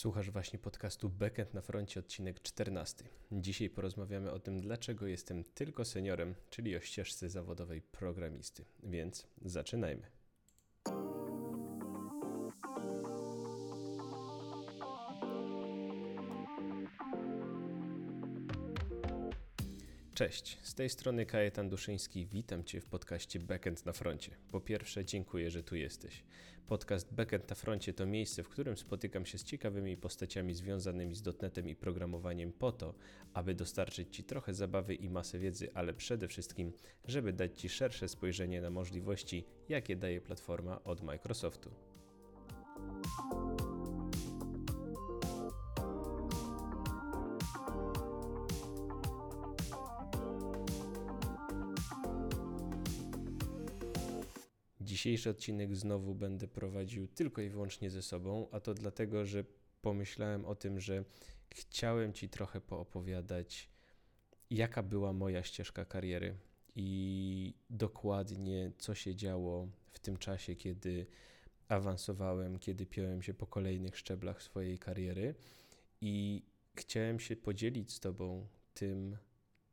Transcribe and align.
Słuchasz 0.00 0.30
właśnie 0.30 0.58
podcastu 0.58 1.08
Backend 1.08 1.54
na 1.54 1.60
froncie, 1.60 2.00
odcinek 2.00 2.42
14. 2.42 3.04
Dzisiaj 3.32 3.70
porozmawiamy 3.70 4.30
o 4.30 4.38
tym, 4.38 4.60
dlaczego 4.60 5.06
jestem 5.06 5.44
tylko 5.44 5.84
seniorem, 5.84 6.34
czyli 6.50 6.76
o 6.76 6.80
ścieżce 6.80 7.30
zawodowej 7.30 7.82
programisty. 7.82 8.64
Więc 8.82 9.26
zaczynajmy. 9.42 10.02
Cześć, 20.20 20.58
z 20.62 20.74
tej 20.74 20.88
strony 20.88 21.26
Kajetan 21.26 21.68
Duszyński. 21.68 22.26
Witam 22.26 22.64
Cię 22.64 22.80
w 22.80 22.86
podcaście 22.86 23.40
Backend 23.40 23.86
na 23.86 23.92
froncie. 23.92 24.36
Po 24.50 24.60
pierwsze, 24.60 25.04
dziękuję, 25.04 25.50
że 25.50 25.62
tu 25.62 25.76
jesteś. 25.76 26.24
Podcast 26.66 27.14
Backend 27.14 27.50
na 27.50 27.56
froncie 27.56 27.92
to 27.92 28.06
miejsce, 28.06 28.42
w 28.42 28.48
którym 28.48 28.76
spotykam 28.76 29.26
się 29.26 29.38
z 29.38 29.44
ciekawymi 29.44 29.96
postaciami 29.96 30.54
związanymi 30.54 31.14
z 31.14 31.22
dotnetem 31.22 31.68
i 31.68 31.76
programowaniem 31.76 32.52
po 32.52 32.72
to, 32.72 32.94
aby 33.34 33.54
dostarczyć 33.54 34.16
Ci 34.16 34.24
trochę 34.24 34.54
zabawy 34.54 34.94
i 34.94 35.10
masę 35.10 35.38
wiedzy, 35.38 35.68
ale 35.74 35.94
przede 35.94 36.28
wszystkim, 36.28 36.72
żeby 37.04 37.32
dać 37.32 37.60
Ci 37.60 37.68
szersze 37.68 38.08
spojrzenie 38.08 38.60
na 38.60 38.70
możliwości, 38.70 39.44
jakie 39.68 39.96
daje 39.96 40.20
platforma 40.20 40.84
od 40.84 41.02
Microsoftu. 41.02 41.70
Dzisiejszy 55.00 55.30
odcinek 55.30 55.76
znowu 55.76 56.14
będę 56.14 56.48
prowadził 56.48 57.08
tylko 57.08 57.42
i 57.42 57.48
wyłącznie 57.48 57.90
ze 57.90 58.02
sobą, 58.02 58.48
a 58.52 58.60
to 58.60 58.74
dlatego, 58.74 59.26
że 59.26 59.44
pomyślałem 59.82 60.44
o 60.44 60.54
tym, 60.54 60.80
że 60.80 61.04
chciałem 61.50 62.12
Ci 62.12 62.28
trochę 62.28 62.60
poopowiadać, 62.60 63.70
jaka 64.50 64.82
była 64.82 65.12
moja 65.12 65.42
ścieżka 65.42 65.84
kariery 65.84 66.36
i 66.76 67.54
dokładnie 67.70 68.72
co 68.78 68.94
się 68.94 69.14
działo 69.14 69.68
w 69.92 69.98
tym 69.98 70.16
czasie, 70.16 70.56
kiedy 70.56 71.06
awansowałem, 71.68 72.58
kiedy 72.58 72.86
piąłem 72.86 73.22
się 73.22 73.34
po 73.34 73.46
kolejnych 73.46 73.98
szczeblach 73.98 74.42
swojej 74.42 74.78
kariery. 74.78 75.34
I 76.00 76.42
chciałem 76.76 77.20
się 77.20 77.36
podzielić 77.36 77.92
z 77.92 78.00
Tobą 78.00 78.46
tym, 78.74 79.16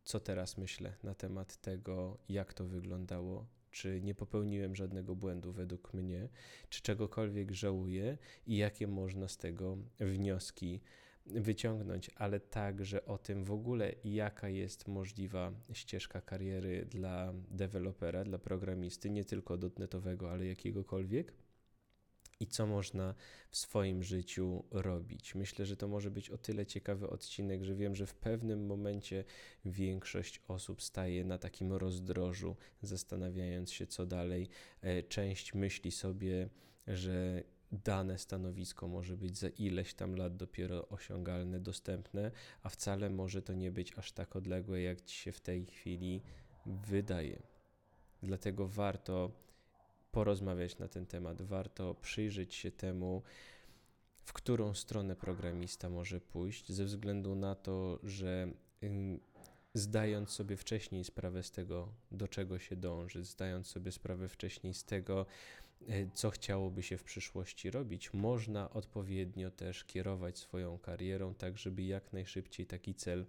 co 0.04 0.20
teraz 0.20 0.58
myślę 0.58 0.94
na 1.04 1.16
temat 1.16 1.58
tego, 1.58 2.18
jak 2.30 2.54
to 2.54 2.66
wyglądało 2.66 3.57
czy 3.78 4.02
nie 4.02 4.16
popełniłem 4.16 4.76
żadnego 4.76 5.16
błędu 5.16 5.52
według 5.52 5.94
mnie, 5.94 6.30
czy 6.70 6.82
czegokolwiek 6.82 7.52
żałuję 7.52 8.18
i 8.48 8.58
jakie 8.58 8.88
można 8.88 9.28
z 9.28 9.38
tego 9.38 9.78
wnioski 10.00 10.82
wyciągnąć, 11.26 12.12
ale 12.16 12.40
także 12.40 13.06
o 13.06 13.18
tym 13.18 13.44
w 13.44 13.52
ogóle, 13.52 13.94
jaka 14.04 14.50
jest 14.50 14.88
możliwa 14.88 15.52
ścieżka 15.74 16.22
kariery 16.22 16.86
dla 16.86 17.34
dewelopera, 17.52 18.24
dla 18.24 18.38
programisty, 18.38 19.10
nie 19.10 19.26
tylko 19.26 19.58
dotnetowego, 19.58 20.32
ale 20.32 20.46
jakiegokolwiek 20.46 21.34
i 22.40 22.48
co 22.48 22.68
można 22.68 23.16
w 23.50 23.58
swoim 23.58 24.04
życiu 24.04 24.64
robić. 24.72 25.36
Myślę, 25.36 25.66
że 25.66 25.78
to 25.78 25.88
może 25.88 26.12
być 26.12 26.30
o 26.30 26.38
tyle 26.38 26.66
ciekawy 26.66 27.10
odcinek, 27.10 27.64
że 27.64 27.76
wiem, 27.76 27.96
że 27.96 28.06
w 28.06 28.16
pewnym 28.16 28.66
momencie 28.66 29.24
większość 29.66 30.42
osób 30.48 30.82
staje 30.82 31.24
na 31.24 31.38
takim 31.38 31.74
rozdrożu, 31.74 32.56
zastanawiając 32.82 33.72
się, 33.72 33.88
co 33.88 34.06
dalej. 34.06 34.50
E, 34.82 35.04
część 35.04 35.54
myśli 35.54 35.92
sobie, 35.92 36.50
że 36.88 37.44
dane 37.72 38.18
stanowisko 38.18 38.88
może 38.88 39.18
być 39.18 39.38
za 39.38 39.50
ileś 39.50 39.94
tam 39.94 40.16
lat 40.16 40.38
dopiero 40.38 40.88
osiągalne, 40.88 41.60
dostępne, 41.60 42.32
a 42.64 42.70
wcale 42.70 43.10
może 43.10 43.42
to 43.42 43.54
nie 43.54 43.72
być 43.72 43.98
aż 43.98 44.12
tak 44.12 44.36
odległe, 44.36 44.82
jak 44.82 45.02
ci 45.02 45.18
się 45.18 45.32
w 45.32 45.42
tej 45.42 45.66
chwili 45.66 46.22
wydaje. 46.66 47.42
Dlatego 48.24 48.68
warto 48.68 49.32
porozmawiać 50.12 50.78
na 50.78 50.88
ten 50.88 51.06
temat. 51.06 51.42
Warto 51.42 51.96
przyjrzeć 51.96 52.56
się 52.56 52.72
temu, 52.72 53.24
w 54.24 54.34
którą 54.34 54.74
stronę 54.74 55.16
programista 55.16 55.90
może 55.90 56.22
pójść, 56.22 56.72
ze 56.72 56.86
względu 56.86 57.36
na 57.36 57.56
to, 57.56 58.00
że 58.04 58.48
zdając 59.74 60.30
sobie 60.30 60.58
wcześniej 60.58 61.04
sprawę 61.04 61.44
z 61.44 61.52
tego, 61.52 61.94
do 62.12 62.28
czego 62.28 62.60
się 62.60 62.76
dąży, 62.76 63.24
zdając 63.24 63.68
sobie 63.68 63.92
sprawę 63.92 64.28
wcześniej 64.30 64.74
z 64.74 64.84
tego, 64.84 65.26
e, 65.88 66.10
co 66.14 66.30
chciałoby 66.30 66.84
się 66.84 66.98
w 66.98 67.04
przyszłości 67.04 67.72
robić, 67.72 68.14
można 68.14 68.70
odpowiednio 68.70 69.52
też 69.52 69.84
kierować 69.84 70.40
swoją 70.40 70.80
karierą, 70.80 71.34
tak 71.34 71.58
żeby 71.58 71.84
jak 71.84 72.14
najszybciej 72.14 72.66
taki 72.66 72.96
cel 72.96 73.26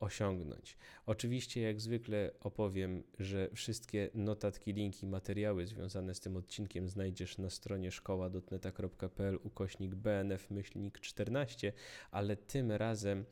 osiągnąć. 0.00 0.76
Oczywiście, 1.06 1.60
jak 1.60 1.80
zwykle, 1.80 2.30
opowiem, 2.40 3.02
że 3.18 3.50
wszystkie 3.54 4.10
notatki, 4.14 4.72
linki, 4.72 5.06
materiały 5.06 5.66
związane 5.66 6.14
z 6.14 6.20
tym 6.20 6.36
odcinkiem 6.36 6.88
znajdziesz 6.88 7.38
na 7.38 7.50
stronie 7.50 7.90
szkoła.neta.pl 7.90 9.38
ukośnik 9.42 9.94
BNF 9.94 10.50
myślnik 10.50 11.00
14, 11.00 11.72
ale 12.10 12.36
tym 12.36 12.72
razem 12.72 13.24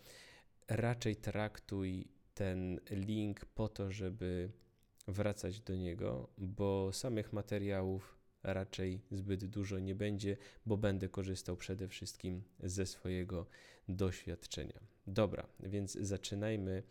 raczej 0.69 1.17
traktuj 1.17 2.09
ten 2.35 2.81
link 2.91 3.45
po 3.45 3.69
to, 3.69 3.93
żeby 3.93 4.51
wracać 5.09 5.61
do 5.61 5.77
niego, 5.77 6.29
bo 6.39 6.93
samych 6.93 7.33
materiałów 7.33 8.16
raczej 8.53 9.01
zbyt 9.11 9.45
dużo 9.45 9.79
nie 9.79 9.95
będzie, 9.95 10.37
bo 10.67 10.77
będę 10.77 11.09
korzystał 11.09 11.57
przede 11.57 11.89
wszystkim 11.89 12.43
ze 12.61 12.87
swojego 12.87 13.47
doświadczenia. 13.89 14.81
Dobra, 15.07 15.47
więc 15.61 15.93
zaczynajmy 15.93 16.83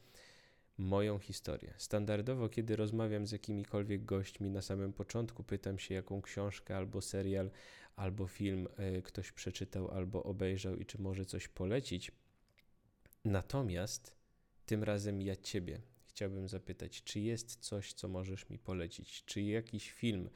moją 0.78 1.20
historię. 1.20 1.74
Standardowo, 1.78 2.50
kiedy 2.50 2.76
rozmawiam 2.76 3.28
z 3.28 3.32
jakimikolwiek 3.32 4.06
gośćmi, 4.06 4.50
na 4.50 4.62
samym 4.62 4.94
początku 4.94 5.44
pytam 5.44 5.80
się, 5.80 5.96
jaką 5.96 6.22
książkę 6.22 6.78
albo 6.78 7.02
serial, 7.02 7.52
albo 7.96 8.28
film 8.28 8.68
e, 8.78 9.02
ktoś 9.02 9.32
przeczytał 9.32 9.92
albo 9.92 10.24
obejrzał 10.24 10.76
i 10.76 10.86
czy 10.86 11.02
może 11.02 11.26
coś 11.26 11.48
polecić. 11.48 12.12
Natomiast 13.26 14.16
tym 14.66 14.84
razem 14.84 15.22
ja 15.22 15.36
Ciebie 15.36 15.82
chciałbym 16.16 16.48
zapytać, 16.48 17.04
czy 17.04 17.20
jest 17.20 17.56
coś, 17.56 17.94
co 17.94 18.08
możesz 18.08 18.50
mi 18.50 18.60
polecić? 18.60 19.24
Czy 19.26 19.42
jakiś 19.42 19.92
film, 19.92 20.30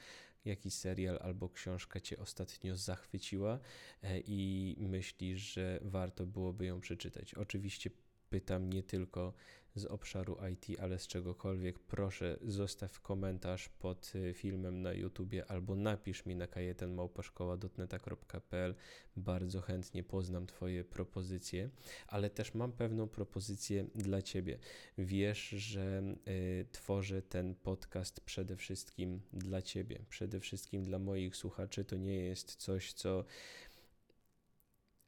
jakiś 0.46 0.74
serial 0.74 1.20
albo 1.22 1.50
książka 1.50 2.00
Cię 2.00 2.18
ostatnio 2.18 2.76
zachwyciła 2.76 3.60
e, 4.04 4.20
i 4.20 4.76
myślisz, 4.80 5.54
że 5.54 5.80
warto 5.82 6.26
byłoby 6.26 6.66
ją 6.66 6.82
przeczytać? 6.82 7.34
Oczywiście 7.34 7.90
pytam 8.30 8.74
nie 8.74 8.84
tylko 8.84 9.34
z 9.76 9.86
obszaru 9.86 10.38
IT, 10.54 10.80
ale 10.80 11.00
z 11.00 11.08
czegokolwiek, 11.08 11.80
proszę 11.80 12.38
zostaw 12.42 13.02
komentarz 13.02 13.70
pod 13.70 14.12
y, 14.16 14.34
filmem 14.34 14.82
na 14.82 14.94
YouTubie 14.94 15.52
albo 15.52 15.76
napisz 15.76 16.26
mi 16.26 16.36
na 16.36 16.48
kajetenmałpaszkoła.dotneta.pl. 16.48 18.76
Bardzo 19.16 19.62
chętnie 19.62 20.04
poznam 20.04 20.48
Twoje 20.48 20.84
propozycje, 20.84 21.70
ale 22.08 22.30
też 22.30 22.54
mam 22.54 22.72
pewną 22.72 23.08
propozycję 23.08 23.86
dla 23.96 24.22
Ciebie. 24.22 24.60
Wiesz, 24.98 25.50
że 25.50 26.04
y, 26.28 26.66
tworzę 26.72 27.22
ten 27.22 27.56
podcast 27.56 28.22
przede 28.22 28.56
wszystkim 28.56 29.22
dla 29.34 29.62
Ciebie, 29.62 30.06
przede 30.10 30.40
wszystkim 30.40 30.86
dla 30.86 31.00
moich 31.00 31.36
słuchaczy. 31.36 31.86
To 31.86 31.96
nie 31.96 32.16
jest 32.16 32.56
coś, 32.56 32.94
co 32.94 33.26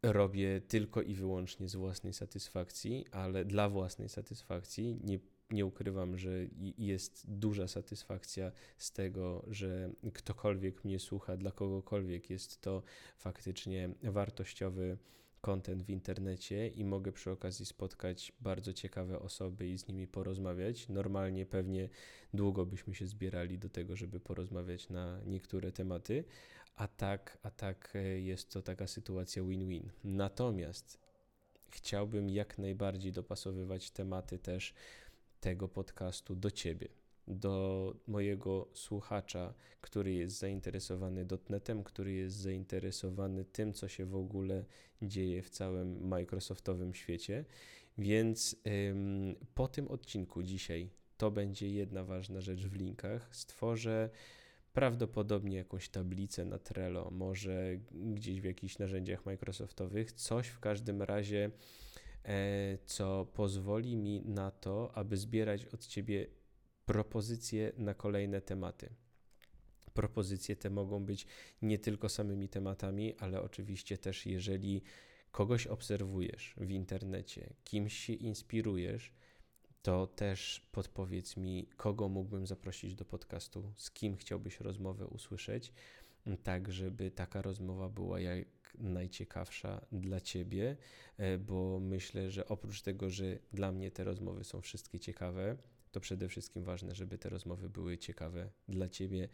robię 0.04 0.62
tylko 0.68 1.02
i 1.02 1.16
wyłącznie 1.16 1.70
z 1.70 1.76
własnej 1.76 2.14
satysfakcji, 2.14 3.06
ale 3.12 3.46
dla 3.46 3.70
własnej 3.70 4.10
satysfakcji. 4.10 5.00
Nie, 5.04 5.20
nie 5.52 5.66
ukrywam, 5.66 6.18
że 6.18 6.32
jest 6.78 7.24
duża 7.28 7.68
satysfakcja 7.68 8.52
z 8.78 8.92
tego, 8.92 9.46
że 9.48 9.92
ktokolwiek 10.14 10.86
mnie 10.86 11.00
słucha, 11.00 11.38
dla 11.38 11.52
kogokolwiek 11.52 12.30
jest 12.30 12.62
to 12.62 12.84
faktycznie 13.18 13.90
wartościowy 14.04 14.98
content 15.42 15.84
w 15.84 15.90
internecie 15.90 16.68
i 16.68 16.86
mogę 16.86 17.12
przy 17.12 17.32
okazji 17.32 17.66
spotkać 17.66 18.34
bardzo 18.42 18.74
ciekawe 18.74 19.20
osoby 19.20 19.68
i 19.70 19.78
z 19.78 19.88
nimi 19.88 20.08
porozmawiać. 20.08 20.90
Normalnie 20.90 21.46
pewnie 21.46 21.90
długo 22.34 22.66
byśmy 22.66 22.96
się 22.96 23.08
zbierali 23.08 23.58
do 23.58 23.70
tego, 23.70 23.96
żeby 23.96 24.20
porozmawiać 24.20 24.90
na 24.90 25.20
niektóre 25.26 25.72
tematy, 25.72 26.24
a 26.76 26.88
tak, 26.88 27.38
a 27.44 27.52
tak 27.52 27.94
e, 27.96 28.20
jest 28.20 28.50
to 28.50 28.62
taka 28.62 28.88
sytuacja 28.88 29.44
win-win. 29.44 29.92
Natomiast 30.04 31.00
chciałbym 31.70 32.30
jak 32.30 32.58
najbardziej 32.58 33.12
dopasowywać 33.12 33.92
tematy 33.92 34.40
też 34.40 34.74
tego 35.40 35.68
podcastu 35.68 36.36
do 36.36 36.52
ciebie 36.52 36.88
do 37.28 37.96
mojego 38.08 38.68
słuchacza, 38.74 39.54
który 39.82 40.14
jest 40.14 40.40
zainteresowany 40.40 41.26
dotnetem, 41.26 41.84
który 41.84 42.14
jest 42.14 42.36
zainteresowany 42.36 43.46
tym, 43.46 43.74
co 43.74 43.88
się 43.88 44.06
w 44.06 44.16
ogóle 44.16 44.66
dzieje 45.02 45.42
w 45.42 45.50
całym 45.50 46.08
Microsoftowym 46.08 46.94
świecie. 46.94 47.46
Więc 47.98 48.56
ym, 48.90 49.36
po 49.56 49.68
tym 49.68 49.88
odcinku 49.88 50.44
dzisiaj 50.44 50.90
to 51.18 51.32
będzie 51.32 51.70
jedna 51.70 52.04
ważna 52.04 52.42
rzecz 52.42 52.66
w 52.66 52.76
linkach. 52.76 53.36
Stworzę 53.36 54.10
prawdopodobnie 54.74 55.58
jakąś 55.58 55.90
tablicę 55.90 56.46
na 56.46 56.60
Trello, 56.60 57.12
może 57.12 57.78
gdzieś 57.92 58.42
w 58.42 58.44
jakichś 58.44 58.78
narzędziach 58.78 59.26
Microsoftowych, 59.26 60.12
coś 60.12 60.48
w 60.48 60.60
każdym 60.60 61.02
razie, 61.02 61.52
e, 62.26 62.78
co 62.86 63.26
pozwoli 63.26 63.98
mi 63.98 64.22
na 64.26 64.52
to, 64.52 64.92
aby 64.98 65.18
zbierać 65.18 65.66
od 65.66 65.88
ciebie 65.88 66.28
propozycje 66.86 67.72
na 67.78 67.94
kolejne 67.94 68.42
tematy. 68.42 68.90
Propozycje 69.94 70.56
te 70.56 70.70
mogą 70.70 71.06
być 71.06 71.26
nie 71.62 71.80
tylko 71.80 72.10
samymi 72.10 72.50
tematami, 72.50 73.16
ale 73.20 73.42
oczywiście 73.42 73.98
też, 73.98 74.26
jeżeli 74.26 74.82
kogoś 75.32 75.68
obserwujesz 75.68 76.54
w 76.58 76.72
internecie, 76.72 77.54
kimś 77.64 77.98
się 77.98 78.14
inspirujesz, 78.14 79.14
to 79.82 80.08
też 80.08 80.68
podpowiedz 80.72 81.38
mi, 81.38 81.68
kogo 81.78 82.10
mógłbym 82.10 82.48
zaprosić 82.48 82.96
do 82.96 83.06
podcastu, 83.06 83.74
z 83.76 83.92
kim 83.92 84.18
chciałbyś 84.18 84.60
rozmowę 84.60 85.08
usłyszeć, 85.08 85.74
tak 86.44 86.72
żeby 86.72 87.12
taka 87.12 87.42
rozmowa 87.42 87.90
była 87.90 88.20
jak 88.20 88.48
najciekawsza 88.78 89.86
dla 89.92 90.20
ciebie, 90.20 90.78
e, 91.18 91.38
bo 91.38 91.80
myślę, 91.80 92.32
że 92.32 92.48
oprócz 92.48 92.82
tego, 92.82 93.10
że 93.10 93.40
dla 93.54 93.72
mnie 93.72 93.92
te 93.92 94.04
rozmowy 94.04 94.44
są 94.44 94.62
wszystkie 94.62 95.00
ciekawe, 95.00 95.58
to 95.92 96.00
przede 96.00 96.30
wszystkim 96.30 96.64
ważne, 96.64 96.96
żeby 96.96 97.18
te 97.18 97.30
rozmowy 97.30 97.70
były 97.70 97.98
ciekawe 97.98 98.50
dla 98.68 98.90
ciebie 98.90 99.30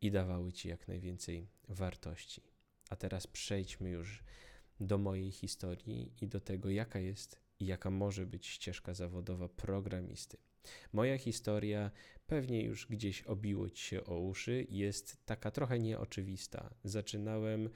i 0.00 0.10
dawały 0.10 0.52
ci 0.52 0.68
jak 0.68 0.88
najwięcej 0.88 1.48
wartości. 1.68 2.42
A 2.90 2.96
teraz 2.96 3.26
przejdźmy 3.26 3.90
już 3.90 4.24
do 4.80 4.98
mojej 4.98 5.30
historii 5.30 6.12
i 6.20 6.28
do 6.28 6.40
tego, 6.40 6.70
jaka 6.70 6.98
jest 6.98 7.41
i 7.62 7.66
jaka 7.66 7.90
może 7.90 8.26
być 8.26 8.46
ścieżka 8.46 8.94
zawodowa 8.94 9.48
programisty. 9.48 10.36
Moja 10.92 11.18
historia 11.18 11.90
pewnie 12.26 12.64
już 12.64 12.86
gdzieś 12.86 13.22
obiło 13.22 13.70
ci 13.70 13.84
się 13.84 14.04
o 14.04 14.18
uszy, 14.18 14.66
jest 14.68 15.26
taka 15.26 15.50
trochę 15.50 15.78
nieoczywista. 15.78 16.74
Zaczynałem 16.84 17.70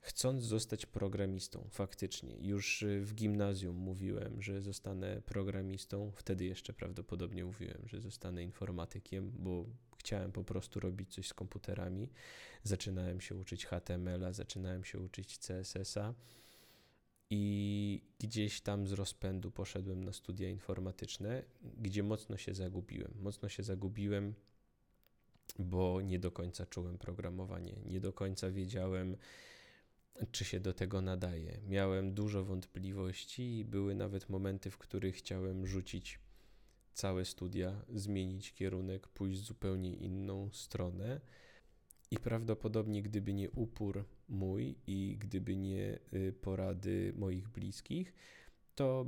chcąc 0.00 0.42
zostać 0.42 0.86
programistą, 0.86 1.68
faktycznie. 1.70 2.36
Już 2.40 2.84
w 3.00 3.14
gimnazjum 3.14 3.76
mówiłem, 3.76 4.42
że 4.42 4.62
zostanę 4.62 5.22
programistą. 5.22 6.12
Wtedy 6.16 6.44
jeszcze 6.44 6.72
prawdopodobnie 6.72 7.44
mówiłem, 7.44 7.82
że 7.86 8.00
zostanę 8.00 8.42
informatykiem, 8.42 9.32
bo 9.38 9.66
chciałem 9.98 10.32
po 10.32 10.44
prostu 10.44 10.80
robić 10.80 11.14
coś 11.14 11.28
z 11.28 11.34
komputerami. 11.34 12.10
Zaczynałem 12.62 13.20
się 13.20 13.34
uczyć 13.34 13.66
HTML-a, 13.66 14.32
zaczynałem 14.32 14.84
się 14.84 14.98
uczyć 15.00 15.38
CSS-a 15.38 16.14
i 17.30 18.02
gdzieś 18.18 18.60
tam 18.60 18.86
z 18.86 18.92
rozpędu 18.92 19.50
poszedłem 19.50 20.04
na 20.04 20.12
studia 20.12 20.48
informatyczne, 20.48 21.42
gdzie 21.62 22.02
mocno 22.02 22.36
się 22.36 22.54
zagubiłem. 22.54 23.12
Mocno 23.20 23.48
się 23.48 23.62
zagubiłem, 23.62 24.34
bo 25.58 26.00
nie 26.00 26.18
do 26.18 26.30
końca 26.30 26.66
czułem 26.66 26.98
programowanie, 26.98 27.76
nie 27.86 28.00
do 28.00 28.12
końca 28.12 28.50
wiedziałem, 28.50 29.16
czy 30.30 30.44
się 30.44 30.60
do 30.60 30.72
tego 30.72 31.00
nadaje. 31.00 31.60
Miałem 31.68 32.14
dużo 32.14 32.44
wątpliwości 32.44 33.58
i 33.58 33.64
były 33.64 33.94
nawet 33.94 34.28
momenty, 34.28 34.70
w 34.70 34.78
których 34.78 35.16
chciałem 35.16 35.66
rzucić 35.66 36.18
całe 36.94 37.24
studia, 37.24 37.84
zmienić 37.94 38.52
kierunek, 38.52 39.08
pójść 39.08 39.40
zupełnie 39.40 39.94
inną 39.94 40.50
stronę. 40.52 41.20
I 42.10 42.16
prawdopodobnie, 42.16 43.02
gdyby 43.02 43.34
nie 43.34 43.50
upór 43.50 44.04
mój 44.28 44.76
i 44.86 45.16
gdyby 45.20 45.56
nie 45.56 45.98
y, 46.14 46.32
porady 46.40 47.12
moich 47.16 47.48
bliskich, 47.48 48.14
to 48.74 49.06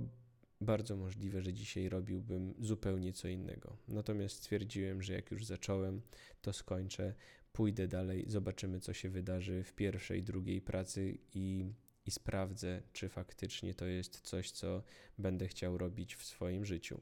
bardzo 0.60 0.96
możliwe, 0.96 1.42
że 1.42 1.52
dzisiaj 1.52 1.88
robiłbym 1.88 2.54
zupełnie 2.58 3.12
co 3.12 3.28
innego. 3.28 3.76
Natomiast 3.88 4.36
stwierdziłem, 4.36 5.02
że 5.02 5.12
jak 5.12 5.30
już 5.30 5.44
zacząłem, 5.44 6.02
to 6.42 6.52
skończę, 6.52 7.14
pójdę 7.52 7.88
dalej, 7.88 8.24
zobaczymy, 8.28 8.80
co 8.80 8.92
się 8.92 9.10
wydarzy 9.10 9.62
w 9.64 9.72
pierwszej, 9.72 10.22
drugiej 10.22 10.60
pracy 10.60 11.18
i, 11.34 11.66
i 12.06 12.10
sprawdzę, 12.10 12.82
czy 12.92 13.08
faktycznie 13.08 13.74
to 13.74 13.86
jest 13.86 14.20
coś, 14.20 14.50
co 14.50 14.82
będę 15.18 15.48
chciał 15.48 15.78
robić 15.78 16.16
w 16.16 16.24
swoim 16.24 16.64
życiu. 16.64 17.00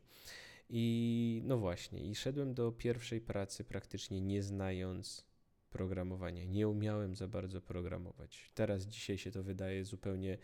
I 0.69 1.43
no 1.45 1.59
właśnie, 1.59 2.11
i 2.11 2.15
szedłem 2.15 2.55
do 2.55 2.73
pierwszej 2.73 3.21
pracy 3.21 3.65
praktycznie 3.65 4.21
nie 4.21 4.43
znając 4.43 5.25
programowania. 5.71 6.45
Nie 6.45 6.69
umiałem 6.69 7.17
za 7.17 7.29
bardzo 7.29 7.61
programować. 7.61 8.51
Teraz, 8.55 8.83
dzisiaj 8.83 9.19
się 9.19 9.31
to 9.31 9.43
wydaje 9.43 9.85
zupełnie 9.85 10.39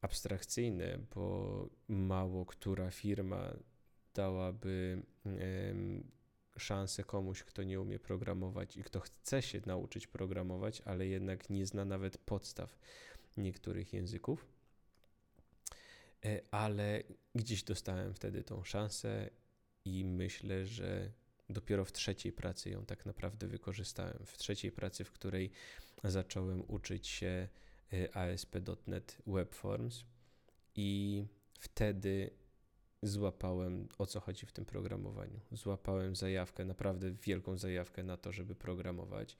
abstrakcyjne, 0.00 0.98
bo 1.14 1.68
mało 1.88 2.46
która 2.46 2.90
firma 2.90 3.52
dałaby 4.14 5.02
szansę 6.56 7.04
komuś, 7.04 7.42
kto 7.42 7.62
nie 7.62 7.80
umie 7.80 7.98
programować 7.98 8.76
i 8.76 8.82
kto 8.82 9.00
chce 9.00 9.42
się 9.42 9.60
nauczyć 9.66 10.06
programować, 10.06 10.80
ale 10.80 11.06
jednak 11.06 11.50
nie 11.50 11.66
zna 11.66 11.84
nawet 11.84 12.18
podstaw 12.18 12.78
niektórych 13.36 13.92
języków. 13.92 14.46
E, 16.24 16.40
ale 16.50 17.02
gdzieś 17.34 17.62
dostałem 17.62 18.14
wtedy 18.14 18.44
tą 18.44 18.64
szansę 18.64 19.30
i 19.84 20.04
myślę, 20.04 20.66
że 20.66 21.12
dopiero 21.50 21.84
w 21.84 21.92
trzeciej 21.92 22.32
pracy 22.32 22.70
ją 22.70 22.86
tak 22.86 23.06
naprawdę 23.06 23.46
wykorzystałem. 23.46 24.18
W 24.26 24.38
trzeciej 24.38 24.72
pracy, 24.72 25.04
w 25.04 25.12
której 25.12 25.50
zacząłem 26.04 26.62
uczyć 26.68 27.08
się 27.08 27.48
e, 27.92 28.16
ASP.NET 28.16 29.16
Webforms 29.26 30.04
i 30.76 31.24
wtedy 31.58 32.30
złapałem 33.02 33.88
o 33.98 34.06
co 34.06 34.20
chodzi 34.20 34.46
w 34.46 34.52
tym 34.52 34.64
programowaniu. 34.64 35.40
Złapałem 35.52 36.16
zajawkę, 36.16 36.64
naprawdę 36.64 37.12
wielką 37.12 37.58
zajawkę 37.58 38.02
na 38.02 38.16
to, 38.16 38.32
żeby 38.32 38.54
programować 38.54 39.36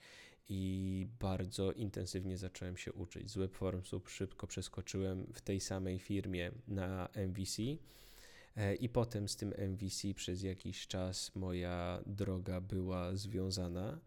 i 0.49 1.07
bardzo 1.21 1.73
intensywnie 1.73 2.39
zacząłem 2.39 2.77
się 2.77 2.93
uczyć. 2.93 3.31
Z 3.31 3.37
Webformsów 3.37 4.11
szybko 4.11 4.47
przeskoczyłem 4.47 5.27
w 5.33 5.41
tej 5.41 5.61
samej 5.61 5.99
firmie 5.99 6.53
na 6.69 7.09
MVC 7.15 7.63
i 8.81 8.89
potem 8.89 9.29
z 9.29 9.37
tym 9.37 9.53
MVC 9.59 10.15
przez 10.15 10.43
jakiś 10.43 10.87
czas 10.87 11.35
moja 11.35 12.03
droga 12.07 12.61
była 12.61 13.17
związana. 13.17 14.01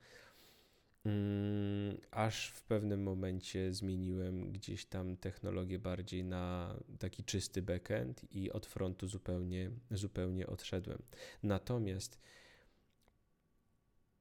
Mm, 1.06 1.98
aż 2.12 2.48
w 2.48 2.64
pewnym 2.64 3.04
momencie 3.04 3.74
zmieniłem 3.74 4.52
gdzieś 4.52 4.86
tam 4.86 5.18
technologię 5.18 5.80
bardziej 5.80 6.24
na 6.24 6.76
taki 7.00 7.24
czysty 7.24 7.62
backend 7.62 8.36
i 8.36 8.52
od 8.52 8.66
frontu 8.66 9.08
zupełnie, 9.08 9.72
zupełnie 9.92 10.48
odszedłem. 10.48 11.02
Natomiast 11.44 12.20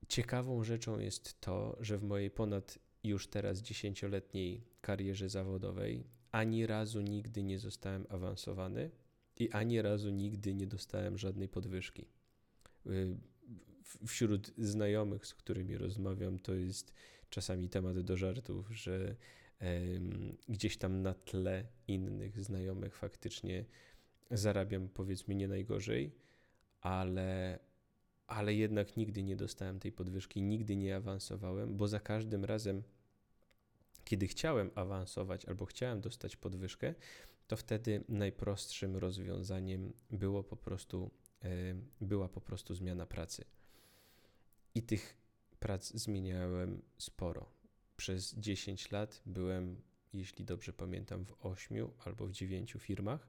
ciekawą 0.09 0.65
rzeczą 0.65 0.99
jest 0.99 1.41
to, 1.41 1.77
że 1.81 1.99
w 1.99 2.03
mojej 2.03 2.31
ponad 2.31 2.79
już 3.05 3.29
teraz 3.29 3.59
dziesięcioletniej 3.59 4.65
karierze 4.81 5.29
zawodowej 5.29 6.05
ani 6.33 6.67
razu 6.67 7.01
nigdy 7.01 7.43
nie 7.43 7.59
zostałem 7.59 8.07
awansowany 8.09 8.91
i 9.37 9.51
ani 9.51 9.83
razu 9.83 10.11
nigdy 10.11 10.55
nie 10.55 10.67
dostałem 10.67 11.19
żadnej 11.19 11.49
podwyżki. 11.49 12.07
Y, 12.87 13.17
wśród 14.07 14.53
znajomych, 14.59 15.27
z 15.27 15.35
którymi 15.35 15.79
rozmawiam, 15.79 16.39
to 16.39 16.55
jest 16.55 16.93
czasami 17.31 17.69
temat 17.69 18.01
do 18.01 18.17
żartów, 18.17 18.71
że 18.71 19.17
gdzieś 20.49 20.77
tam 20.77 21.03
na 21.03 21.15
tle 21.15 21.67
innych 21.89 22.41
znajomych 22.41 22.97
faktycznie 22.97 23.65
zarabiam 24.31 24.89
powiedzmy 24.89 25.35
nie 25.35 25.49
najgorzej, 25.49 26.15
ale, 26.81 27.59
ale 28.27 28.55
jednak 28.55 28.97
nigdy 28.97 29.23
nie 29.23 29.37
dostałem 29.37 29.81
tej 29.81 29.93
podwyżki, 29.93 30.43
nigdy 30.43 30.77
nie 30.77 30.97
awansowałem, 30.97 31.77
bo 31.77 31.89
za 31.89 32.01
każdym 32.01 32.45
razem, 32.45 32.83
kiedy 34.05 34.27
chciałem 34.27 34.71
awansować 34.75 35.45
albo 35.45 35.65
chciałem 35.65 36.01
dostać 36.01 36.37
podwyżkę, 36.37 36.95
to 37.47 37.57
wtedy 37.57 38.05
najprostszym 38.09 38.97
rozwiązaniem 38.97 39.93
było 40.11 40.45
po 40.45 40.57
prostu, 40.57 41.11
była 42.01 42.29
po 42.29 42.41
prostu 42.41 42.75
zmiana 42.75 43.07
pracy. 43.07 43.45
I 44.75 44.83
tych 44.83 45.17
prac 45.61 45.93
zmieniałem 45.93 46.83
sporo. 46.99 47.47
Przez 47.97 48.35
10 48.35 48.91
lat 48.91 49.23
byłem, 49.27 49.83
jeśli 50.13 50.45
dobrze 50.45 50.73
pamiętam, 50.73 51.25
w 51.25 51.47
8 51.47 51.89
albo 52.05 52.27
w 52.27 52.33
9 52.33 52.75
firmach, 52.79 53.29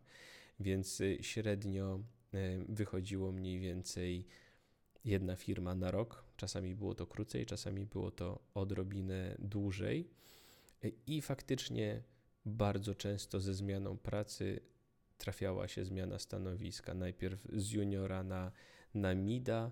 więc 0.60 1.02
y, 1.02 1.18
średnio 1.22 2.00
y, 2.34 2.66
wychodziło 2.70 3.32
mniej 3.32 3.60
więcej 3.60 4.26
jedna 5.06 5.36
firma 5.36 5.76
na 5.76 5.92
rok. 5.92 6.24
Czasami 6.38 6.76
było 6.76 6.96
to 6.96 7.08
krócej, 7.08 7.46
czasami 7.46 7.86
było 7.86 8.12
to 8.12 8.40
odrobinę 8.54 9.36
dłużej. 9.40 10.10
I 11.08 11.22
faktycznie 11.22 12.04
bardzo 12.48 12.96
często 12.96 13.40
ze 13.40 13.54
zmianą 13.54 13.98
pracy 13.98 14.60
trafiała 15.18 15.68
się 15.68 15.86
zmiana 15.86 16.20
stanowiska. 16.20 16.94
Najpierw 16.94 17.48
z 17.54 17.72
juniora 17.72 18.24
na, 18.24 18.52
na 18.94 19.16
mida, 19.16 19.72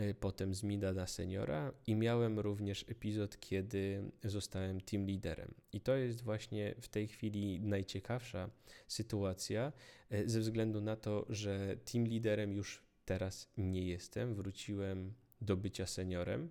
Y, 0.00 0.14
potem 0.14 0.54
z 0.54 0.62
mida 0.62 0.92
na 0.92 1.06
seniora 1.06 1.72
i 1.86 1.94
miałem 1.94 2.38
również 2.38 2.84
epizod, 2.88 3.40
kiedy 3.40 4.10
zostałem 4.24 4.80
team 4.80 5.06
liderem. 5.06 5.54
I 5.72 5.80
to 5.80 5.96
jest 5.96 6.22
właśnie 6.22 6.74
w 6.80 6.88
tej 6.88 7.08
chwili 7.08 7.60
najciekawsza 7.60 8.50
sytuacja, 8.88 9.72
y, 10.12 10.28
ze 10.28 10.40
względu 10.40 10.80
na 10.80 10.96
to, 10.96 11.26
że 11.28 11.76
team 11.92 12.04
liderem 12.04 12.52
już 12.52 12.82
teraz 13.04 13.52
nie 13.56 13.86
jestem. 13.86 14.34
Wróciłem 14.34 15.14
do 15.40 15.56
bycia 15.56 15.86
seniorem 15.86 16.50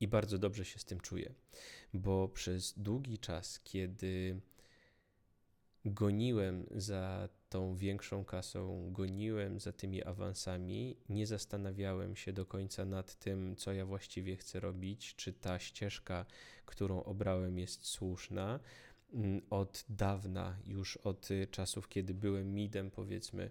I 0.00 0.08
bardzo 0.08 0.38
dobrze 0.38 0.64
się 0.64 0.78
z 0.78 0.84
tym 0.84 1.00
czuję, 1.00 1.34
bo 1.94 2.28
przez 2.28 2.78
długi 2.78 3.18
czas, 3.18 3.60
kiedy 3.60 4.40
goniłem 5.84 6.66
za 6.70 7.28
tą 7.48 7.76
większą 7.76 8.24
kasą, 8.24 8.92
goniłem 8.92 9.60
za 9.60 9.72
tymi 9.72 10.04
awansami, 10.04 10.96
nie 11.08 11.26
zastanawiałem 11.26 12.16
się 12.16 12.32
do 12.32 12.46
końca 12.46 12.84
nad 12.84 13.14
tym, 13.14 13.56
co 13.56 13.72
ja 13.72 13.86
właściwie 13.86 14.36
chcę 14.36 14.60
robić, 14.60 15.14
czy 15.16 15.32
ta 15.32 15.58
ścieżka, 15.58 16.26
którą 16.66 17.02
obrałem, 17.02 17.58
jest 17.58 17.86
słuszna. 17.86 18.60
Mm, 19.12 19.42
od 19.50 19.84
dawna, 19.88 20.56
już 20.66 20.96
od 20.96 21.28
czasów, 21.50 21.88
kiedy 21.88 22.14
byłem 22.14 22.54
midem, 22.54 22.90
powiedzmy, 22.90 23.50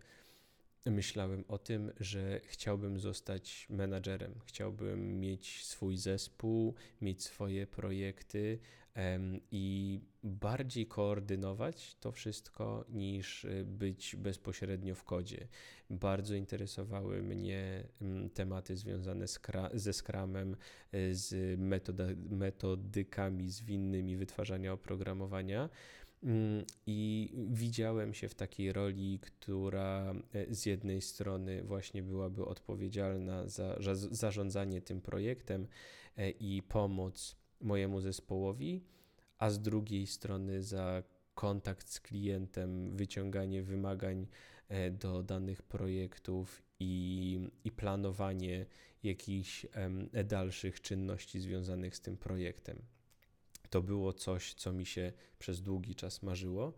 myślałem 0.85 1.43
o 1.47 1.57
tym, 1.57 1.91
że 1.99 2.39
chciałbym 2.43 2.99
zostać 2.99 3.67
menadżerem, 3.69 4.39
chciałbym 4.45 5.19
mieć 5.19 5.65
swój 5.65 5.97
zespół, 5.97 6.75
mieć 7.01 7.23
swoje 7.23 7.67
projekty 7.67 8.59
um, 8.95 9.39
i 9.51 9.99
bardziej 10.23 10.87
koordynować 10.87 11.95
to 11.99 12.11
wszystko 12.11 12.85
niż 12.89 13.45
y, 13.45 13.65
być 13.67 14.15
bezpośrednio 14.15 14.95
w 14.95 15.03
kodzie. 15.03 15.47
Bardzo 15.89 16.35
interesowały 16.35 17.23
mnie 17.23 17.83
tematy 18.33 18.77
związane 18.77 19.25
ze 19.73 19.93
Scrumem, 19.93 20.55
y, 20.93 21.15
z 21.15 21.59
metoda, 21.59 22.03
metodykami 22.29 23.49
zwinnymi 23.49 24.17
wytwarzania 24.17 24.73
oprogramowania. 24.73 25.69
Mm, 26.23 26.65
I 26.87 27.29
widziałem 27.49 28.13
się 28.13 28.29
w 28.29 28.35
takiej 28.35 28.73
roli, 28.73 29.19
która 29.19 30.13
e, 30.33 30.55
z 30.55 30.65
jednej 30.65 31.01
strony 31.01 31.63
właśnie 31.63 32.03
byłaby 32.03 32.45
odpowiedzialna 32.45 33.47
za 33.47 33.77
zarządzanie 34.11 34.81
tym 34.81 35.01
projektem 35.01 35.67
e, 36.17 36.29
i 36.29 36.61
pomoc 36.61 37.35
mojemu 37.61 38.01
zespołowi, 38.01 38.83
a 39.37 39.49
z 39.49 39.61
drugiej 39.61 40.07
strony 40.07 40.63
za 40.63 41.03
kontakt 41.35 41.89
z 41.89 41.99
klientem, 41.99 42.97
wyciąganie 42.97 43.63
wymagań 43.63 44.27
e, 44.69 44.91
do 44.91 45.23
danych 45.23 45.61
projektów 45.61 46.61
i, 46.79 47.39
i 47.63 47.71
planowanie 47.71 48.65
jakichś 49.03 49.65
dalszych 50.25 50.81
czynności 50.81 51.39
związanych 51.39 51.95
z 51.95 52.01
tym 52.01 52.17
projektem. 52.17 52.81
To 53.69 53.81
było 53.81 54.13
coś, 54.13 54.53
co 54.53 54.73
mi 54.73 54.85
się 54.85 55.13
przez 55.39 55.61
długi 55.61 55.95
czas 55.95 56.23
marzyło 56.23 56.73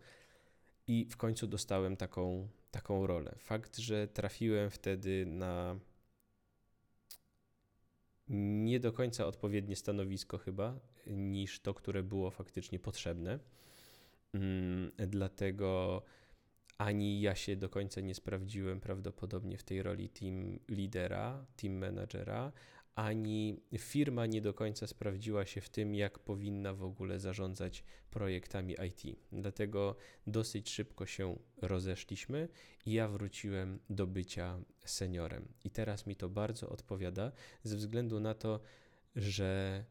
i 0.86 1.06
w 1.10 1.16
końcu 1.16 1.46
dostałem 1.46 1.96
taką, 1.96 2.48
taką 2.70 3.06
rolę. 3.06 3.34
Fakt, 3.38 3.78
że 3.78 4.08
trafiłem 4.08 4.70
wtedy 4.70 5.26
na 5.26 5.78
nie 8.28 8.80
do 8.80 8.92
końca 8.92 9.26
odpowiednie 9.26 9.76
stanowisko, 9.76 10.38
chyba, 10.38 10.80
niż 11.06 11.60
to, 11.60 11.74
które 11.74 12.02
było 12.02 12.30
faktycznie 12.30 12.78
potrzebne. 12.78 13.38
Mm, 14.34 14.92
dlatego 14.98 16.02
ani 16.78 17.20
ja 17.20 17.34
się 17.34 17.56
do 17.56 17.68
końca 17.68 18.00
nie 18.00 18.14
sprawdziłem 18.14 18.80
prawdopodobnie 18.80 19.58
w 19.58 19.64
tej 19.64 19.82
roli 19.82 20.08
team 20.08 20.58
lidera, 20.68 21.46
team 21.56 21.74
managera, 21.74 22.52
ani 22.94 23.60
firma 23.78 24.26
nie 24.26 24.40
do 24.40 24.54
końca 24.54 24.86
sprawdziła 24.86 25.46
się 25.46 25.60
w 25.60 25.68
tym, 25.68 25.94
jak 25.94 26.18
powinna 26.18 26.74
w 26.74 26.82
ogóle 26.82 27.20
zarządzać 27.20 27.84
projektami 28.10 28.76
IT. 28.88 29.18
Dlatego 29.32 29.96
dosyć 30.26 30.70
szybko 30.70 31.06
się 31.06 31.38
rozeszliśmy 31.62 32.48
i 32.86 32.92
ja 32.92 33.08
wróciłem 33.08 33.78
do 33.90 34.06
bycia 34.06 34.60
seniorem. 34.84 35.48
I 35.64 35.70
teraz 35.70 36.06
mi 36.06 36.16
to 36.16 36.28
bardzo 36.28 36.68
odpowiada, 36.68 37.32
ze 37.62 37.76
względu 37.76 38.20
na 38.20 38.34
to, 38.34 38.60
że 39.16 39.84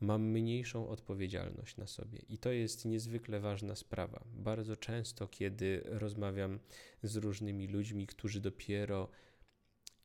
mam 0.00 0.22
mniejszą 0.22 0.88
odpowiedzialność 0.88 1.76
na 1.76 1.86
sobie. 1.86 2.18
I 2.28 2.38
to 2.38 2.50
jest 2.50 2.84
niezwykle 2.84 3.40
ważna 3.40 3.76
sprawa. 3.76 4.24
Bardzo 4.34 4.76
często, 4.76 5.28
kiedy 5.28 5.82
rozmawiam 5.84 6.58
z 7.02 7.16
różnymi 7.16 7.66
ludźmi, 7.66 8.06
którzy 8.06 8.40
dopiero 8.40 9.08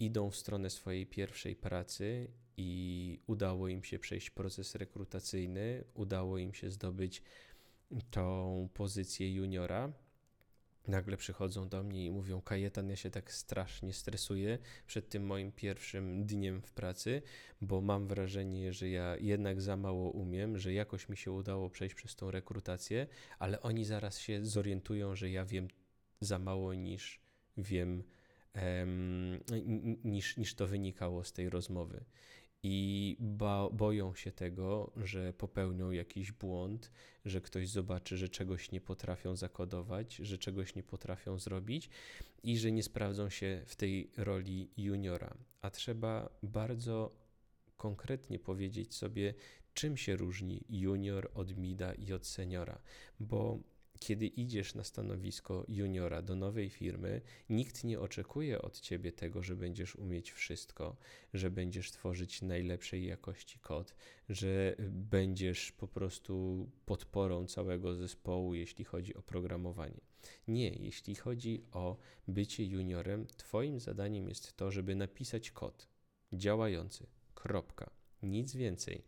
idą 0.02 0.30
w 0.30 0.36
stronę 0.36 0.70
swojej 0.70 1.06
pierwszej 1.06 1.56
pracy 1.56 2.28
i 2.58 3.20
udało 3.28 3.68
im 3.68 3.84
się 3.84 4.00
przejść 4.00 4.30
proces 4.30 4.76
rekrutacyjny, 4.76 5.84
udało 5.94 6.38
im 6.38 6.54
się 6.54 6.72
zdobyć 6.72 7.22
tą 8.12 8.70
pozycję 8.74 9.34
juniora. 9.34 9.94
Nagle 10.88 11.18
przychodzą 11.18 11.70
do 11.70 11.84
mnie 11.84 12.06
i 12.06 12.12
mówią: 12.12 12.42
Kajetan, 12.42 12.90
ja 12.90 12.96
się 12.96 13.10
tak 13.10 13.32
strasznie 13.32 13.94
stresuję 13.94 14.58
przed 14.88 15.10
tym 15.10 15.26
moim 15.26 15.52
pierwszym 15.52 16.26
dniem 16.26 16.62
w 16.62 16.74
pracy, 16.74 17.22
bo 17.62 17.82
mam 17.82 18.08
wrażenie, 18.08 18.74
że 18.74 18.90
ja 18.90 19.18
jednak 19.18 19.62
za 19.62 19.78
mało 19.78 20.10
umiem, 20.12 20.58
że 20.58 20.74
jakoś 20.74 21.10
mi 21.10 21.18
się 21.18 21.32
udało 21.32 21.70
przejść 21.70 21.96
przez 21.96 22.16
tą 22.16 22.32
rekrutację, 22.32 23.08
ale 23.40 23.62
oni 23.62 23.86
zaraz 23.86 24.20
się 24.20 24.46
zorientują, 24.46 25.16
że 25.16 25.30
ja 25.30 25.46
wiem 25.46 25.68
za 26.22 26.40
mało 26.40 26.74
niż 26.74 27.22
wiem 27.58 28.04
niż, 30.04 30.38
niż 30.38 30.56
to 30.56 30.68
wynikało 30.68 31.24
z 31.24 31.34
tej 31.34 31.50
rozmowy. 31.50 32.04
I 32.64 33.18
ba, 33.20 33.70
boją 33.70 34.16
się 34.16 34.32
tego, 34.32 34.92
że 34.96 35.34
popełnią 35.34 35.92
jakiś 35.92 36.32
błąd, 36.32 36.92
że 37.26 37.42
ktoś 37.42 37.70
zobaczy, 37.70 38.18
że 38.18 38.30
czegoś 38.30 38.72
nie 38.72 38.82
potrafią 38.82 39.36
zakodować, 39.36 40.16
że 40.16 40.38
czegoś 40.38 40.76
nie 40.76 40.84
potrafią 40.84 41.40
zrobić 41.40 41.90
i 42.44 42.58
że 42.58 42.72
nie 42.72 42.84
sprawdzą 42.84 43.30
się 43.30 43.62
w 43.66 43.76
tej 43.76 44.12
roli 44.18 44.70
juniora. 44.78 45.38
A 45.62 45.70
trzeba 45.70 46.30
bardzo 46.44 47.16
konkretnie 47.78 48.40
powiedzieć 48.40 48.96
sobie, 48.96 49.34
czym 49.74 49.98
się 49.98 50.16
różni 50.16 50.64
junior 50.70 51.32
od 51.34 51.58
mida 51.58 51.94
i 51.94 52.14
od 52.14 52.28
seniora, 52.28 52.82
bo 53.20 53.60
kiedy 54.02 54.28
idziesz 54.28 54.76
na 54.76 54.84
stanowisko 54.84 55.66
juniora 55.68 56.22
do 56.22 56.36
nowej 56.36 56.70
firmy, 56.70 57.22
nikt 57.50 57.84
nie 57.84 58.00
oczekuje 58.00 58.62
od 58.62 58.80
ciebie 58.80 59.12
tego, 59.12 59.44
że 59.44 59.56
będziesz 59.56 59.96
umieć 59.96 60.32
wszystko, 60.32 60.98
że 61.34 61.52
będziesz 61.52 61.92
tworzyć 61.92 62.42
najlepszej 62.42 63.06
jakości 63.06 63.60
kod, 63.60 63.96
że 64.30 64.76
będziesz 64.90 65.72
po 65.72 65.88
prostu 65.88 66.70
podporą 66.86 67.46
całego 67.46 67.96
zespołu, 67.96 68.54
jeśli 68.54 68.86
chodzi 68.86 69.16
o 69.16 69.22
programowanie. 69.22 70.02
Nie, 70.48 70.70
jeśli 70.70 71.16
chodzi 71.16 71.64
o 71.72 71.98
bycie 72.28 72.66
juniorem, 72.66 73.28
Twoim 73.28 73.80
zadaniem 73.80 74.30
jest 74.30 74.58
to, 74.58 74.72
żeby 74.72 74.96
napisać 74.96 75.52
kod 75.52 75.88
działający. 76.34 77.08
Kropka. 77.34 78.01
Nic 78.24 78.56
więcej. 78.56 79.04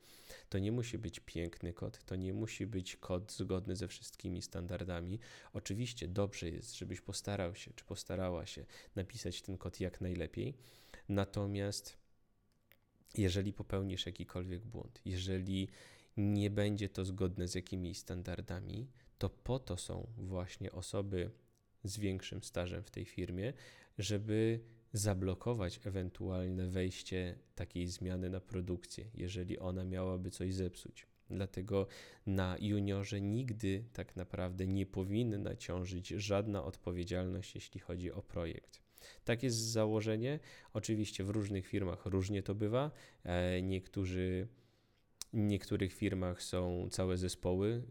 To 0.50 0.60
nie 0.60 0.72
musi 0.72 0.98
być 0.98 1.20
piękny 1.20 1.74
kod, 1.74 2.06
to 2.06 2.16
nie 2.16 2.34
musi 2.34 2.68
być 2.68 2.96
kod 2.96 3.32
zgodny 3.32 3.76
ze 3.76 3.88
wszystkimi 3.88 4.42
standardami. 4.42 5.20
Oczywiście 5.54 6.08
dobrze 6.08 6.50
jest, 6.50 6.76
żebyś 6.76 7.02
postarał 7.02 7.56
się, 7.56 7.72
czy 7.76 7.86
postarała 7.86 8.46
się 8.46 8.66
napisać 8.96 9.42
ten 9.42 9.58
kod 9.58 9.80
jak 9.80 10.02
najlepiej. 10.02 10.54
Natomiast 11.10 11.98
jeżeli 13.18 13.54
popełnisz 13.54 14.06
jakikolwiek 14.06 14.66
błąd, 14.66 15.02
jeżeli 15.06 15.70
nie 16.18 16.50
będzie 16.50 16.90
to 16.90 17.06
zgodne 17.06 17.48
z 17.48 17.56
jakimiś 17.56 17.98
standardami, 17.98 18.88
to 19.18 19.30
po 19.30 19.60
to 19.60 19.78
są 19.78 20.08
właśnie 20.18 20.72
osoby 20.72 21.32
z 21.84 21.98
większym 21.98 22.44
stażem 22.44 22.84
w 22.84 22.92
tej 22.92 23.06
firmie, 23.06 23.54
żeby 23.98 24.60
zablokować 24.94 25.80
ewentualne 25.84 26.68
wejście 26.68 27.36
takiej 27.56 27.88
zmiany 27.88 28.30
na 28.30 28.40
produkcję, 28.40 29.06
jeżeli 29.14 29.60
ona 29.60 29.84
miałaby 29.84 30.32
coś 30.32 30.54
zepsuć. 30.54 31.08
Dlatego 31.30 31.88
na 32.26 32.58
juniorze 32.60 33.22
nigdy 33.22 33.84
tak 33.94 34.16
naprawdę 34.16 34.68
nie 34.68 34.86
powinna 34.86 35.56
ciążyć 35.56 36.08
żadna 36.08 36.64
odpowiedzialność, 36.64 37.56
jeśli 37.56 37.80
chodzi 37.80 38.12
o 38.12 38.22
projekt. 38.22 38.84
Tak 39.24 39.44
jest 39.44 39.58
założenie. 39.58 40.40
Oczywiście 40.74 41.24
w 41.24 41.30
różnych 41.30 41.68
firmach 41.68 42.06
różnie 42.06 42.44
to 42.44 42.56
bywa. 42.56 42.92
E, 43.24 43.62
niektórzy 43.62 44.48
w 45.34 45.38
niektórych 45.38 45.94
firmach 45.94 46.44
są 46.44 46.88
całe 46.92 47.18
zespoły 47.18 47.84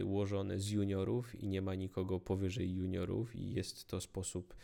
złożone 0.00 0.58
z 0.58 0.70
juniorów 0.70 1.34
i 1.34 1.48
nie 1.48 1.62
ma 1.62 1.74
nikogo 1.74 2.20
powyżej 2.20 2.74
juniorów, 2.74 3.36
i 3.36 3.52
jest 3.52 3.86
to 3.86 4.00
sposób 4.00 4.54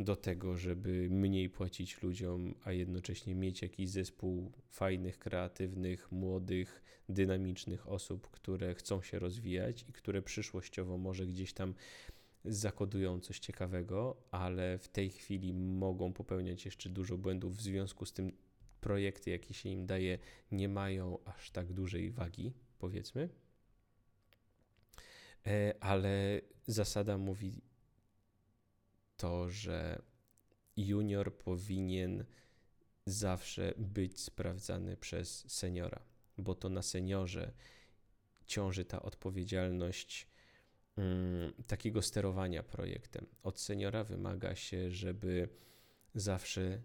do 0.00 0.16
tego, 0.16 0.56
żeby 0.56 1.08
mniej 1.10 1.50
płacić 1.50 2.02
ludziom, 2.02 2.54
a 2.64 2.72
jednocześnie 2.72 3.34
mieć 3.34 3.62
jakiś 3.62 3.90
zespół 3.90 4.52
fajnych, 4.70 5.18
kreatywnych, 5.18 6.12
młodych, 6.12 6.82
dynamicznych 7.08 7.88
osób, 7.88 8.30
które 8.30 8.74
chcą 8.74 9.02
się 9.02 9.18
rozwijać 9.18 9.84
i 9.88 9.92
które 9.92 10.22
przyszłościowo 10.22 10.98
może 10.98 11.26
gdzieś 11.26 11.52
tam 11.52 11.74
zakodują 12.44 13.20
coś 13.20 13.38
ciekawego, 13.38 14.16
ale 14.30 14.78
w 14.78 14.88
tej 14.88 15.10
chwili 15.10 15.54
mogą 15.54 16.12
popełniać 16.12 16.64
jeszcze 16.64 16.88
dużo 16.88 17.18
błędów 17.18 17.56
w 17.56 17.62
związku 17.62 18.06
z 18.06 18.12
tym 18.12 18.32
projekty, 18.80 19.30
jakie 19.30 19.54
się 19.54 19.68
im 19.68 19.86
daje, 19.86 20.18
nie 20.52 20.68
mają 20.68 21.18
aż 21.24 21.50
tak 21.50 21.72
dużej 21.72 22.10
wagi, 22.10 22.52
powiedzmy. 22.78 23.28
E, 25.46 25.74
ale 25.80 26.40
zasada 26.66 27.18
mówi 27.18 27.69
to, 29.20 29.48
że 29.48 30.02
junior 30.76 31.38
powinien 31.38 32.24
zawsze 33.06 33.74
być 33.78 34.20
sprawdzany 34.20 34.96
przez 34.96 35.52
seniora, 35.52 36.00
bo 36.38 36.54
to 36.54 36.68
na 36.68 36.82
seniorze 36.82 37.52
ciąży 38.46 38.84
ta 38.84 39.02
odpowiedzialność 39.02 40.28
mm, 40.96 41.52
takiego 41.66 42.02
sterowania 42.02 42.62
projektem. 42.62 43.26
Od 43.42 43.60
seniora 43.60 44.04
wymaga 44.04 44.54
się, 44.54 44.90
żeby 44.90 45.48
zawsze 46.14 46.82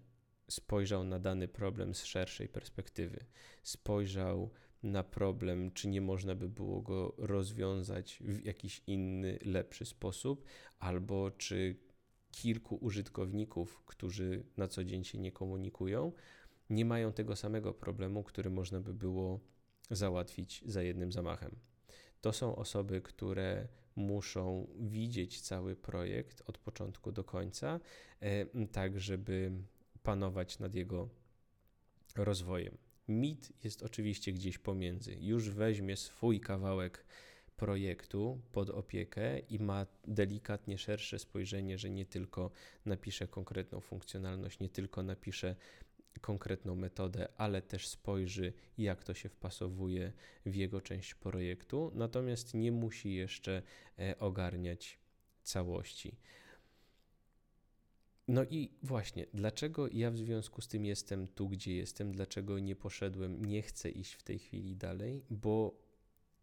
spojrzał 0.50 1.04
na 1.04 1.20
dany 1.20 1.48
problem 1.48 1.96
z 1.96 2.04
szerszej 2.04 2.50
perspektywy, 2.50 3.26
spojrzał 3.64 4.50
na 4.84 5.04
problem, 5.04 5.72
czy 5.72 5.88
nie 5.88 6.02
można 6.02 6.36
by 6.36 6.50
było 6.50 6.82
go 6.82 7.16
rozwiązać 7.18 8.18
w 8.22 8.46
jakiś 8.46 8.82
inny, 8.88 9.40
lepszy 9.42 9.86
sposób, 9.86 10.46
albo 10.80 11.32
czy 11.32 11.85
kilku 12.36 12.76
użytkowników, 12.76 13.82
którzy 13.86 14.46
na 14.58 14.68
co 14.68 14.84
dzień 14.84 15.04
się 15.04 15.18
nie 15.18 15.32
komunikują, 15.32 16.12
nie 16.70 16.86
mają 16.86 17.14
tego 17.14 17.36
samego 17.36 17.74
problemu, 17.74 18.24
który 18.24 18.50
można 18.50 18.80
by 18.80 18.94
było 18.94 19.40
załatwić 19.92 20.64
za 20.66 20.84
jednym 20.84 21.12
zamachem. 21.12 21.56
To 22.22 22.34
są 22.34 22.56
osoby, 22.56 23.02
które 23.02 23.68
muszą 23.96 24.68
widzieć 24.80 25.42
cały 25.42 25.76
projekt 25.76 26.44
od 26.46 26.58
początku 26.58 27.12
do 27.12 27.24
końca, 27.24 27.80
tak 28.72 29.00
żeby 29.00 29.52
panować 30.04 30.60
nad 30.60 30.76
jego 30.76 31.10
rozwojem. 32.16 32.78
Mit 33.08 33.64
jest 33.64 33.84
oczywiście 33.84 34.34
gdzieś 34.34 34.58
pomiędzy. 34.58 35.16
Już 35.20 35.50
weźmie 35.50 35.98
swój 35.98 36.40
kawałek 36.40 37.06
projektu 37.58 38.42
pod 38.52 38.70
opiekę 38.70 39.40
i 39.40 39.60
ma 39.60 39.86
delikatnie 40.08 40.78
szersze 40.78 41.20
spojrzenie, 41.20 41.78
że 41.78 41.90
nie 41.90 42.06
tylko 42.06 42.52
napisze 42.86 43.28
konkretną 43.28 43.80
funkcjonalność, 43.80 44.60
nie 44.60 44.70
tylko 44.70 45.04
napisze 45.04 45.56
konkretną 46.22 46.76
metodę, 46.76 47.28
ale 47.38 47.62
też 47.62 47.88
spojrzy, 47.88 48.54
jak 48.78 49.04
to 49.04 49.14
się 49.14 49.30
wpasowuje 49.30 50.14
w 50.46 50.56
jego 50.56 50.82
część 50.82 51.16
projektu, 51.16 51.92
natomiast 51.96 52.54
nie 52.54 52.72
musi 52.72 53.14
jeszcze 53.14 53.62
e, 54.00 54.20
ogarniać 54.20 55.00
całości. 55.44 56.18
No 58.28 58.44
i 58.44 58.72
właśnie, 58.84 59.26
dlaczego 59.34 59.88
ja 59.92 60.12
w 60.12 60.18
związku 60.18 60.62
z 60.62 60.68
tym 60.68 60.86
jestem 60.86 61.28
tu, 61.28 61.50
gdzie 61.50 61.76
jestem, 61.76 62.12
dlaczego 62.12 62.60
nie 62.60 62.76
poszedłem, 62.76 63.46
nie 63.46 63.62
chcę 63.62 63.90
iść 63.90 64.14
w 64.14 64.24
tej 64.24 64.40
chwili 64.40 64.76
dalej, 64.76 65.24
bo 65.30 65.85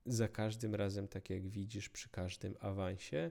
za 0.06 0.28
każdym 0.28 0.74
razem, 0.74 1.08
tak 1.08 1.30
jak 1.30 1.48
widzisz, 1.48 1.88
przy 1.88 2.08
każdym 2.08 2.54
awansie, 2.60 3.30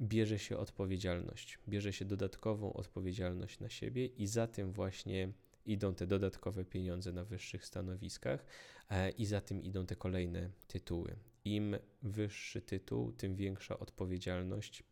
bierze 0.00 0.38
się 0.38 0.56
odpowiedzialność, 0.56 1.58
bierze 1.68 1.92
się 1.92 2.04
dodatkową 2.04 2.72
odpowiedzialność 2.72 3.60
na 3.60 3.68
siebie 3.68 4.06
i 4.06 4.26
za 4.26 4.46
tym 4.46 4.72
właśnie 4.72 5.32
idą 5.66 5.94
te 5.94 6.06
dodatkowe 6.06 6.64
pieniądze 6.64 7.12
na 7.12 7.24
wyższych 7.24 7.66
stanowiskach 7.66 8.46
e, 8.90 9.10
i 9.10 9.26
za 9.26 9.40
tym 9.40 9.62
idą 9.62 9.86
te 9.86 9.96
kolejne 9.96 10.50
tytuły. 10.66 11.16
Im 11.44 11.76
wyższy 12.02 12.62
tytuł, 12.62 13.12
tym 13.12 13.36
większa 13.36 13.78
odpowiedzialność, 13.78 14.82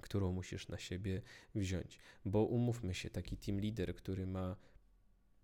którą 0.00 0.32
musisz 0.32 0.68
na 0.68 0.78
siebie 0.78 1.22
wziąć. 1.54 1.98
Bo 2.24 2.44
umówmy 2.44 2.94
się, 2.94 3.10
taki 3.10 3.36
team 3.36 3.60
leader, 3.60 3.94
który 3.94 4.26
ma, 4.26 4.56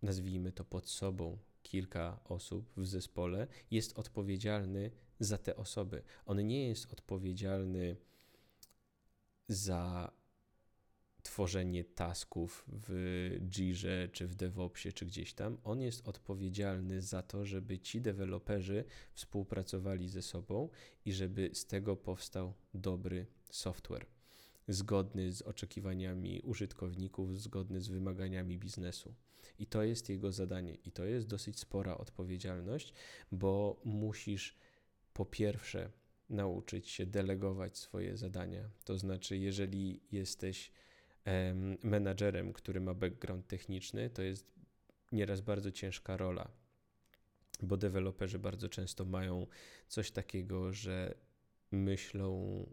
nazwijmy 0.03 0.53
to 0.53 0.65
pod 0.65 0.89
sobą, 0.89 1.39
kilka 1.63 2.21
osób 2.25 2.73
w 2.77 2.87
zespole, 2.87 3.47
jest 3.71 3.99
odpowiedzialny 3.99 4.91
za 5.21 5.39
te 5.39 5.57
osoby. 5.57 6.03
On 6.27 6.47
nie 6.47 6.69
jest 6.69 6.93
odpowiedzialny 6.93 7.97
za 9.49 10.13
tworzenie 11.23 11.85
tasków 11.85 12.65
w 12.69 12.93
Jirze, 13.51 14.09
czy 14.13 14.27
w 14.27 14.35
DevOpsie, 14.35 14.93
czy 14.93 15.07
gdzieś 15.07 15.35
tam. 15.35 15.59
On 15.65 15.81
jest 15.81 16.09
odpowiedzialny 16.09 17.03
za 17.03 17.23
to, 17.23 17.47
żeby 17.47 17.79
ci 17.79 18.01
deweloperzy 18.01 18.85
współpracowali 19.13 20.09
ze 20.09 20.23
sobą 20.23 20.69
i 21.05 21.13
żeby 21.13 21.51
z 21.53 21.67
tego 21.67 21.97
powstał 21.97 22.55
dobry 22.75 23.27
software, 23.51 24.07
zgodny 24.73 25.33
z 25.33 25.43
oczekiwaniami 25.43 26.41
użytkowników, 26.45 27.41
zgodny 27.41 27.81
z 27.81 27.89
wymaganiami 27.89 28.59
biznesu. 28.59 29.15
I 29.59 29.67
to 29.67 29.83
jest 29.83 30.09
jego 30.09 30.33
zadanie, 30.33 30.75
i 30.75 30.93
to 30.93 31.05
jest 31.05 31.27
dosyć 31.27 31.59
spora 31.59 31.99
odpowiedzialność, 31.99 32.95
bo 33.33 33.81
musisz 33.85 34.57
po 35.13 35.25
pierwsze 35.25 35.91
nauczyć 36.31 36.89
się 36.89 37.07
delegować 37.07 37.79
swoje 37.79 38.17
zadania. 38.17 38.71
To 38.85 38.99
znaczy, 38.99 39.37
jeżeli 39.39 40.01
jesteś 40.13 40.73
em, 41.25 41.77
menadżerem, 41.83 42.53
który 42.53 42.81
ma 42.81 42.95
background 42.95 43.47
techniczny, 43.47 44.11
to 44.11 44.23
jest 44.23 44.47
nieraz 45.13 45.41
bardzo 45.41 45.73
ciężka 45.73 46.17
rola, 46.17 46.51
bo 47.63 47.77
deweloperzy 47.77 48.39
bardzo 48.39 48.69
często 48.69 49.05
mają 49.05 49.47
coś 49.89 50.11
takiego, 50.11 50.73
że 50.73 51.15
myślą, 51.71 52.67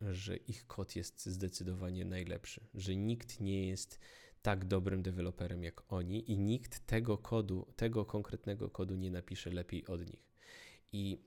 że 0.00 0.36
ich 0.36 0.66
kod 0.66 0.96
jest 0.96 1.26
zdecydowanie 1.26 2.04
najlepszy, 2.04 2.66
że 2.74 2.96
nikt 2.96 3.40
nie 3.40 3.68
jest 3.68 3.98
tak 4.42 4.64
dobrym 4.64 5.02
deweloperem 5.02 5.62
jak 5.64 5.92
oni 5.92 6.30
i 6.30 6.38
nikt 6.38 6.86
tego 6.86 7.18
kodu, 7.18 7.66
tego 7.76 8.04
konkretnego 8.04 8.70
kodu 8.70 8.96
nie 8.96 9.10
napisze 9.10 9.50
lepiej 9.50 9.86
od 9.86 10.00
nich. 10.00 10.30
I 10.92 11.22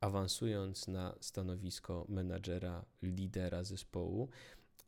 awansując 0.00 0.88
na 0.88 1.16
stanowisko 1.20 2.06
menadżera, 2.08 2.84
lidera 3.02 3.64
zespołu, 3.64 4.28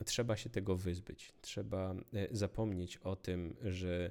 trzeba 0.04 0.36
się 0.36 0.50
tego 0.50 0.76
wyzbyć. 0.76 1.32
Trzeba 1.40 1.94
e, 1.94 2.28
zapomnieć 2.30 2.96
o 2.96 3.16
tym, 3.16 3.56
że 3.62 4.10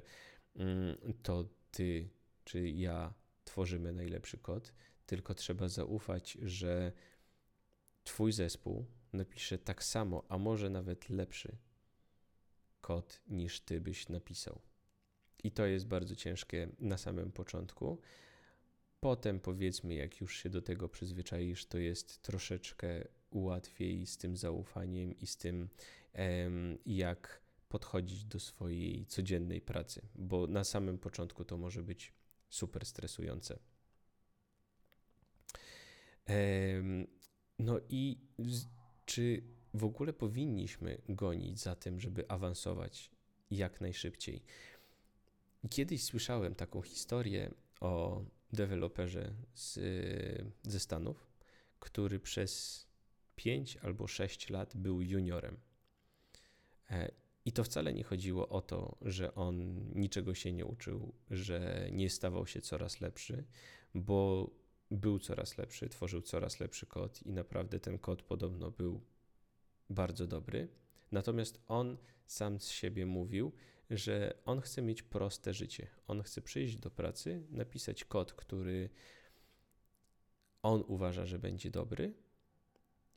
mm, 0.56 0.96
to 1.22 1.44
ty 1.70 2.08
czy 2.44 2.68
ja 2.70 3.14
tworzymy 3.44 3.92
najlepszy 3.92 4.38
kod, 4.38 4.72
tylko 5.06 5.34
trzeba 5.34 5.68
zaufać, 5.68 6.38
że 6.42 6.92
twój 8.04 8.32
zespół 8.32 8.86
napisze 9.12 9.58
tak 9.58 9.84
samo, 9.84 10.24
a 10.28 10.38
może 10.38 10.70
nawet 10.70 11.08
lepszy 11.08 11.56
kod 12.80 13.20
niż 13.26 13.60
ty 13.60 13.80
byś 13.80 14.08
napisał. 14.08 14.60
I 15.44 15.50
to 15.50 15.66
jest 15.66 15.86
bardzo 15.86 16.16
ciężkie 16.16 16.68
na 16.78 16.98
samym 16.98 17.32
początku. 17.32 18.00
Potem, 19.00 19.40
powiedzmy, 19.40 19.94
jak 19.94 20.20
już 20.20 20.36
się 20.36 20.50
do 20.50 20.62
tego 20.62 20.88
przyzwyczaisz, 20.88 21.66
to 21.66 21.78
jest 21.78 22.22
troszeczkę 22.22 23.08
łatwiej 23.30 24.06
z 24.06 24.16
tym 24.16 24.36
zaufaniem 24.36 25.18
i 25.18 25.26
z 25.26 25.36
tym, 25.36 25.68
jak 26.86 27.40
podchodzić 27.68 28.24
do 28.24 28.40
swojej 28.40 29.06
codziennej 29.06 29.60
pracy, 29.60 30.02
bo 30.14 30.46
na 30.46 30.64
samym 30.64 30.98
początku 30.98 31.44
to 31.44 31.58
może 31.58 31.82
być 31.82 32.12
super 32.48 32.86
stresujące. 32.86 33.58
No 37.58 37.80
i 37.88 38.18
czy 39.06 39.42
w 39.74 39.84
ogóle 39.84 40.12
powinniśmy 40.12 41.02
gonić 41.08 41.60
za 41.60 41.76
tym, 41.76 42.00
żeby 42.00 42.28
awansować 42.28 43.10
jak 43.50 43.80
najszybciej? 43.80 44.42
Kiedyś 45.70 46.04
słyszałem 46.04 46.54
taką 46.54 46.82
historię 46.82 47.54
o 47.80 48.24
deweloperze 48.52 49.34
z, 49.54 49.78
ze 50.62 50.80
Stanów, 50.80 51.26
który 51.80 52.20
przez 52.20 52.84
5 53.36 53.76
albo 53.76 54.06
6 54.06 54.50
lat 54.50 54.76
był 54.76 55.02
juniorem. 55.02 55.56
E, 56.90 57.10
I 57.44 57.52
to 57.52 57.64
wcale 57.64 57.92
nie 57.92 58.04
chodziło 58.04 58.48
o 58.48 58.60
to, 58.60 58.96
że 59.00 59.34
on 59.34 59.80
niczego 59.94 60.34
się 60.34 60.52
nie 60.52 60.66
uczył, 60.66 61.14
że 61.30 61.88
nie 61.92 62.10
stawał 62.10 62.46
się 62.46 62.60
coraz 62.60 63.00
lepszy, 63.00 63.44
bo 63.94 64.50
był 64.96 65.18
coraz 65.18 65.58
lepszy, 65.58 65.88
tworzył 65.88 66.22
coraz 66.22 66.60
lepszy 66.60 66.86
kod 66.86 67.22
i 67.22 67.32
naprawdę 67.32 67.80
ten 67.80 67.98
kod 67.98 68.22
podobno 68.22 68.70
był 68.70 69.00
bardzo 69.90 70.26
dobry. 70.26 70.68
Natomiast 71.12 71.62
on 71.68 71.96
sam 72.26 72.60
z 72.60 72.68
siebie 72.68 73.06
mówił, 73.06 73.52
że 73.90 74.34
on 74.44 74.60
chce 74.60 74.82
mieć 74.82 75.02
proste 75.02 75.54
życie. 75.54 75.86
On 76.06 76.22
chce 76.22 76.42
przyjść 76.42 76.76
do 76.76 76.90
pracy, 76.90 77.46
napisać 77.50 78.04
kod, 78.04 78.32
który 78.32 78.90
on 80.62 80.84
uważa, 80.86 81.26
że 81.26 81.38
będzie 81.38 81.70
dobry, 81.70 82.14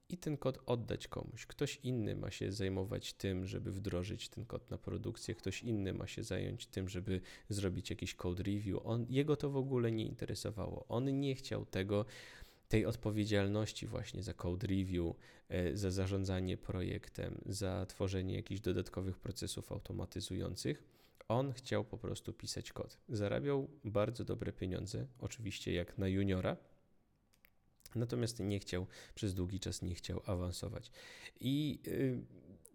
i 0.09 0.17
ten 0.17 0.37
kod 0.37 0.59
oddać 0.65 1.07
komuś. 1.07 1.45
Ktoś 1.45 1.79
inny 1.83 2.15
ma 2.15 2.31
się 2.31 2.51
zajmować 2.51 3.13
tym, 3.13 3.45
żeby 3.45 3.71
wdrożyć 3.71 4.29
ten 4.29 4.45
kod 4.45 4.71
na 4.71 4.77
produkcję, 4.77 5.35
ktoś 5.35 5.63
inny 5.63 5.93
ma 5.93 6.07
się 6.07 6.23
zająć 6.23 6.65
tym, 6.65 6.89
żeby 6.89 7.21
zrobić 7.49 7.89
jakiś 7.89 8.15
code 8.15 8.43
review. 8.43 8.79
On, 8.83 9.05
jego 9.09 9.35
to 9.35 9.49
w 9.49 9.57
ogóle 9.57 9.91
nie 9.91 10.05
interesowało. 10.05 10.85
On 10.89 11.19
nie 11.19 11.35
chciał 11.35 11.65
tego, 11.65 12.05
tej 12.69 12.85
odpowiedzialności 12.85 13.87
właśnie 13.87 14.23
za 14.23 14.33
code 14.33 14.67
review, 14.67 15.15
e, 15.49 15.77
za 15.77 15.91
zarządzanie 15.91 16.57
projektem, 16.57 17.41
za 17.45 17.85
tworzenie 17.85 18.35
jakichś 18.35 18.61
dodatkowych 18.61 19.19
procesów 19.19 19.71
automatyzujących. 19.71 20.83
On 21.27 21.53
chciał 21.53 21.85
po 21.85 21.97
prostu 21.97 22.33
pisać 22.33 22.71
kod. 22.71 22.97
Zarabiał 23.09 23.67
bardzo 23.83 24.23
dobre 24.25 24.53
pieniądze, 24.53 25.07
oczywiście 25.19 25.73
jak 25.73 25.97
na 25.97 26.07
juniora, 26.07 26.57
natomiast 27.95 28.39
nie 28.39 28.59
chciał, 28.59 28.87
przez 29.15 29.33
długi 29.33 29.59
czas 29.59 29.81
nie 29.81 29.95
chciał 29.95 30.21
awansować. 30.25 30.91
I 31.39 31.79
y, 31.87 32.21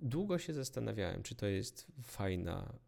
długo 0.00 0.38
się 0.38 0.54
zastanawiałem, 0.54 1.22
czy 1.22 1.34
to 1.34 1.46
jest 1.46 1.86
fajna 2.02 2.78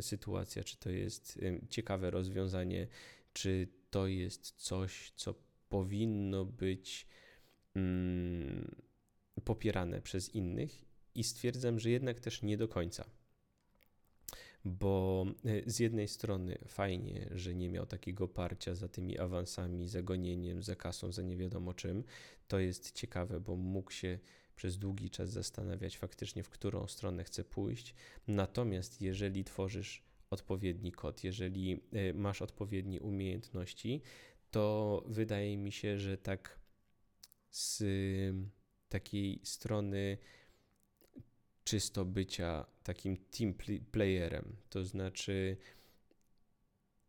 sytuacja, 0.00 0.64
czy 0.64 0.76
to 0.76 0.90
jest 0.90 1.40
ciekawe 1.68 2.10
rozwiązanie, 2.10 2.86
czy 3.32 3.68
to 3.90 4.06
jest 4.06 4.50
coś, 4.56 5.12
co 5.16 5.34
powinno 5.68 6.44
być 6.44 7.06
popierane 9.44 10.02
przez 10.02 10.34
innych, 10.34 10.84
i 11.14 11.24
stwierdzam, 11.24 11.80
że 11.80 11.90
jednak 11.90 12.20
też 12.20 12.42
nie 12.42 12.56
do 12.56 12.68
końca. 12.68 13.04
Bo 14.64 15.26
e, 15.44 15.70
z 15.70 15.78
jednej 15.78 16.08
strony 16.08 16.58
fajnie, 16.68 17.28
że 17.30 17.54
nie 17.54 17.68
miał 17.68 17.86
takiego 17.86 18.28
parcia 18.28 18.74
za 18.74 18.88
tymi 18.88 19.18
awansami, 19.18 19.88
za 19.88 20.02
gonieniem, 20.02 20.62
za 20.62 20.76
kasą, 20.76 21.12
za 21.12 21.22
nie 21.22 21.36
wiadomo 21.36 21.74
czym. 21.74 22.04
To 22.48 22.58
jest 22.58 22.92
ciekawe, 22.92 23.40
bo 23.40 23.56
mógł 23.56 23.90
się 23.90 24.18
przez 24.56 24.78
długi 24.78 25.10
czas 25.10 25.30
zastanawiać 25.30 25.98
faktycznie, 25.98 26.42
w 26.42 26.50
którą 26.50 26.86
stronę 26.86 27.24
chce 27.24 27.44
pójść. 27.44 27.94
Natomiast 28.28 29.00
jeżeli 29.00 29.44
tworzysz 29.44 30.02
odpowiedni 30.30 30.92
kod, 30.92 31.24
jeżeli 31.24 31.80
e, 31.92 32.14
masz 32.14 32.42
odpowiednie 32.42 33.00
umiejętności, 33.00 34.02
to 34.50 35.04
wydaje 35.06 35.56
mi 35.56 35.72
się, 35.72 35.98
że 35.98 36.18
tak 36.18 36.58
z 37.50 37.84
takiej 38.88 39.40
strony 39.44 40.18
czysto 41.64 42.04
bycia 42.04 42.66
takim 42.82 43.16
team 43.16 43.54
playerem, 43.92 44.56
to 44.70 44.84
znaczy 44.84 45.56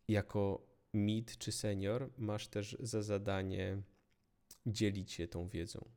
jako 0.08 0.68
mid 0.94 1.38
czy 1.38 1.52
senior 1.52 2.10
masz 2.18 2.48
też 2.48 2.78
za 2.80 3.02
zadanie 3.02 3.82
dzielić 4.66 5.12
się 5.12 5.28
tą 5.28 5.50
wiedzą, 5.50 5.90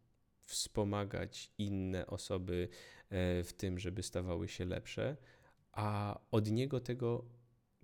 wspomagać 0.45 1.53
inne 1.59 2.07
osoby 2.07 2.69
e, 3.11 3.45
w 3.45 3.53
tym, 3.53 3.79
żeby 3.79 4.03
stawały 4.03 4.49
się 4.49 4.65
lepsze, 4.65 5.17
a 5.73 6.21
od 6.31 6.51
niego 6.51 6.81
tego 6.81 7.25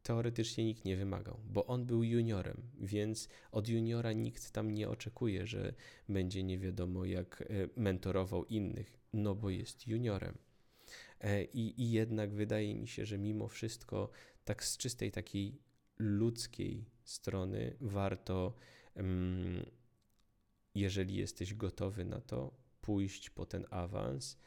teoretycznie 0.03 0.65
nikt 0.65 0.85
nie 0.85 0.97
wymagał, 0.97 1.41
bo 1.45 1.67
on 1.67 1.87
był 1.87 2.03
juniorem, 2.03 2.63
więc 2.81 3.29
od 3.53 3.69
juniora 3.69 4.13
nikt 4.13 4.51
tam 4.51 4.71
nie 4.71 4.89
oczekuje, 4.89 5.47
że 5.47 5.75
będzie 6.09 6.43
nie 6.43 6.59
wiadomo 6.59 7.05
jak 7.05 7.43
e, 7.43 7.45
mentorował 7.77 8.45
innych, 8.45 8.99
no 9.13 9.35
bo 9.35 9.51
jest 9.51 9.87
juniorem. 9.87 10.39
E, 11.21 11.45
I, 11.45 11.83
I 11.83 11.91
jednak 11.91 12.35
wydaje 12.35 12.75
mi 12.75 12.89
się, 12.89 13.07
że 13.07 13.19
mimo 13.19 13.49
wszystko, 13.49 14.11
tak 14.45 14.65
z 14.65 14.77
czystej 14.77 15.11
takiej 15.13 15.59
ludzkiej 15.99 16.85
strony, 17.05 17.77
warto, 17.81 18.55
jeżeli 20.75 21.17
jesteś 21.17 21.55
gotowy 21.55 22.05
na 22.05 22.21
to, 22.21 22.55
pójść 22.81 23.31
po 23.31 23.47
ten 23.47 23.67
awans 23.71 24.39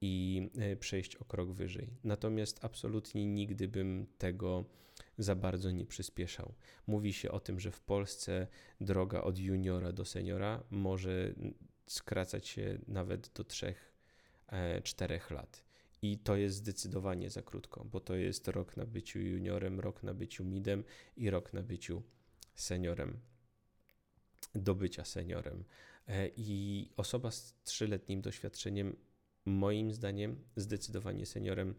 i 0.00 0.42
e, 0.58 0.76
przejść 0.76 1.16
o 1.16 1.24
krok 1.24 1.52
wyżej. 1.52 1.88
Natomiast 2.04 2.64
absolutnie 2.64 3.26
nigdy 3.26 3.68
bym 3.68 4.06
tego 4.18 4.64
za 5.18 5.34
bardzo 5.34 5.70
nie 5.70 5.86
przyspieszał. 5.86 6.54
Mówi 6.86 7.12
się 7.12 7.30
o 7.30 7.40
tym, 7.40 7.60
że 7.60 7.70
w 7.70 7.80
Polsce 7.80 8.46
droga 8.80 9.20
od 9.20 9.38
juniora 9.38 9.92
do 9.92 10.04
seniora 10.04 10.62
może 10.70 11.34
skracać 11.86 12.48
się 12.48 12.78
nawet 12.88 13.28
do 13.28 13.44
3-4 13.44 13.74
e, 14.50 15.34
lat. 15.34 15.64
I 16.02 16.18
to 16.18 16.36
jest 16.36 16.56
zdecydowanie 16.56 17.30
za 17.30 17.42
krótko, 17.42 17.84
bo 17.84 18.00
to 18.00 18.14
jest 18.14 18.48
rok 18.48 18.76
na 18.76 18.86
byciu 18.86 19.20
juniorem, 19.20 19.80
rok 19.80 20.02
na 20.02 20.14
byciu 20.14 20.44
midem 20.44 20.84
i 21.16 21.30
rok 21.30 21.52
na 21.52 21.62
byciu 21.62 22.02
seniorem, 22.54 23.20
do 24.54 24.74
bycia 24.74 25.04
seniorem. 25.04 25.64
E, 26.08 26.28
I 26.36 26.88
osoba 26.96 27.30
z 27.30 27.54
trzyletnim 27.64 28.20
doświadczeniem, 28.20 28.96
moim 29.44 29.92
zdaniem, 29.92 30.44
zdecydowanie 30.56 31.26
seniorem 31.26 31.74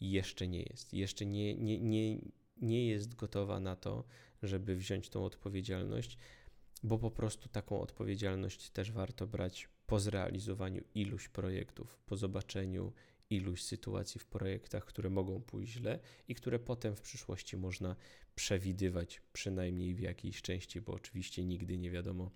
jeszcze 0.00 0.48
nie 0.48 0.62
jest. 0.62 0.94
Jeszcze 0.94 1.26
nie, 1.26 1.54
nie, 1.54 1.80
nie, 1.80 2.18
nie 2.56 2.88
jest 2.88 3.14
gotowa 3.14 3.60
na 3.60 3.76
to, 3.76 4.04
żeby 4.42 4.76
wziąć 4.76 5.08
tą 5.08 5.24
odpowiedzialność, 5.24 6.18
bo 6.82 6.98
po 6.98 7.10
prostu 7.10 7.48
taką 7.48 7.80
odpowiedzialność 7.80 8.70
też 8.70 8.92
warto 8.92 9.26
brać 9.26 9.68
po 9.86 10.00
zrealizowaniu 10.00 10.82
iluś 10.94 11.28
projektów, 11.28 11.98
po 12.06 12.16
zobaczeniu 12.16 12.92
iluś 13.30 13.62
sytuacji 13.62 14.20
w 14.20 14.26
projektach, 14.26 14.84
które 14.84 15.10
mogą 15.10 15.42
pójść 15.42 15.72
źle 15.72 15.98
i 16.28 16.34
które 16.34 16.58
potem 16.58 16.96
w 16.96 17.00
przyszłości 17.00 17.56
można 17.56 17.96
przewidywać, 18.34 19.22
przynajmniej 19.32 19.94
w 19.94 20.00
jakiejś 20.00 20.42
części, 20.42 20.80
bo 20.80 20.92
oczywiście 20.92 21.44
nigdy 21.44 21.78
nie 21.78 21.90
wiadomo, 21.90 22.30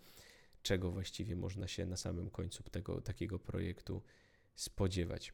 czego 0.62 0.90
właściwie 0.90 1.36
można 1.36 1.68
się 1.68 1.86
na 1.86 1.96
samym 1.96 2.30
końcu 2.30 2.62
tego, 2.62 3.00
takiego 3.00 3.38
projektu 3.38 4.02
spodziewać. 4.54 5.32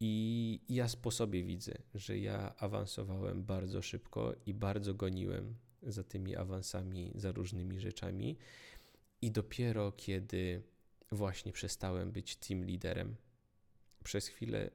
I 0.00 0.60
ja 0.68 0.86
po 1.02 1.10
sobie 1.10 1.44
widzę, 1.44 1.74
że 1.94 2.18
ja 2.18 2.56
awansowałem 2.56 3.44
bardzo 3.44 3.82
szybko 3.82 4.34
i 4.46 4.54
bardzo 4.54 4.94
goniłem 4.94 5.54
za 5.82 6.04
tymi 6.04 6.36
awansami, 6.36 7.12
za 7.14 7.32
różnymi 7.32 7.80
rzeczami. 7.80 8.36
I 9.22 9.30
dopiero 9.30 9.92
kiedy 9.92 10.62
właśnie 11.12 11.52
przestałem 11.52 12.12
być 12.12 12.36
team 12.36 12.64
liderem, 12.64 13.16
przez 14.04 14.28
chwilę 14.28 14.70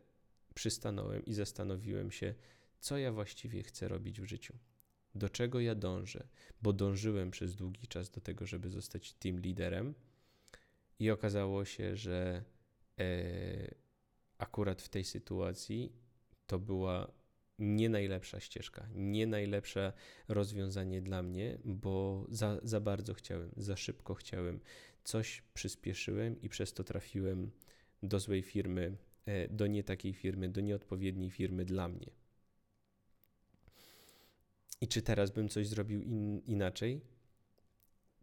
przystanąłem 0.56 1.26
i 1.26 1.34
zastanowiłem 1.34 2.12
się, 2.12 2.36
co 2.80 2.98
ja 2.98 3.12
właściwie 3.12 3.64
chcę 3.64 3.88
robić 3.88 4.22
w 4.22 4.26
życiu. 4.26 4.54
Do 5.16 5.30
czego 5.30 5.60
ja 5.60 5.76
dążę, 5.76 6.28
bo 6.62 6.74
dążyłem 6.74 7.32
przez 7.32 7.56
długi 7.56 7.88
czas 7.88 8.10
do 8.10 8.22
tego, 8.22 8.46
żeby 8.46 8.70
zostać 8.70 9.14
team 9.14 9.40
liderem, 9.40 9.94
i 11.00 11.12
okazało 11.12 11.66
się, 11.66 11.96
że 11.96 12.44
e, 13.00 13.76
akurat 14.38 14.82
w 14.82 14.90
tej 14.90 15.04
sytuacji 15.04 15.94
to 16.48 16.60
była 16.60 17.12
nie 17.60 17.90
najlepsza 17.90 18.40
ścieżka, 18.40 18.88
nie 18.94 19.28
najlepsze 19.28 19.94
rozwiązanie 20.28 21.02
dla 21.02 21.24
mnie, 21.24 21.58
bo 21.66 22.26
za, 22.30 22.60
za 22.64 22.80
bardzo 22.80 23.14
chciałem, 23.14 23.52
za 23.58 23.78
szybko 23.78 24.14
chciałem. 24.14 24.60
Coś 25.04 25.44
przyspieszyłem 25.54 26.42
i 26.42 26.50
przez 26.50 26.74
to 26.74 26.84
trafiłem 26.84 27.52
do 28.04 28.20
złej 28.20 28.44
firmy, 28.44 28.98
do 29.50 29.68
nie 29.68 29.84
takiej 29.84 30.14
firmy, 30.14 30.50
do 30.50 30.62
nieodpowiedniej 30.62 31.30
firmy 31.32 31.66
dla 31.66 31.88
mnie. 31.88 32.12
I 34.82 34.88
czy 34.88 35.02
teraz 35.02 35.32
bym 35.32 35.50
coś 35.50 35.68
zrobił 35.68 36.02
in, 36.02 36.42
inaczej? 36.46 37.02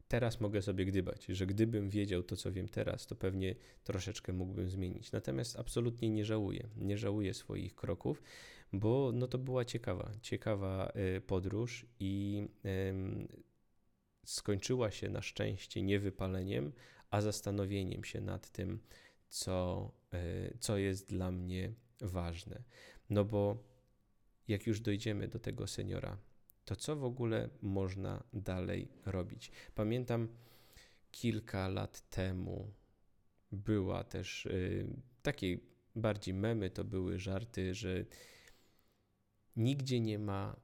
Teraz 0.08 0.40
mogę 0.40 0.62
sobie 0.62 0.84
gdybać, 0.84 1.24
że 1.24 1.46
gdybym 1.46 1.90
wiedział 1.90 2.22
to, 2.22 2.36
co 2.36 2.52
wiem 2.52 2.68
teraz, 2.68 3.06
to 3.06 3.16
pewnie 3.16 3.54
troszeczkę 3.84 4.32
mógłbym 4.32 4.70
zmienić. 4.70 5.12
Natomiast 5.12 5.58
absolutnie 5.58 6.10
nie 6.10 6.24
żałuję. 6.24 6.68
Nie 6.76 6.98
żałuję 6.98 7.34
swoich 7.34 7.74
kroków, 7.74 8.22
bo 8.72 9.10
no 9.14 9.26
to 9.26 9.38
była 9.38 9.64
ciekawa, 9.64 10.12
ciekawa 10.22 10.92
e, 10.94 11.20
podróż 11.20 11.86
i 12.00 12.44
skończyła 14.24 14.90
się 14.90 15.08
na 15.08 15.22
szczęście 15.22 15.82
nie 15.82 16.00
wypaleniem, 16.00 16.72
a 17.10 17.20
zastanowieniem 17.20 18.04
się 18.04 18.20
nad 18.20 18.50
tym, 18.50 18.80
co, 19.28 19.90
e, 20.12 20.58
co 20.58 20.78
jest 20.78 21.08
dla 21.08 21.30
mnie 21.30 21.74
ważne. 22.00 22.62
No 23.10 23.24
bo 23.24 23.64
jak 24.48 24.66
już 24.66 24.80
dojdziemy 24.80 25.28
do 25.28 25.38
tego 25.38 25.66
seniora, 25.66 26.18
to 26.64 26.76
co 26.76 26.96
w 26.96 27.04
ogóle 27.04 27.48
można 27.62 28.24
dalej 28.32 28.88
robić? 29.06 29.50
Pamiętam 29.74 30.28
kilka 31.10 31.68
lat 31.68 32.10
temu 32.10 32.72
była 33.52 34.04
też 34.04 34.46
y, 34.46 34.86
takie 35.22 35.58
bardziej 35.94 36.34
memy, 36.34 36.70
to 36.70 36.84
były 36.84 37.18
żarty, 37.18 37.74
że 37.74 38.04
nigdzie 39.56 40.00
nie 40.00 40.18
ma 40.18 40.60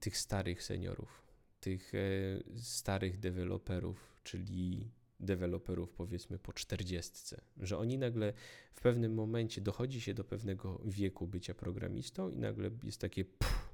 tych 0.00 0.18
starych 0.18 0.62
seniorów, 0.62 1.22
tych 1.60 1.94
y, 1.94 2.42
starych 2.56 3.18
deweloperów, 3.18 4.18
czyli 4.22 4.90
deweloperów 5.20 5.92
powiedzmy 5.92 6.38
po 6.38 6.52
czterdziestce, 6.52 7.40
że 7.56 7.78
oni 7.78 7.98
nagle 7.98 8.32
w 8.72 8.80
pewnym 8.80 9.14
momencie 9.14 9.60
dochodzi 9.60 10.00
się 10.00 10.14
do 10.14 10.24
pewnego 10.24 10.80
wieku 10.84 11.26
bycia 11.26 11.54
programistą 11.54 12.30
i 12.30 12.38
nagle 12.38 12.70
jest 12.84 13.00
takie 13.00 13.24
pff, 13.24 13.70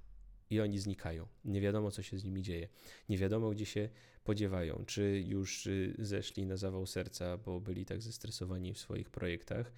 i 0.51 0.61
oni 0.61 0.79
znikają. 0.79 1.27
Nie 1.45 1.61
wiadomo, 1.61 1.91
co 1.91 2.03
się 2.03 2.19
z 2.19 2.25
nimi 2.25 2.43
dzieje. 2.43 2.69
Nie 3.09 3.19
wiadomo, 3.19 3.51
gdzie 3.51 3.67
się 3.67 3.89
podziewają. 4.25 4.85
Czy 4.87 5.23
już 5.27 5.67
y, 5.67 5.95
zeszli 5.99 6.47
na 6.47 6.57
zawał 6.57 6.87
serca, 6.87 7.37
bo 7.37 7.61
byli 7.61 7.85
tak 7.85 8.03
zestresowani 8.03 8.75
w 8.75 8.79
swoich 8.79 9.11
projektach, 9.11 9.73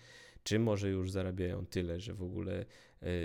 czy 0.45 0.59
może 0.59 0.91
już 0.91 1.11
zarabiają 1.11 1.67
tyle, 1.67 2.01
że 2.01 2.15
w 2.15 2.23
ogóle 2.23 2.67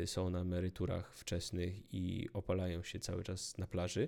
y, 0.03 0.07
są 0.07 0.29
na 0.29 0.41
emeryturach 0.41 1.15
wczesnych 1.15 1.93
i 1.93 2.29
opalają 2.33 2.83
się 2.83 2.99
cały 2.99 3.23
czas 3.23 3.57
na 3.57 3.67
plaży, 3.67 4.07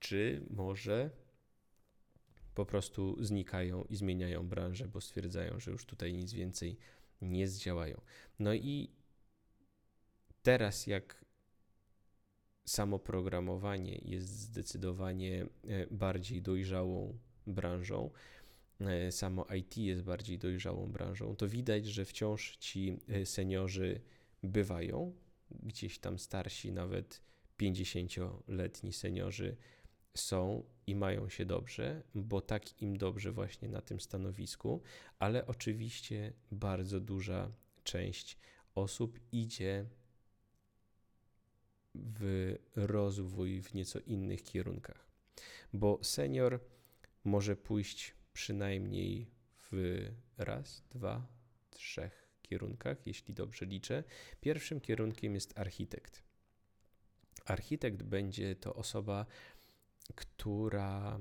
czy 0.00 0.42
może 0.50 1.10
po 2.60 2.66
prostu 2.66 3.24
znikają 3.24 3.84
i 3.84 3.96
zmieniają 3.96 4.48
branżę, 4.48 4.88
bo 4.88 5.00
stwierdzają, 5.00 5.60
że 5.60 5.70
już 5.70 5.84
tutaj 5.84 6.12
nic 6.12 6.32
więcej 6.32 6.76
nie 7.22 7.48
zdziałają. 7.48 8.00
No 8.38 8.54
i 8.54 8.90
teraz, 10.42 10.86
jak 10.86 11.24
samo 12.64 12.98
programowanie 12.98 14.00
jest 14.04 14.28
zdecydowanie 14.28 15.46
e, 15.68 15.86
bardziej 15.86 16.42
dojrzałą 16.42 17.18
branżą, 17.46 18.10
e, 18.80 19.12
samo 19.12 19.46
IT 19.58 19.76
jest 19.76 20.02
bardziej 20.02 20.38
dojrzałą 20.38 20.92
branżą, 20.92 21.36
to 21.36 21.48
widać, 21.48 21.86
że 21.86 22.04
wciąż 22.04 22.56
ci 22.56 22.96
e, 23.08 23.26
seniorzy 23.26 24.00
bywają, 24.42 25.12
gdzieś 25.50 25.98
tam 25.98 26.18
starsi, 26.18 26.72
nawet 26.72 27.22
50-letni 27.58 28.92
seniorzy 28.92 29.56
są 30.16 30.64
i 30.86 30.94
mają 30.94 31.28
się 31.28 31.46
dobrze, 31.46 32.02
bo 32.14 32.40
tak 32.40 32.82
im 32.82 32.98
dobrze 32.98 33.32
właśnie 33.32 33.68
na 33.68 33.80
tym 33.80 34.00
stanowisku, 34.00 34.82
ale 35.18 35.46
oczywiście 35.46 36.32
bardzo 36.52 37.00
duża 37.00 37.52
część 37.84 38.38
osób 38.74 39.20
idzie 39.32 39.86
w 41.94 42.54
rozwój 42.76 43.62
w 43.62 43.74
nieco 43.74 44.00
innych 44.00 44.42
kierunkach. 44.42 45.06
Bo 45.72 45.98
senior 46.02 46.60
może 47.24 47.56
pójść 47.56 48.14
przynajmniej 48.32 49.30
w 49.56 50.02
raz, 50.38 50.82
dwa, 50.90 51.26
trzech 51.70 52.30
kierunkach, 52.42 53.06
jeśli 53.06 53.34
dobrze 53.34 53.66
liczę. 53.66 54.04
Pierwszym 54.40 54.80
kierunkiem 54.80 55.34
jest 55.34 55.58
architekt. 55.58 56.22
Architekt 57.44 58.02
będzie 58.02 58.56
to 58.56 58.74
osoba, 58.74 59.26
która. 60.14 61.20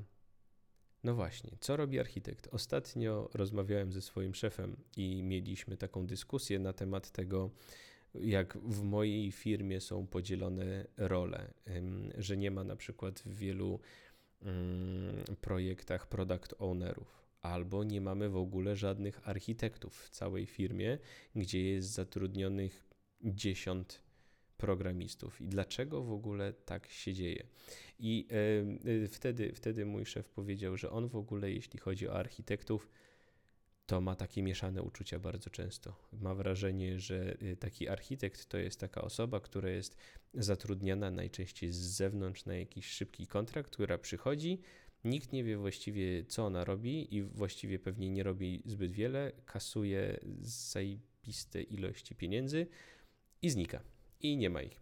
No 1.03 1.15
właśnie, 1.15 1.57
co 1.59 1.77
robi 1.77 1.99
architekt? 1.99 2.47
Ostatnio 2.51 3.29
rozmawiałem 3.33 3.93
ze 3.93 4.01
swoim 4.01 4.35
szefem 4.35 4.77
i 4.97 5.23
mieliśmy 5.23 5.77
taką 5.77 6.07
dyskusję 6.07 6.59
na 6.59 6.73
temat 6.73 7.11
tego, 7.11 7.51
jak 8.15 8.57
w 8.57 8.83
mojej 8.83 9.31
firmie 9.31 9.81
są 9.81 10.07
podzielone 10.07 10.85
role, 10.97 11.53
że 12.17 12.37
nie 12.37 12.51
ma 12.51 12.63
na 12.63 12.75
przykład 12.75 13.19
w 13.19 13.35
wielu 13.35 13.79
mm, 14.41 15.15
projektach 15.41 16.07
product 16.07 16.55
ownerów, 16.59 17.23
albo 17.41 17.83
nie 17.83 18.01
mamy 18.01 18.29
w 18.29 18.37
ogóle 18.37 18.75
żadnych 18.75 19.27
architektów 19.29 20.03
w 20.03 20.09
całej 20.09 20.45
firmie, 20.45 20.97
gdzie 21.35 21.63
jest 21.63 21.89
zatrudnionych 21.89 22.83
10 23.21 24.01
programistów 24.59 25.41
i 25.41 25.47
dlaczego 25.47 26.03
w 26.03 26.11
ogóle 26.11 26.53
tak 26.53 26.87
się 26.87 27.13
dzieje. 27.13 27.47
I 27.99 28.27
y, 28.85 29.07
wtedy, 29.07 29.53
wtedy 29.55 29.85
mój 29.85 30.05
szef 30.05 30.29
powiedział, 30.29 30.77
że 30.77 30.91
on 30.91 31.07
w 31.07 31.15
ogóle, 31.15 31.51
jeśli 31.51 31.79
chodzi 31.79 32.07
o 32.07 32.13
architektów, 32.13 32.89
to 33.85 34.01
ma 34.01 34.15
takie 34.15 34.43
mieszane 34.43 34.81
uczucia 34.81 35.19
bardzo 35.19 35.49
często. 35.49 35.95
Ma 36.13 36.35
wrażenie, 36.35 36.99
że 36.99 37.37
y, 37.41 37.57
taki 37.57 37.87
architekt 37.89 38.45
to 38.45 38.57
jest 38.57 38.79
taka 38.79 39.01
osoba, 39.01 39.39
która 39.39 39.69
jest 39.69 39.97
zatrudniana 40.33 41.11
najczęściej 41.11 41.71
z 41.71 41.77
zewnątrz 41.77 42.45
na 42.45 42.55
jakiś 42.55 42.85
szybki 42.85 43.27
kontrakt, 43.27 43.73
która 43.73 43.97
przychodzi, 43.97 44.61
nikt 45.03 45.33
nie 45.33 45.43
wie 45.43 45.57
właściwie, 45.57 46.25
co 46.25 46.45
ona 46.45 46.63
robi 46.65 47.15
i 47.15 47.23
właściwie 47.23 47.79
pewnie 47.79 48.09
nie 48.09 48.23
robi 48.23 48.63
zbyt 48.65 48.91
wiele, 48.91 49.31
kasuje 49.45 50.19
zajebiste 50.41 51.61
ilości 51.61 52.15
pieniędzy 52.15 52.67
i 53.41 53.49
znika. 53.49 53.83
I 54.19 54.37
nie 54.37 54.49
ma 54.49 54.61
ich. 54.61 54.81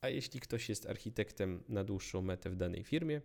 A 0.00 0.08
jeśli 0.08 0.40
ktoś 0.40 0.68
jest 0.68 0.86
architektem 0.86 1.62
na 1.68 1.84
dłuższą 1.84 2.22
metę 2.22 2.50
w 2.50 2.56
danej 2.56 2.84
firmie, 2.84 3.20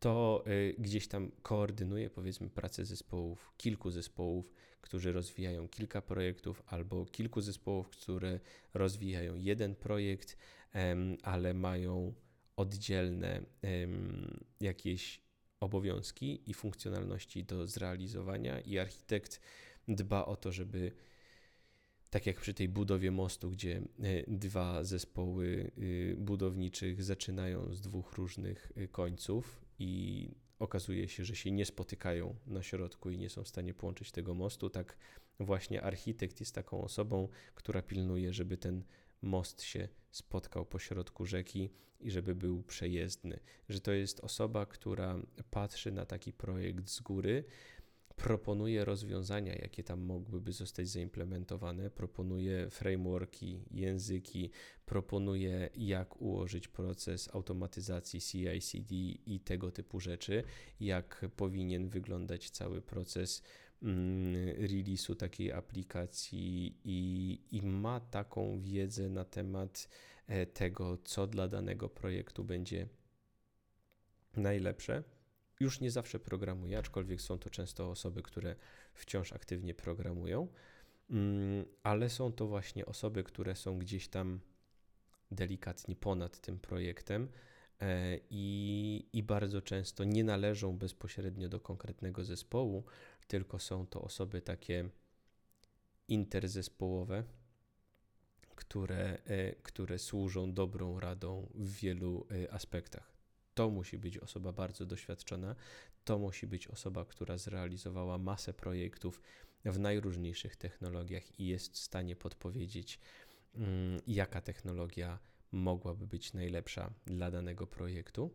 to 0.00 0.44
y, 0.46 0.74
gdzieś 0.78 1.08
tam 1.08 1.30
koordynuje, 1.42 2.10
powiedzmy, 2.10 2.50
pracę 2.50 2.84
zespołów, 2.84 3.52
kilku 3.56 3.90
zespołów, 3.90 4.52
którzy 4.80 5.12
rozwijają 5.12 5.68
kilka 5.68 6.02
projektów, 6.02 6.62
albo 6.66 7.06
kilku 7.06 7.40
zespołów, 7.40 7.88
które 7.88 8.40
rozwijają 8.74 9.36
jeden 9.36 9.74
projekt, 9.74 10.36
ale 11.22 11.54
mają 11.54 12.14
oddzielne 12.56 13.42
jakieś 14.60 15.20
obowiązki 15.60 16.50
i 16.50 16.54
funkcjonalności 16.54 17.44
do 17.44 17.66
zrealizowania, 17.66 18.60
i 18.60 18.78
architekt 18.78 19.40
dba 19.88 20.24
o 20.24 20.36
to, 20.36 20.52
żeby 20.52 20.92
tak 22.10 22.26
jak 22.26 22.40
przy 22.40 22.54
tej 22.54 22.68
budowie 22.68 23.10
mostu, 23.10 23.50
gdzie 23.50 23.76
e, 23.76 23.82
dwa 24.28 24.84
zespoły 24.84 25.70
y, 25.78 26.16
budowniczych 26.18 27.02
zaczynają 27.02 27.74
z 27.74 27.80
dwóch 27.80 28.12
różnych 28.12 28.72
y, 28.76 28.88
końców 28.88 29.64
i 29.78 30.30
okazuje 30.58 31.08
się, 31.08 31.24
że 31.24 31.36
się 31.36 31.50
nie 31.50 31.64
spotykają 31.64 32.36
na 32.46 32.62
środku 32.62 33.10
i 33.10 33.18
nie 33.18 33.30
są 33.30 33.44
w 33.44 33.48
stanie 33.48 33.74
połączyć 33.74 34.10
tego 34.10 34.34
mostu, 34.34 34.70
tak 34.70 34.96
właśnie 35.40 35.82
architekt 35.82 36.40
jest 36.40 36.54
taką 36.54 36.82
osobą, 36.82 37.28
która 37.54 37.82
pilnuje, 37.82 38.32
żeby 38.32 38.56
ten 38.56 38.84
most 39.22 39.62
się 39.62 39.88
spotkał 40.10 40.66
po 40.66 40.78
środku 40.78 41.26
rzeki 41.26 41.70
i 42.00 42.10
żeby 42.10 42.34
był 42.34 42.62
przejezdny. 42.62 43.40
Że 43.68 43.80
to 43.80 43.92
jest 43.92 44.20
osoba, 44.20 44.66
która 44.66 45.16
patrzy 45.50 45.92
na 45.92 46.06
taki 46.06 46.32
projekt 46.32 46.88
z 46.88 47.00
góry, 47.00 47.44
proponuje 48.18 48.84
rozwiązania, 48.84 49.54
jakie 49.54 49.82
tam 49.82 50.00
mogłyby 50.00 50.52
zostać 50.52 50.88
zaimplementowane, 50.88 51.90
proponuje 51.90 52.70
frameworki, 52.70 53.64
języki, 53.70 54.50
proponuje 54.86 55.70
jak 55.76 56.20
ułożyć 56.22 56.68
proces 56.68 57.28
automatyzacji 57.34 58.20
CI/CD 58.20 58.94
i 59.26 59.40
tego 59.44 59.70
typu 59.70 60.00
rzeczy, 60.00 60.44
jak 60.80 61.26
powinien 61.36 61.88
wyglądać 61.88 62.50
cały 62.50 62.82
proces 62.82 63.42
mm, 63.82 64.34
release'u 64.56 65.16
takiej 65.16 65.52
aplikacji 65.52 66.80
i, 66.84 67.40
i 67.50 67.62
ma 67.62 68.00
taką 68.00 68.60
wiedzę 68.60 69.08
na 69.08 69.24
temat 69.24 69.88
e, 70.26 70.46
tego, 70.46 70.98
co 71.04 71.26
dla 71.26 71.48
danego 71.48 71.88
projektu 71.88 72.44
będzie 72.44 72.88
najlepsze 74.36 75.17
już 75.60 75.80
nie 75.80 75.90
zawsze 75.90 76.18
programuje, 76.18 76.78
aczkolwiek 76.78 77.20
są 77.20 77.38
to 77.38 77.50
często 77.50 77.90
osoby, 77.90 78.22
które 78.22 78.56
wciąż 78.94 79.32
aktywnie 79.32 79.74
programują, 79.74 80.48
mm, 81.10 81.64
ale 81.82 82.10
są 82.10 82.32
to 82.32 82.46
właśnie 82.46 82.86
osoby, 82.86 83.24
które 83.24 83.56
są 83.56 83.78
gdzieś 83.78 84.08
tam 84.08 84.40
delikatnie 85.30 85.96
ponad 85.96 86.40
tym 86.40 86.58
projektem 86.58 87.28
e, 87.80 88.18
i, 88.30 89.08
i 89.12 89.22
bardzo 89.22 89.62
często 89.62 90.04
nie 90.04 90.24
należą 90.24 90.78
bezpośrednio 90.78 91.48
do 91.48 91.60
konkretnego 91.60 92.24
zespołu, 92.24 92.84
tylko 93.26 93.58
są 93.58 93.86
to 93.86 94.02
osoby 94.02 94.42
takie 94.42 94.88
interzespołowe, 96.08 97.24
które, 98.54 99.18
e, 99.24 99.54
które 99.54 99.98
służą 99.98 100.52
dobrą 100.52 101.00
radą 101.00 101.48
w 101.54 101.72
wielu 101.72 102.26
e, 102.30 102.52
aspektach. 102.52 103.17
To 103.58 103.70
musi 103.70 103.98
być 103.98 104.18
osoba 104.18 104.52
bardzo 104.52 104.86
doświadczona, 104.86 105.54
to 106.04 106.18
musi 106.18 106.46
być 106.46 106.68
osoba, 106.68 107.04
która 107.04 107.38
zrealizowała 107.38 108.18
masę 108.18 108.54
projektów 108.54 109.22
w 109.64 109.78
najróżniejszych 109.78 110.56
technologiach 110.56 111.40
i 111.40 111.46
jest 111.46 111.72
w 111.72 111.78
stanie 111.78 112.16
podpowiedzieć, 112.16 112.98
mm, 113.54 114.00
jaka 114.06 114.40
technologia 114.40 115.18
mogłaby 115.52 116.06
być 116.06 116.32
najlepsza 116.32 116.94
dla 117.06 117.30
danego 117.30 117.66
projektu. 117.66 118.30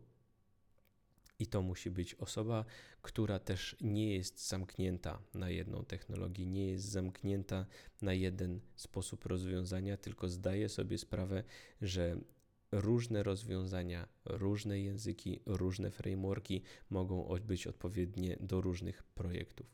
I 1.38 1.46
to 1.46 1.62
musi 1.62 1.90
być 1.90 2.14
osoba, 2.14 2.64
która 3.02 3.38
też 3.38 3.76
nie 3.80 4.14
jest 4.14 4.48
zamknięta 4.48 5.22
na 5.34 5.50
jedną 5.50 5.84
technologię, 5.84 6.46
nie 6.46 6.66
jest 6.66 6.84
zamknięta 6.84 7.66
na 8.02 8.12
jeden 8.12 8.60
sposób 8.76 9.26
rozwiązania, 9.26 9.96
tylko 9.96 10.28
zdaje 10.28 10.68
sobie 10.68 10.98
sprawę, 10.98 11.44
że 11.80 12.16
różne 12.74 13.22
rozwiązania, 13.22 14.08
różne 14.24 14.80
języki, 14.80 15.40
różne 15.46 15.90
frameworki 15.90 16.62
mogą 16.90 17.28
być 17.46 17.66
odpowiednie 17.66 18.36
do 18.40 18.60
różnych 18.60 19.02
projektów. 19.02 19.66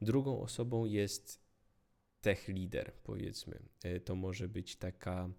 Drugą 0.00 0.40
osobą 0.40 0.84
jest 0.84 1.44
tech 2.20 2.48
leader, 2.48 2.92
powiedzmy. 3.04 3.62
E, 3.82 4.00
to 4.00 4.14
może 4.14 4.48
być 4.48 4.76
taka, 4.76 5.30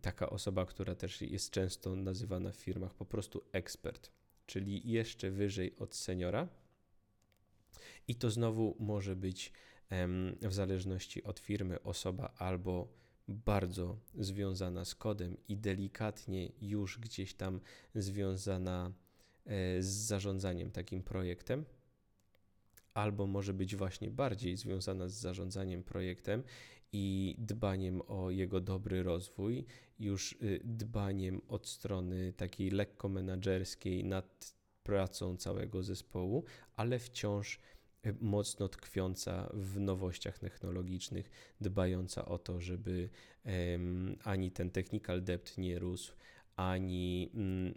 taka 0.00 0.30
osoba, 0.30 0.66
która 0.66 0.94
też 0.94 1.22
jest 1.22 1.50
często 1.50 1.96
nazywana 1.96 2.52
w 2.52 2.56
firmach 2.56 2.94
po 2.94 3.04
prostu 3.04 3.42
ekspert, 3.52 4.10
czyli 4.46 4.90
jeszcze 4.90 5.30
wyżej 5.30 5.76
od 5.76 5.94
seniora. 5.94 6.48
I 8.08 8.14
to 8.14 8.30
znowu 8.30 8.76
może 8.78 9.16
być 9.16 9.52
w 10.42 10.52
zależności 10.54 11.24
od 11.24 11.38
firmy 11.38 11.82
osoba 11.82 12.34
albo 12.38 13.00
bardzo 13.30 13.98
związana 14.18 14.84
z 14.84 14.94
kodem 14.94 15.36
i 15.48 15.56
delikatnie 15.56 16.52
już 16.60 16.98
gdzieś 16.98 17.34
tam 17.34 17.60
związana 17.94 18.92
e, 19.46 19.82
z 19.82 19.86
zarządzaniem 19.86 20.70
takim 20.70 21.02
projektem, 21.02 21.64
albo 22.94 23.26
może 23.26 23.54
być 23.54 23.76
właśnie 23.76 24.10
bardziej 24.10 24.56
związana 24.56 25.08
z 25.08 25.14
zarządzaniem 25.14 25.82
projektem 25.82 26.42
i 26.92 27.36
dbaniem 27.38 28.02
o 28.06 28.30
jego 28.30 28.60
dobry 28.60 29.02
rozwój, 29.02 29.66
już 29.98 30.32
y, 30.32 30.60
dbaniem 30.64 31.40
od 31.48 31.68
strony 31.68 32.32
takiej 32.32 32.70
lekko 32.70 33.08
menedżerskiej 33.08 34.04
nad 34.04 34.54
pracą 34.82 35.36
całego 35.36 35.82
zespołu, 35.82 36.44
ale 36.76 36.98
wciąż 36.98 37.60
mocno 38.20 38.68
tkwiąca 38.68 39.50
w 39.54 39.80
nowościach 39.80 40.38
technologicznych, 40.38 41.30
dbająca 41.60 42.24
o 42.24 42.38
to, 42.38 42.60
żeby 42.60 43.10
ani 44.24 44.50
ten 44.50 44.70
technical 44.70 45.22
debt 45.22 45.58
nie 45.58 45.78
rósł, 45.78 46.14
ani, 46.56 47.30
um, 47.34 47.74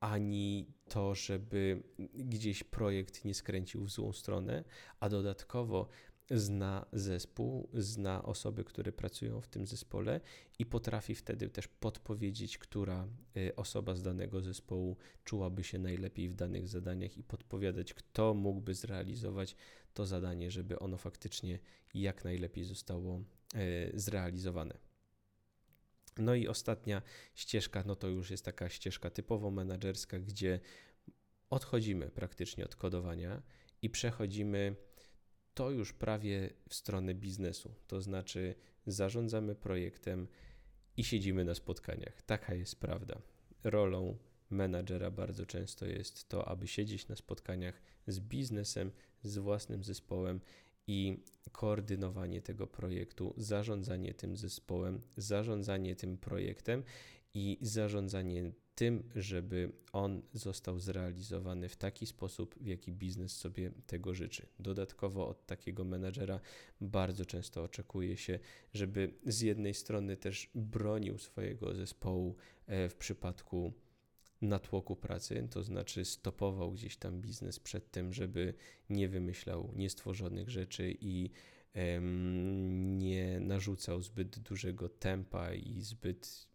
ani 0.00 0.74
to, 0.88 1.14
żeby 1.14 1.82
gdzieś 2.14 2.64
projekt 2.64 3.24
nie 3.24 3.34
skręcił 3.34 3.84
w 3.84 3.90
złą 3.90 4.12
stronę, 4.12 4.64
a 5.00 5.08
dodatkowo 5.08 5.88
zna 6.30 6.86
zespół, 6.92 7.68
zna 7.74 8.22
osoby, 8.22 8.64
które 8.64 8.92
pracują 8.92 9.40
w 9.40 9.48
tym 9.48 9.66
zespole 9.66 10.20
i 10.58 10.66
potrafi 10.66 11.14
wtedy 11.14 11.48
też 11.48 11.68
podpowiedzieć, 11.68 12.58
która 12.58 13.08
y, 13.36 13.56
osoba 13.56 13.94
z 13.94 14.02
danego 14.02 14.40
zespołu 14.40 14.96
czułaby 15.24 15.64
się 15.64 15.78
najlepiej 15.78 16.28
w 16.28 16.34
danych 16.34 16.68
zadaniach 16.68 17.18
i 17.18 17.22
podpowiadać, 17.22 17.94
kto 17.94 18.34
mógłby 18.34 18.74
zrealizować 18.74 19.56
to 19.94 20.06
zadanie, 20.06 20.50
żeby 20.50 20.78
ono 20.78 20.96
faktycznie 20.96 21.58
jak 21.94 22.24
najlepiej 22.24 22.64
zostało 22.64 23.22
y, 23.54 23.92
zrealizowane. 23.94 24.78
No 26.18 26.34
i 26.34 26.48
ostatnia 26.48 27.02
ścieżka, 27.34 27.84
no 27.86 27.96
to 27.96 28.08
już 28.08 28.30
jest 28.30 28.44
taka 28.44 28.68
ścieżka 28.68 29.10
typowo 29.10 29.50
menedżerska, 29.50 30.18
gdzie 30.18 30.60
odchodzimy 31.50 32.10
praktycznie 32.10 32.64
od 32.64 32.76
kodowania 32.76 33.42
i 33.82 33.90
przechodzimy 33.90 34.76
to 35.60 35.70
już 35.70 35.92
prawie 35.92 36.50
w 36.68 36.74
stronę 36.74 37.14
biznesu. 37.14 37.74
To 37.86 38.00
znaczy, 38.00 38.54
zarządzamy 38.86 39.54
projektem 39.54 40.28
i 40.96 41.04
siedzimy 41.04 41.44
na 41.44 41.54
spotkaniach. 41.54 42.22
Taka 42.22 42.54
jest 42.54 42.80
prawda. 42.80 43.20
Rolą 43.64 44.18
menadżera 44.50 45.10
bardzo 45.10 45.46
często 45.46 45.86
jest 45.86 46.28
to, 46.28 46.48
aby 46.48 46.68
siedzieć 46.68 47.08
na 47.08 47.16
spotkaniach 47.16 47.82
z 48.06 48.20
biznesem, 48.20 48.90
z 49.22 49.38
własnym 49.38 49.84
zespołem 49.84 50.40
i 50.86 51.24
koordynowanie 51.52 52.42
tego 52.42 52.66
projektu, 52.66 53.34
zarządzanie 53.36 54.14
tym 54.14 54.36
zespołem, 54.36 55.00
zarządzanie 55.16 55.96
tym 55.96 56.18
projektem 56.18 56.82
i 57.34 57.58
zarządzanie 57.60 58.52
tym, 58.80 59.02
żeby 59.16 59.72
on 59.92 60.22
został 60.32 60.78
zrealizowany 60.78 61.68
w 61.68 61.76
taki 61.76 62.06
sposób, 62.06 62.54
w 62.60 62.66
jaki 62.66 62.92
biznes 62.92 63.36
sobie 63.36 63.70
tego 63.86 64.14
życzy. 64.14 64.46
Dodatkowo 64.58 65.28
od 65.28 65.46
takiego 65.46 65.84
menedżera 65.84 66.40
bardzo 66.80 67.26
często 67.26 67.62
oczekuje 67.62 68.16
się, 68.16 68.38
żeby 68.74 69.14
z 69.26 69.40
jednej 69.40 69.74
strony 69.74 70.16
też 70.16 70.50
bronił 70.54 71.18
swojego 71.18 71.74
zespołu 71.74 72.36
e, 72.66 72.88
w 72.88 72.94
przypadku 72.94 73.72
natłoku 74.42 74.96
pracy, 74.96 75.48
to 75.50 75.62
znaczy 75.62 76.04
stopował 76.04 76.72
gdzieś 76.72 76.96
tam 76.96 77.20
biznes 77.20 77.60
przed 77.60 77.90
tym, 77.90 78.12
żeby 78.12 78.54
nie 78.90 79.08
wymyślał 79.08 79.72
niestworzonych 79.76 80.50
rzeczy 80.50 80.96
i 81.00 81.30
nie 82.98 83.40
narzucał 83.40 84.02
zbyt 84.02 84.38
dużego 84.38 84.88
tempa 84.88 85.54
i 85.54 85.80
zbyt 85.80 86.49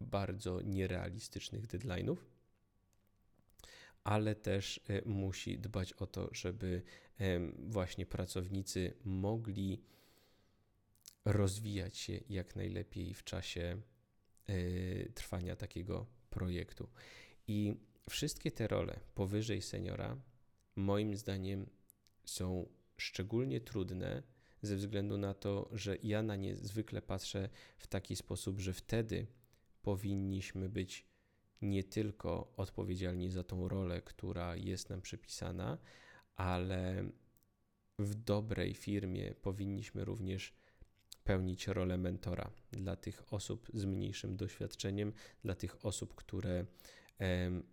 bardzo 0.00 0.62
nierealistycznych 0.62 1.66
deadline'ów, 1.66 2.16
ale 4.04 4.34
też 4.34 4.80
e, 4.88 5.08
musi 5.08 5.58
dbać 5.58 5.92
o 5.92 6.06
to, 6.06 6.28
żeby 6.32 6.82
właśnie 7.58 8.06
pracownicy 8.06 8.94
mogli 9.04 9.82
rozwijać 11.24 11.96
się 11.96 12.20
jak 12.28 12.56
najlepiej 12.56 13.14
w 13.14 13.24
czasie 13.24 13.82
e, 14.46 15.08
trwania 15.08 15.56
takiego 15.56 16.06
projektu. 16.30 16.88
I 17.46 17.74
wszystkie 18.10 18.50
te 18.50 18.68
role 18.68 19.00
powyżej 19.14 19.62
seniora, 19.62 20.16
moim 20.76 21.16
zdaniem, 21.16 21.66
są 22.24 22.68
szczególnie 22.96 23.60
trudne 23.60 24.22
ze 24.62 24.76
względu 24.76 25.18
na 25.18 25.34
to, 25.34 25.68
że 25.72 25.96
ja 26.02 26.22
na 26.22 26.36
nie 26.36 26.56
zwykle 26.56 27.02
patrzę 27.02 27.48
w 27.78 27.86
taki 27.86 28.16
sposób, 28.16 28.60
że 28.60 28.72
wtedy 28.72 29.26
powinniśmy 29.88 30.68
być 30.68 31.06
nie 31.62 31.84
tylko 31.84 32.52
odpowiedzialni 32.56 33.30
za 33.30 33.44
tą 33.44 33.68
rolę, 33.68 34.02
która 34.02 34.56
jest 34.56 34.90
nam 34.90 35.00
przypisana, 35.00 35.78
ale 36.36 37.10
w 37.98 38.14
dobrej 38.14 38.74
firmie 38.74 39.34
powinniśmy 39.34 40.04
również 40.04 40.54
pełnić 41.24 41.66
rolę 41.66 41.98
mentora 41.98 42.50
dla 42.72 42.96
tych 42.96 43.32
osób 43.32 43.70
z 43.74 43.84
mniejszym 43.84 44.36
doświadczeniem, 44.36 45.12
dla 45.42 45.54
tych 45.54 45.86
osób, 45.86 46.14
które 46.14 46.66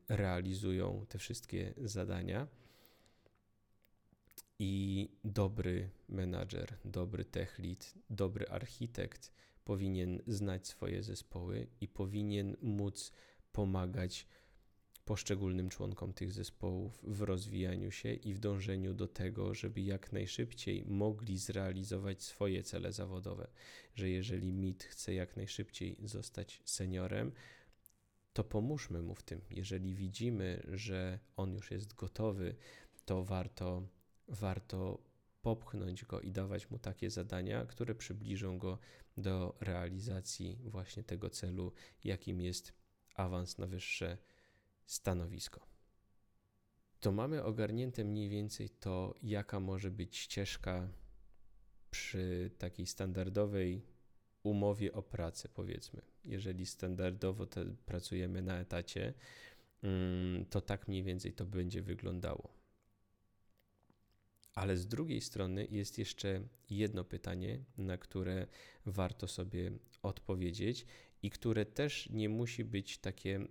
realizują 0.10 1.06
te 1.10 1.19
wszystkie 1.19 1.73
zadania. 1.78 2.47
I 4.60 5.10
dobry 5.23 5.89
menadżer, 6.10 6.78
dobry 6.86 7.25
tech 7.25 7.60
lead, 7.60 7.93
dobry 8.10 8.47
architekt 8.47 9.32
powinien 9.65 10.21
znać 10.28 10.67
swoje 10.67 11.04
zespoły 11.04 11.67
i 11.82 11.88
powinien 11.88 12.58
móc 12.62 13.12
pomagać 13.51 14.28
poszczególnym 15.06 15.69
członkom 15.69 16.13
tych 16.13 16.32
zespołów 16.32 16.99
w 17.04 17.21
rozwijaniu 17.21 17.91
się 17.91 18.13
i 18.13 18.34
w 18.34 18.39
dążeniu 18.39 18.93
do 18.93 19.08
tego, 19.08 19.54
żeby 19.54 19.82
jak 19.82 20.12
najszybciej 20.13 20.86
mogli 20.86 21.38
zrealizować 21.38 22.23
swoje 22.23 22.63
cele 22.63 22.91
zawodowe. 22.91 23.47
Że 23.95 24.10
jeżeli 24.10 24.54
MIT 24.54 24.84
chce 24.84 25.13
jak 25.13 25.36
najszybciej 25.36 25.97
zostać 26.04 26.62
seniorem, 26.65 27.32
to 28.34 28.43
pomóżmy 28.43 29.01
mu 29.01 29.15
w 29.15 29.23
tym. 29.23 29.41
Jeżeli 29.49 29.95
widzimy, 29.95 30.63
że 30.73 31.19
on 31.36 31.54
już 31.54 31.71
jest 31.71 31.93
gotowy, 31.93 32.56
to 33.06 33.23
warto, 33.23 33.88
warto 34.28 35.05
popchnąć 35.46 36.06
go 36.06 36.22
i 36.22 36.32
dawać 36.32 36.70
mu 36.72 36.80
takie 36.80 37.10
zadania, 37.10 37.66
które 37.66 37.96
przybliżą 37.96 38.58
go 38.58 38.80
do 39.18 39.58
realizacji 39.62 40.60
właśnie 40.64 41.04
tego 41.04 41.30
celu, 41.30 41.72
jakim 42.04 42.42
jest 42.42 42.74
awans 43.16 43.58
na 43.58 43.68
wyższe 43.68 44.18
stanowisko. 44.86 45.68
To 47.00 47.12
mamy 47.12 47.44
ogarnięte 47.44 48.04
mniej 48.04 48.30
więcej 48.30 48.70
to, 48.70 49.16
jaka 49.24 49.60
może 49.60 49.92
być 49.92 50.18
ścieżka 50.18 50.90
przy 51.92 52.52
takiej 52.58 52.88
standardowej 52.88 53.86
umowie 54.44 54.94
o 54.94 55.04
pracę, 55.04 55.50
powiedzmy. 55.50 56.02
Jeżeli 56.24 56.66
standardowo 56.66 57.48
pracujemy 57.86 58.42
na 58.42 58.60
etacie, 58.60 59.14
mm, 59.84 60.46
to 60.46 60.62
tak 60.62 60.88
mniej 60.88 61.04
więcej 61.04 61.34
to 61.34 61.46
będzie 61.46 61.82
wyglądało. 61.82 62.64
Ale 64.56 64.78
z 64.78 64.88
drugiej 64.88 65.22
strony 65.22 65.68
jest 65.72 65.98
jeszcze 65.98 66.41
jedno 66.70 67.04
pytanie, 67.04 67.60
na 67.78 67.98
które 67.98 68.48
warto 68.86 69.28
sobie 69.28 69.72
odpowiedzieć 70.04 70.86
i 71.24 71.30
które 71.30 71.65
też 71.65 72.10
nie 72.10 72.30
musi 72.30 72.65
być 72.65 72.98
takie 72.98 73.36
e, 73.36 73.46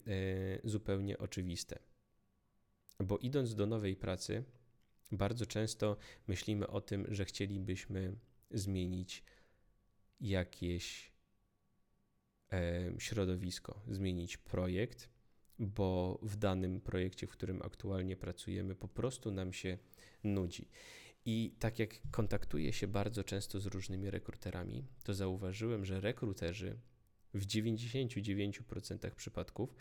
zupełnie 0.65 1.19
oczywiste. 1.19 1.79
Bo 3.01 3.19
idąc 3.19 3.55
do 3.55 3.67
nowej 3.67 3.97
pracy, 3.97 4.45
bardzo 5.13 5.47
często 5.47 5.97
myślimy 6.27 6.67
o 6.67 6.81
tym, 6.81 7.07
że 7.15 7.25
chcielibyśmy 7.25 8.17
zmienić 8.51 9.23
jakieś 10.21 11.13
e, 12.53 12.93
środowisko, 12.99 13.81
zmienić 13.89 14.37
projekt, 14.37 15.14
bo 15.59 16.19
w 16.23 16.37
danym 16.37 16.81
projekcie, 16.81 17.27
w 17.27 17.31
którym 17.31 17.63
aktualnie 17.63 18.17
pracujemy, 18.17 18.75
po 18.75 18.89
prostu 18.89 19.31
nam 19.31 19.53
się 19.53 19.79
nudzi. 20.25 20.69
I 21.27 21.55
tak 21.59 21.79
jak 21.79 21.91
kontaktuję 22.11 22.73
się 22.73 22.87
bardzo 22.87 23.25
często 23.25 23.61
z 23.61 23.67
różnymi 23.67 24.11
rekruterami, 24.11 24.85
to 25.03 25.15
zauważyłem, 25.15 25.85
że 25.85 26.01
rekruterzy 26.01 26.79
w 27.35 27.47
99% 27.47 29.11
przypadków 29.11 29.75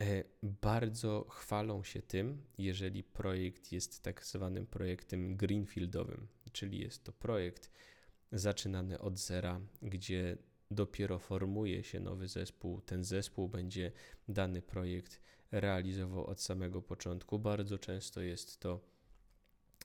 e, 0.00 0.24
bardzo 0.42 1.26
chwalą 1.30 1.84
się 1.84 2.02
tym, 2.02 2.42
jeżeli 2.58 3.04
projekt 3.04 3.72
jest 3.72 4.02
tak 4.02 4.24
zwanym 4.26 4.66
projektem 4.66 5.36
greenfieldowym, 5.36 6.28
czyli 6.52 6.78
jest 6.78 7.04
to 7.04 7.12
projekt 7.12 7.70
zaczynany 8.32 8.98
od 8.98 9.18
zera, 9.18 9.60
gdzie 9.82 10.36
dopiero 10.74 11.18
formuje 11.18 11.84
się 11.84 12.00
nowy 12.00 12.28
zespół. 12.28 12.80
Ten 12.80 13.04
zespół 13.04 13.48
będzie 13.48 13.92
dany 14.28 14.62
projekt 14.62 15.20
realizował 15.52 16.26
od 16.26 16.40
samego 16.40 16.82
początku. 16.82 17.38
Bardzo 17.38 17.78
często 17.78 18.20
jest 18.20 18.60
to 18.60 18.94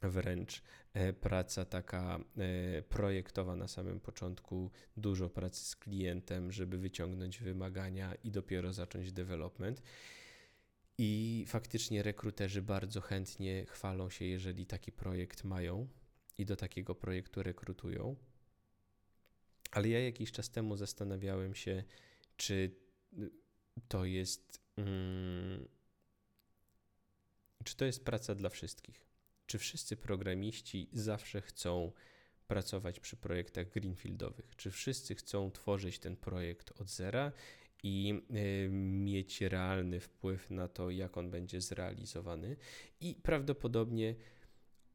wręcz 0.04 0.62
e, 0.93 1.13
praca 1.13 1.65
taka 1.65 2.19
e, 2.38 2.82
projektowa 2.82 3.56
na 3.56 3.67
samym 3.67 3.99
początku, 3.99 4.71
dużo 4.97 5.30
pracy 5.30 5.65
z 5.65 5.75
klientem, 5.75 6.52
żeby 6.52 6.77
wyciągnąć 6.77 7.40
wymagania 7.40 8.15
i 8.23 8.31
dopiero 8.31 8.73
zacząć 8.73 9.12
development. 9.12 9.81
I 10.98 11.46
faktycznie 11.48 12.04
rekruterzy 12.04 12.62
bardzo 12.62 13.02
chętnie 13.02 13.65
chwalą 13.65 14.10
się, 14.10 14.25
jeżeli 14.25 14.65
taki 14.65 14.92
projekt 14.92 15.44
mają 15.44 15.87
i 16.37 16.46
do 16.46 16.56
takiego 16.56 16.96
projektu 16.96 17.44
rekrutują. 17.44 18.15
Ale 19.72 19.90
ja 19.90 20.00
jakiś 20.00 20.32
czas 20.32 20.50
temu 20.50 20.78
zastanawiałem 20.78 21.56
się, 21.56 21.84
czy 22.38 22.76
to 23.88 24.06
jest. 24.06 24.62
Hmm, 24.76 25.67
czy 27.63 27.76
to 27.76 27.86
jest 27.86 28.06
praca 28.06 28.36
dla 28.36 28.50
wszystkich? 28.50 29.10
czy 29.50 29.58
wszyscy 29.58 29.98
programiści 29.98 30.90
zawsze 30.94 31.42
chcą 31.42 31.92
pracować 32.48 33.00
przy 33.00 33.17
projektach 33.17 33.70
greenfieldowych? 33.70 34.56
Czy 34.56 34.72
wszyscy 34.72 35.15
chcą 35.15 35.52
tworzyć 35.52 36.00
ten 36.00 36.15
projekt 36.15 36.82
od 36.82 36.90
zera 36.90 37.32
i 37.84 38.22
y, 38.65 38.70
mieć 38.72 39.42
realny 39.42 40.00
wpływ 40.00 40.50
na 40.50 40.67
to, 40.67 40.90
jak 40.90 41.17
on 41.17 41.32
będzie 41.32 41.62
zrealizowany? 41.62 42.56
I 43.02 43.15
prawdopodobnie 43.15 44.15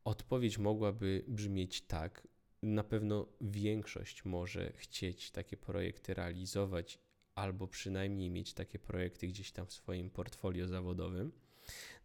odpowiedź 0.05 0.59
mogłaby 0.59 1.25
brzmieć 1.29 1.81
tak. 1.81 2.29
Na 2.65 2.85
pewno 2.85 3.27
większość 3.41 4.25
może 4.25 4.73
chcieć 4.77 5.31
takie 5.31 5.57
projekty 5.57 6.15
realizować, 6.15 6.99
albo 7.35 7.69
przynajmniej 7.69 8.31
mieć 8.31 8.55
takie 8.55 8.79
projekty 8.79 9.27
gdzieś 9.27 9.53
tam 9.53 9.67
w 9.67 9.73
swoim 9.73 10.11
portfolio 10.11 10.69
zawodowym. 10.69 11.33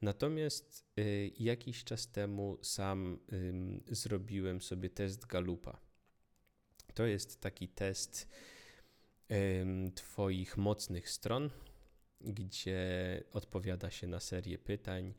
Natomiast 0.01 0.86
y, 0.99 1.32
jakiś 1.39 1.84
czas 1.84 2.12
temu 2.12 2.57
sam 2.62 3.20
zrobiłem 3.88 4.62
sobie 4.62 4.89
test 4.89 5.26
Galupa. 5.26 5.80
To 6.93 7.05
jest 7.05 7.41
taki 7.41 7.68
test 7.68 8.30
Twoich 9.95 10.57
mocnych 10.57 11.10
stron, 11.10 11.49
gdzie 12.22 13.24
odpowiada 13.32 13.91
się 13.91 14.07
na 14.07 14.20
serię 14.20 14.57
pytań 14.57 15.14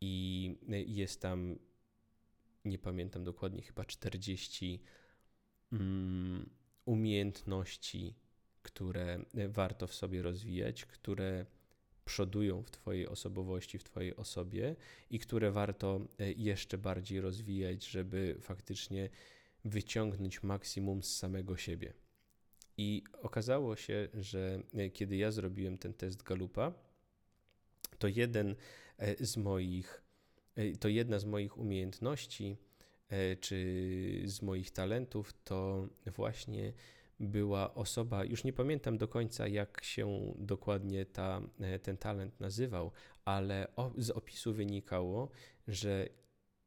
i 0.00 0.56
y, 0.72 0.82
jest 0.82 1.20
tam, 1.20 1.58
nie 2.64 2.78
pamiętam 2.78 3.24
dokładnie, 3.24 3.62
chyba 3.62 3.84
40 3.84 4.82
mm, 5.72 6.50
umiejętności, 6.84 8.14
które 8.62 9.24
warto 9.48 9.86
w 9.86 9.94
sobie 9.94 10.22
rozwijać, 10.22 10.84
które 10.84 11.46
przodują 12.04 12.62
w 12.62 12.70
Twojej 12.70 13.08
osobowości, 13.08 13.78
w 13.78 13.84
Twojej 13.84 14.16
osobie 14.16 14.76
i 15.10 15.18
które 15.18 15.50
warto 15.50 16.00
e, 16.18 16.32
jeszcze 16.32 16.78
bardziej 16.78 17.20
rozwijać, 17.20 17.86
żeby 17.86 18.36
faktycznie 18.40 19.10
wyciągnąć 19.64 20.42
maksimum 20.42 21.02
z 21.02 21.16
samego 21.16 21.56
siebie. 21.56 21.92
I 22.76 23.02
okazało 23.12 23.76
się, 23.76 24.08
że 24.14 24.62
e, 24.74 24.90
kiedy 24.90 25.16
ja 25.16 25.30
zrobiłem 25.30 25.78
ten 25.78 25.94
test 25.94 26.22
Galupa, 26.22 26.72
to 27.98 28.08
jeden 28.08 28.54
e, 28.98 29.26
z 29.26 29.36
moich, 29.36 30.01
to 30.80 30.88
jedna 30.88 31.18
z 31.18 31.24
moich 31.24 31.58
umiejętności 31.58 32.56
czy 33.40 33.56
z 34.24 34.42
moich 34.42 34.70
talentów 34.70 35.32
to 35.44 35.88
właśnie 36.06 36.72
była 37.20 37.74
osoba, 37.74 38.24
już 38.24 38.44
nie 38.44 38.52
pamiętam 38.52 38.98
do 38.98 39.08
końca, 39.08 39.48
jak 39.48 39.84
się 39.84 40.34
dokładnie 40.38 41.06
ta, 41.06 41.42
e, 41.60 41.78
ten 41.78 41.96
talent 41.96 42.40
nazywał, 42.40 42.92
ale 43.24 43.68
z 43.96 44.10
opisu 44.10 44.54
wynikało, 44.54 45.30
że 45.68 46.08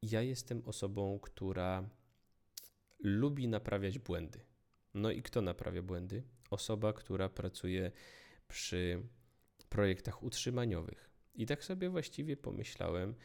ja 0.01 0.21
jestem 0.21 0.61
osobą, 0.65 1.19
która 1.19 1.89
lubi 2.99 3.47
naprawiać 3.47 3.99
błędy. 3.99 4.39
No 4.93 5.11
i 5.11 5.21
kto 5.21 5.41
naprawia 5.41 5.81
błędy? 5.81 6.23
Osoba, 6.49 6.93
która 6.93 7.29
pracuje 7.29 7.91
przy 8.47 9.03
projektach 9.69 10.23
utrzymaniowych. 10.23 11.09
I 11.35 11.45
tak 11.45 11.63
sobie 11.63 11.89
właściwie 11.89 12.37
pomyślałem, 12.37 13.15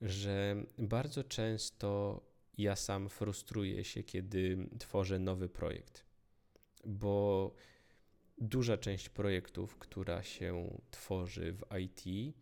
że 0.00 0.64
bardzo 0.78 1.24
często 1.24 2.20
ja 2.58 2.76
sam 2.76 3.08
frustruję 3.08 3.84
się, 3.84 4.02
kiedy 4.02 4.68
tworzę 4.78 5.18
nowy 5.18 5.48
projekt. 5.48 6.04
Bo 6.84 7.54
duża 8.38 8.76
część 8.76 9.08
projektów, 9.08 9.76
która 9.78 10.22
się 10.22 10.78
tworzy 10.90 11.52
w 11.52 11.64
IT, 11.78 12.34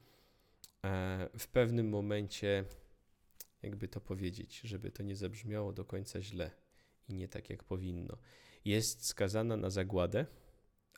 e, 0.84 1.28
w 1.38 1.48
pewnym 1.48 1.88
momencie, 1.88 2.64
jakby 3.62 3.88
to 3.88 4.00
powiedzieć, 4.00 4.60
żeby 4.60 4.90
to 4.90 5.02
nie 5.02 5.16
zabrzmiało 5.16 5.72
do 5.72 5.84
końca 5.84 6.22
źle 6.22 6.50
i 7.08 7.14
nie 7.14 7.28
tak 7.28 7.50
jak 7.50 7.64
powinno, 7.64 8.18
jest 8.64 9.06
skazana 9.06 9.56
na 9.56 9.70
zagładę, 9.70 10.26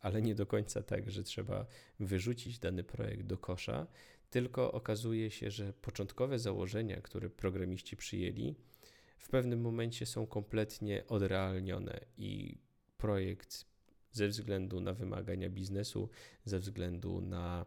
ale 0.01 0.23
nie 0.23 0.35
do 0.35 0.47
końca 0.47 0.83
tak, 0.83 1.11
że 1.11 1.23
trzeba 1.23 1.67
wyrzucić 2.01 2.59
dany 2.59 2.85
projekt 2.85 3.23
do 3.23 3.39
kosza, 3.39 3.87
tylko 4.31 4.72
okazuje 4.72 5.31
się, 5.31 5.51
że 5.51 5.72
początkowe 5.72 6.39
założenia, 6.39 7.01
które 7.01 7.31
programiści 7.31 7.97
przyjęli, 7.97 8.55
w 9.18 9.28
pewnym 9.28 9.61
momencie 9.61 10.07
są 10.07 10.26
kompletnie 10.26 11.07
odrealnione 11.07 12.01
i 12.18 12.59
projekt 12.99 13.64
ze 14.12 14.28
względu 14.28 14.81
na 14.81 14.93
wymagania 14.95 15.51
biznesu, 15.51 16.09
ze 16.45 16.59
względu 16.59 17.20
na 17.20 17.66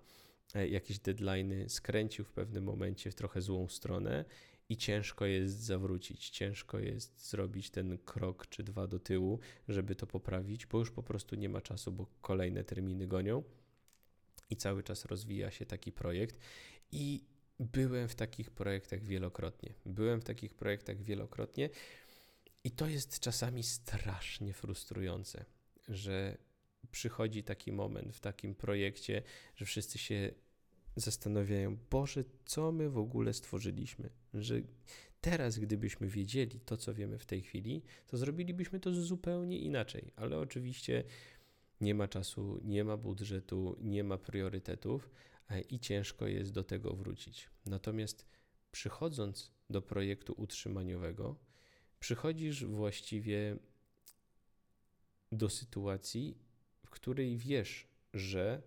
e, 0.56 0.68
jakieś 0.68 1.00
deadlines 1.00 1.74
skręcił 1.74 2.26
w 2.26 2.32
pewnym 2.32 2.64
momencie 2.64 3.12
w 3.12 3.16
trochę 3.16 3.42
złą 3.42 3.68
stronę 3.68 4.26
i 4.70 4.78
ciężko 4.78 5.26
jest 5.26 5.60
zawrócić, 5.60 6.30
ciężko 6.30 6.80
jest 6.80 7.30
zrobić 7.30 7.70
ten 7.70 7.98
krok 7.98 8.48
czy 8.48 8.64
dwa 8.64 8.88
do 8.88 9.00
tyłu, 9.00 9.40
żeby 9.68 9.96
to 9.96 10.08
poprawić, 10.08 10.66
bo 10.66 10.80
już 10.80 10.92
po 10.92 11.04
prostu 11.04 11.36
nie 11.36 11.50
ma 11.50 11.62
czasu, 11.62 11.92
bo 11.92 12.08
kolejne 12.22 12.64
terminy 12.64 13.08
gonią 13.08 13.44
i 14.50 14.56
cały 14.56 14.84
czas 14.84 15.06
rozwija 15.06 15.52
się 15.52 15.66
taki 15.66 15.92
projekt 15.92 16.40
i 16.92 17.24
byłem 17.60 18.08
w 18.08 18.16
takich 18.16 18.52
projektach 18.52 19.04
wielokrotnie. 19.04 19.74
Byłem 19.86 20.22
w 20.22 20.24
takich 20.24 20.54
projektach 20.54 21.02
wielokrotnie 21.02 21.70
i 22.64 22.72
to 22.72 22.88
jest 22.88 23.20
czasami 23.20 23.64
strasznie 23.64 24.54
frustrujące, 24.54 25.46
że 25.88 26.38
przychodzi 26.92 27.44
taki 27.44 27.72
moment 27.72 28.16
w 28.16 28.20
takim 28.20 28.56
projekcie, 28.56 29.24
że 29.56 29.66
wszyscy 29.66 29.98
się 29.98 30.34
zastanawiają, 30.96 31.78
Boże, 31.90 32.24
co 32.46 32.72
my 32.72 32.90
w 32.90 32.98
ogóle 32.98 33.34
stworzyliśmy? 33.34 34.10
Że 34.34 34.62
teraz, 35.22 35.60
gdybyśmy 35.60 36.08
wiedzieli 36.08 36.60
to, 36.60 36.78
co 36.78 36.94
wiemy 36.94 37.20
w 37.20 37.26
tej 37.26 37.42
chwili, 37.42 37.84
to 38.08 38.18
zrobilibyśmy 38.18 38.80
to 38.80 38.94
zupełnie 38.94 39.60
inaczej. 39.60 40.12
Ale 40.16 40.40
oczywiście 40.40 41.04
nie 41.84 41.96
ma 41.96 42.08
czasu, 42.08 42.60
nie 42.64 42.84
ma 42.84 42.98
budżetu, 42.98 43.78
nie 43.82 44.04
ma 44.04 44.18
priorytetów 44.18 45.10
e, 45.50 45.62
i 45.62 45.80
ciężko 45.80 46.28
jest 46.28 46.52
do 46.52 46.64
tego 46.64 46.94
wrócić. 46.94 47.50
Natomiast 47.66 48.26
przychodząc 48.72 49.52
do 49.70 49.82
projektu 49.82 50.34
utrzymaniowego, 50.38 51.36
przychodzisz 52.00 52.66
właściwie 52.66 53.58
do 55.32 55.50
sytuacji, 55.50 56.38
w 56.86 56.90
której 56.90 57.38
wiesz, 57.38 57.88
że 58.14 58.62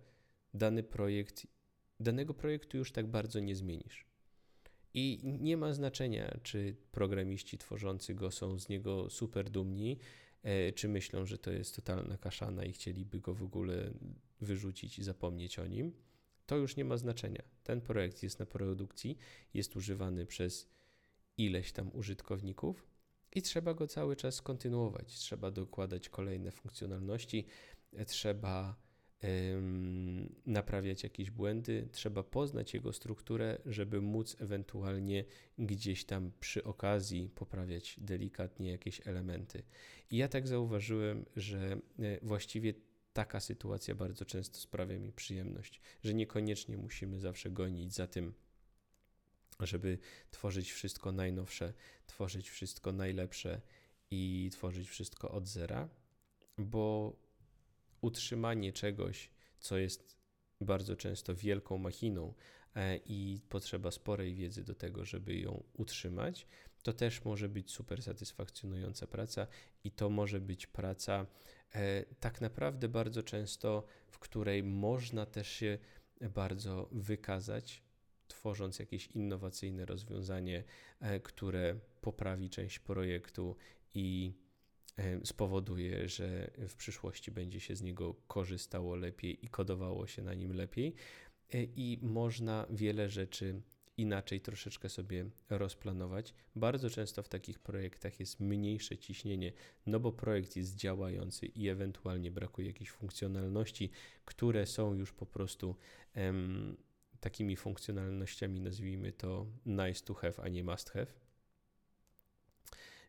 dany 0.53 0.83
projekt, 0.83 1.47
danego 1.99 2.33
projektu 2.33 2.77
już 2.77 2.91
tak 2.91 3.07
bardzo 3.07 3.39
nie 3.39 3.55
zmienisz. 3.55 4.05
I 4.93 5.19
nie 5.23 5.57
ma 5.57 5.73
znaczenia, 5.73 6.37
czy 6.43 6.75
programiści 6.91 7.57
tworzący 7.57 8.15
go 8.15 8.31
są 8.31 8.59
z 8.59 8.69
niego 8.69 9.09
super 9.09 9.49
dumni, 9.49 9.99
czy 10.75 10.87
myślą, 10.87 11.25
że 11.25 11.37
to 11.37 11.51
jest 11.51 11.75
totalna 11.75 12.17
kaszana 12.17 12.63
i 12.63 12.73
chcieliby 12.73 13.19
go 13.19 13.33
w 13.33 13.43
ogóle 13.43 13.93
wyrzucić 14.41 14.99
i 14.99 15.03
zapomnieć 15.03 15.59
o 15.59 15.67
nim. 15.67 15.93
To 16.45 16.57
już 16.57 16.75
nie 16.75 16.85
ma 16.85 16.97
znaczenia. 16.97 17.43
Ten 17.63 17.81
projekt 17.81 18.23
jest 18.23 18.39
na 18.39 18.45
produkcji, 18.45 19.17
jest 19.53 19.75
używany 19.75 20.25
przez 20.25 20.69
ileś 21.37 21.71
tam 21.71 21.89
użytkowników 21.93 22.87
i 23.35 23.41
trzeba 23.41 23.73
go 23.73 23.87
cały 23.87 24.15
czas 24.15 24.41
kontynuować. 24.41 25.15
Trzeba 25.15 25.51
dokładać 25.51 26.09
kolejne 26.09 26.51
funkcjonalności, 26.51 27.45
trzeba 28.05 28.69
ym, 28.69 28.86
naprawiać 30.45 31.03
jakieś 31.03 31.31
błędy, 31.31 31.87
trzeba 31.91 32.23
poznać 32.23 32.73
jego 32.73 32.93
strukturę, 32.93 33.57
żeby 33.65 34.01
móc 34.01 34.35
ewentualnie 34.39 35.25
gdzieś 35.57 36.05
tam 36.05 36.31
przy 36.39 36.63
okazji 36.63 37.29
poprawiać 37.35 37.95
delikatnie 37.97 38.71
jakieś 38.71 39.07
elementy. 39.07 39.63
I 40.11 40.17
ja 40.17 40.27
tak 40.27 40.47
zauważyłem, 40.47 41.25
że 41.35 41.79
e, 41.99 42.19
właściwie 42.21 42.73
taka 43.13 43.39
sytuacja 43.39 43.95
bardzo 43.95 44.25
często 44.25 44.59
sprawia 44.59 44.99
mi 44.99 45.11
przyjemność, 45.11 45.81
że 46.03 46.13
niekoniecznie 46.13 46.77
musimy 46.77 47.19
zawsze 47.19 47.51
gonić 47.51 47.93
za 47.93 48.07
tym, 48.07 48.33
żeby 49.59 49.97
tworzyć 50.31 50.71
wszystko 50.71 51.11
najnowsze, 51.11 51.73
tworzyć 52.07 52.49
wszystko 52.49 52.91
najlepsze 52.91 53.61
i 54.11 54.49
tworzyć 54.51 54.89
wszystko 54.89 55.31
od 55.31 55.47
zera, 55.47 55.89
bo 56.57 57.15
utrzymanie 58.01 58.73
czegoś, 58.73 59.29
co 59.59 59.77
jest 59.77 60.17
bardzo 60.61 60.95
często 60.95 61.35
wielką 61.35 61.77
machiną 61.77 62.33
e, 62.75 62.97
i 62.97 63.41
potrzeba 63.49 63.91
sporej 63.91 64.35
wiedzy 64.35 64.63
do 64.63 64.75
tego, 64.75 65.05
żeby 65.05 65.39
ją 65.39 65.63
utrzymać, 65.73 66.47
to 66.83 66.93
też 66.93 67.25
może 67.25 67.49
być 67.49 67.71
super 67.71 68.03
satysfakcjonująca 68.03 69.07
praca 69.07 69.47
i 69.83 69.91
to 69.91 70.09
może 70.09 70.39
być 70.39 70.67
praca 70.67 71.25
e, 71.75 72.05
tak 72.19 72.41
naprawdę 72.41 72.87
bardzo 72.89 73.23
często, 73.23 73.85
w 74.07 74.19
której 74.19 74.63
można 74.63 75.25
też 75.25 75.47
się 75.47 75.77
bardzo 76.21 76.89
wykazać 76.91 77.83
tworząc 78.27 78.79
jakieś 78.79 79.07
innowacyjne 79.07 79.85
rozwiązanie, 79.85 80.63
e, 80.99 81.19
które 81.19 81.79
poprawi 82.01 82.49
część 82.49 82.79
projektu 82.79 83.55
i 83.93 84.33
spowoduje, 85.23 86.09
że 86.09 86.51
w 86.67 86.75
przyszłości 86.75 87.31
będzie 87.31 87.59
się 87.59 87.75
z 87.75 87.81
niego 87.81 88.13
korzystało 88.27 88.95
lepiej 88.95 89.45
i 89.45 89.47
kodowało 89.47 90.07
się 90.07 90.21
na 90.21 90.33
nim 90.33 90.53
lepiej. 90.53 90.95
E, 91.53 91.63
I 91.63 91.99
można 92.01 92.67
wiele 92.69 93.09
rzeczy 93.09 93.61
inaczej 93.97 94.41
troszeczkę 94.41 94.89
sobie 94.89 95.29
rozplanować. 95.49 96.33
Bardzo 96.55 96.89
często 96.89 97.23
w 97.23 97.29
takich 97.29 97.59
projektach 97.59 98.19
jest 98.19 98.39
mniejsze 98.39 98.97
ciśnienie, 98.97 99.53
no 99.85 99.99
bo 99.99 100.11
projekt 100.11 100.55
jest 100.55 100.75
działający 100.75 101.45
i 101.45 101.69
ewentualnie 101.69 102.31
brakuje 102.31 102.67
jakichś 102.67 102.91
funkcjonalności, 102.91 103.89
które 104.25 104.65
są 104.65 104.93
już 104.93 105.13
po 105.13 105.25
prostu 105.25 105.75
takimi 107.19 107.55
funkcjonalnościami, 107.55 108.61
nazwijmy 108.61 109.11
to 109.11 109.47
nice 109.65 110.05
to 110.05 110.13
have, 110.13 110.33
a 110.43 110.49
nie 110.49 110.63
must 110.63 110.89
have. 110.89 111.26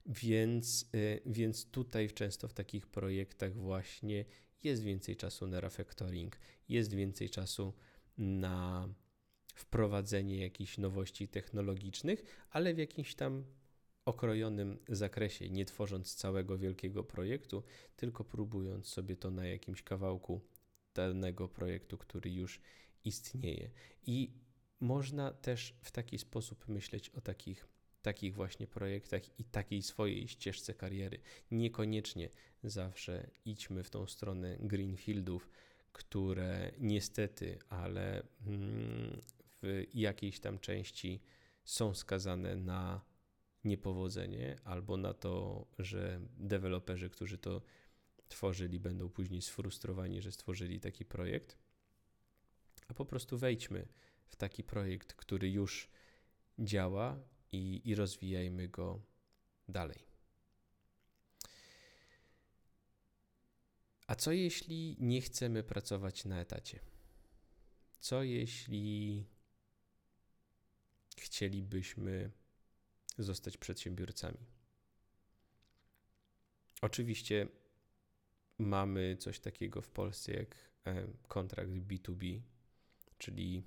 Więc, 0.08 0.90
y, 0.94 1.22
więc 1.26 1.70
tutaj 1.70 2.10
często 2.10 2.48
w 2.48 2.52
takich 2.52 2.86
projektach 2.86 3.54
właśnie 3.54 4.24
jest 4.62 4.82
więcej 4.82 5.16
czasu 5.16 5.46
na 5.46 5.60
refactoring, 5.60 6.38
jest 6.68 6.94
więcej 6.94 7.30
czasu 7.30 7.72
na 8.18 8.88
wprowadzenie 9.54 10.36
jakichś 10.36 10.78
nowości 10.78 11.28
technologicznych, 11.28 12.46
ale 12.50 12.74
w 12.74 12.78
jakimś 12.78 13.14
tam 13.14 13.44
okrojonym 14.04 14.78
zakresie, 14.88 15.50
nie 15.50 15.64
tworząc 15.64 16.14
całego 16.14 16.58
wielkiego 16.58 17.04
projektu, 17.04 17.62
tylko 17.96 18.24
próbując 18.24 18.86
sobie 18.86 19.16
to 19.16 19.30
na 19.30 19.46
jakimś 19.46 19.82
kawałku 19.82 20.40
danego 20.94 21.48
projektu, 21.48 21.98
który 21.98 22.30
już 22.30 22.60
istnieje. 23.04 23.70
I 24.06 24.32
można 24.80 25.32
też 25.32 25.74
w 25.82 25.90
taki 25.90 26.18
sposób 26.18 26.68
myśleć 26.68 27.10
o 27.10 27.20
takich, 27.20 27.68
takich 28.08 28.34
właśnie 28.34 28.66
projektach 28.66 29.38
i 29.38 29.44
takiej 29.44 29.82
swojej 29.82 30.28
ścieżce 30.28 30.74
kariery. 30.74 31.18
Niekoniecznie 31.50 32.28
zawsze 32.64 33.30
idźmy 33.44 33.84
w 33.84 33.90
tą 33.90 34.06
stronę 34.06 34.56
greenfieldów, 34.60 35.50
które 35.92 36.72
niestety, 36.78 37.58
ale 37.68 38.22
mm, 38.46 39.20
w 39.62 39.84
jakiejś 39.94 40.40
tam 40.40 40.58
części 40.58 41.22
są 41.64 41.94
skazane 41.94 42.56
na 42.56 43.00
niepowodzenie 43.64 44.56
albo 44.64 44.96
na 44.96 45.14
to, 45.14 45.66
że 45.78 46.20
deweloperzy, 46.36 47.10
którzy 47.10 47.38
to 47.38 47.62
tworzyli, 48.28 48.80
będą 48.80 49.08
później 49.08 49.42
sfrustrowani, 49.42 50.22
że 50.22 50.32
stworzyli 50.32 50.80
taki 50.80 51.04
projekt. 51.04 51.58
A 52.88 52.94
po 52.94 53.04
prostu 53.04 53.38
wejdźmy 53.38 53.88
w 54.26 54.36
taki 54.36 54.64
projekt, 54.64 55.12
który 55.12 55.50
już 55.50 55.88
działa 56.58 57.18
i, 57.52 57.80
i 57.84 57.94
rozwijajmy 57.94 58.68
go 58.68 59.02
dalej. 59.68 60.08
A 64.06 64.14
co 64.14 64.32
jeśli 64.32 64.96
nie 65.00 65.20
chcemy 65.20 65.62
pracować 65.62 66.24
na 66.24 66.40
etacie? 66.40 66.80
Co 68.00 68.22
jeśli 68.22 69.24
chcielibyśmy 71.16 72.30
zostać 73.18 73.56
przedsiębiorcami? 73.56 74.46
Oczywiście 76.82 77.48
mamy 78.58 79.16
coś 79.16 79.40
takiego 79.40 79.82
w 79.82 79.90
Polsce 79.90 80.32
jak 80.32 80.54
e, 80.84 81.06
kontrakt 81.28 81.70
B2B, 81.70 82.40
czyli 83.18 83.62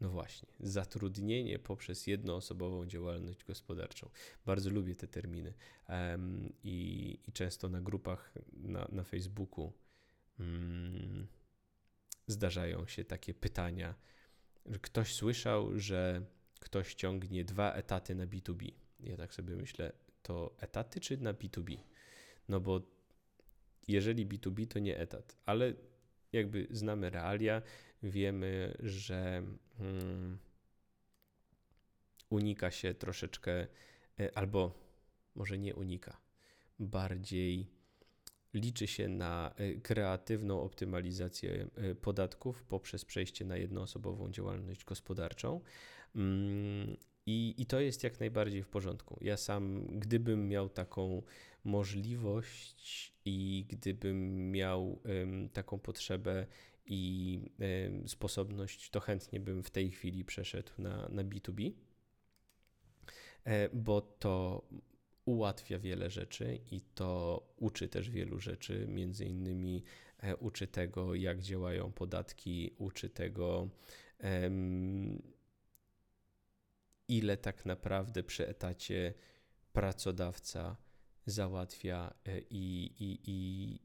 no 0.00 0.10
właśnie, 0.10 0.48
zatrudnienie 0.60 1.58
poprzez 1.58 2.06
jednoosobową 2.06 2.86
działalność 2.86 3.44
gospodarczą. 3.44 4.10
Bardzo 4.46 4.70
lubię 4.70 4.96
te 4.96 5.08
terminy 5.08 5.54
um, 5.88 6.52
i, 6.64 7.18
i, 7.26 7.32
często 7.32 7.68
na 7.68 7.80
grupach 7.80 8.34
na, 8.52 8.88
na 8.92 9.04
Facebooku 9.04 9.72
um, 10.40 11.26
zdarzają 12.26 12.86
się 12.86 13.04
takie 13.04 13.34
pytania, 13.34 13.94
ktoś 14.80 15.14
słyszał, 15.14 15.78
że 15.78 16.26
ktoś 16.60 16.94
ciągnie 16.94 17.44
dwa 17.44 17.72
etaty 17.72 18.14
na 18.14 18.26
B2B. 18.26 18.72
Ja 19.00 19.16
tak 19.16 19.34
sobie 19.34 19.56
myślę, 19.56 19.92
to 20.22 20.56
etaty 20.58 21.00
czy 21.00 21.16
na 21.16 21.34
B2B? 21.34 21.78
No 22.48 22.60
bo 22.60 22.80
jeżeli 23.88 24.26
B2B 24.26 24.66
to 24.66 24.78
nie 24.78 24.98
etat, 24.98 25.36
ale 25.46 25.74
jakby 26.32 26.66
znamy 26.70 27.10
realia, 27.10 27.62
wiemy, 28.02 28.76
że 28.80 29.42
hmm, 29.78 30.38
unika 32.30 32.70
się 32.70 32.94
troszeczkę, 32.94 33.66
e, 34.20 34.38
albo 34.38 34.88
może 35.34 35.58
nie 35.58 35.74
unika, 35.74 36.20
bardziej 36.78 37.66
liczy 38.54 38.86
się 38.86 39.08
na 39.08 39.54
e, 39.56 39.74
kreatywną 39.74 40.62
optymalizację 40.62 41.68
e, 41.76 41.94
podatków 41.94 42.64
poprzez 42.64 43.04
przejście 43.04 43.44
na 43.44 43.56
jednoosobową 43.56 44.30
działalność 44.30 44.84
gospodarczą. 44.84 45.60
Mm, 46.16 46.96
I, 47.26 47.54
I 47.58 47.66
to 47.66 47.80
jest 47.80 48.04
jak 48.04 48.20
najbardziej 48.20 48.62
w 48.62 48.68
porządku. 48.68 49.18
Ja 49.20 49.36
sam, 49.36 49.86
gdybym 49.86 50.48
miał 50.48 50.68
taką 50.68 51.22
możliwość 51.68 53.14
i 53.24 53.66
gdybym 53.68 54.50
miał 54.50 55.02
taką 55.52 55.78
potrzebę 55.78 56.46
i 56.86 57.40
sposobność, 58.06 58.90
to 58.90 59.00
chętnie 59.00 59.40
bym 59.40 59.62
w 59.62 59.70
tej 59.70 59.90
chwili 59.90 60.24
przeszedł 60.24 60.72
na, 60.78 61.08
na 61.08 61.24
B2B, 61.24 61.72
e, 63.44 63.68
bo 63.68 64.00
to 64.00 64.62
ułatwia 65.24 65.78
wiele 65.78 66.10
rzeczy 66.10 66.60
i 66.70 66.80
to 66.80 67.42
uczy 67.56 67.88
też 67.88 68.10
wielu 68.10 68.40
rzeczy, 68.40 68.86
między 68.88 69.24
innymi 69.24 69.84
e, 70.18 70.36
uczy 70.36 70.66
tego, 70.66 71.14
jak 71.14 71.42
działają 71.42 71.92
podatki, 71.92 72.74
uczy 72.78 73.10
tego, 73.10 73.68
ile 77.08 77.36
tak 77.36 77.66
naprawdę 77.66 78.22
przy 78.22 78.48
etacie 78.48 79.14
pracodawca 79.72 80.76
załatwia 81.30 82.14
e, 82.24 82.38
i, 82.38 82.92
i, 82.98 83.20
i, 83.26 83.80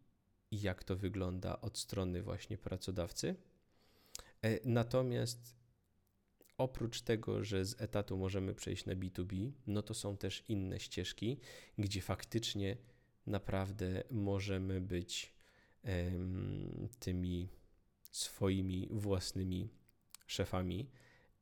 i 0.51 0.61
jak 0.61 0.83
to 0.83 0.95
wygląda 0.95 1.61
od 1.61 1.77
strony 1.77 2.23
właśnie 2.23 2.57
pracodawcy. 2.57 3.35
E, 4.41 4.69
natomiast 4.69 5.55
oprócz 6.57 7.01
tego, 7.01 7.43
że 7.43 7.65
z 7.65 7.81
etatu 7.81 8.17
możemy 8.17 8.53
przejść 8.55 8.85
na 8.85 8.93
B2B, 8.93 9.51
no 9.67 9.81
to 9.81 9.93
są 9.93 10.17
też 10.17 10.43
inne 10.47 10.79
ścieżki, 10.79 11.39
gdzie 11.77 12.01
faktycznie 12.01 12.77
naprawdę 13.27 14.03
możemy 14.11 14.81
być 14.81 15.33
um, 15.83 16.89
tymi 16.99 17.49
swoimi 18.11 18.89
własnymi 18.91 19.69
szefami 20.27 20.89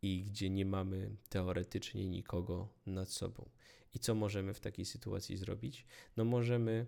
i 0.01 0.23
gdzie 0.23 0.49
nie 0.49 0.65
mamy 0.65 1.15
teoretycznie 1.29 2.07
nikogo 2.07 2.69
nad 2.85 3.09
sobą. 3.09 3.49
I 3.93 3.99
co 3.99 4.15
możemy 4.15 4.53
w 4.53 4.59
takiej 4.59 4.85
sytuacji 4.85 5.37
zrobić? 5.37 5.85
No 6.17 6.25
możemy 6.25 6.85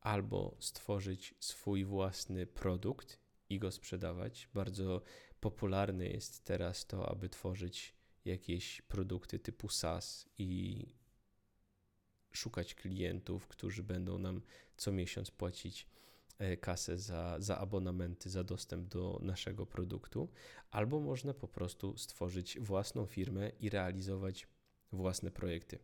albo 0.00 0.56
stworzyć 0.60 1.34
swój 1.40 1.84
własny 1.84 2.46
produkt 2.46 3.18
i 3.48 3.58
go 3.58 3.70
sprzedawać. 3.70 4.48
Bardzo 4.54 5.02
popularne 5.40 6.06
jest 6.06 6.44
teraz 6.44 6.86
to, 6.86 7.08
aby 7.08 7.28
tworzyć 7.28 7.94
jakieś 8.24 8.82
produkty 8.82 9.38
typu 9.38 9.68
SaaS 9.68 10.28
i 10.38 10.86
szukać 12.32 12.74
klientów, 12.74 13.48
którzy 13.48 13.82
będą 13.82 14.18
nam 14.18 14.42
co 14.76 14.92
miesiąc 14.92 15.30
płacić 15.30 15.88
e, 16.38 16.56
kasę 16.56 16.98
za, 16.98 17.36
za 17.38 17.58
abonamenty, 17.58 18.30
za 18.30 18.44
dostęp 18.44 18.88
do 18.88 19.18
naszego 19.22 19.66
produktu, 19.66 20.28
albo 20.70 21.00
można 21.00 21.34
po 21.34 21.48
prostu 21.48 21.96
stworzyć 21.98 22.60
własną 22.60 23.06
firmę 23.06 23.48
i 23.60 23.70
realizować 23.70 24.46
własne 24.92 25.30
projekty. 25.30 25.78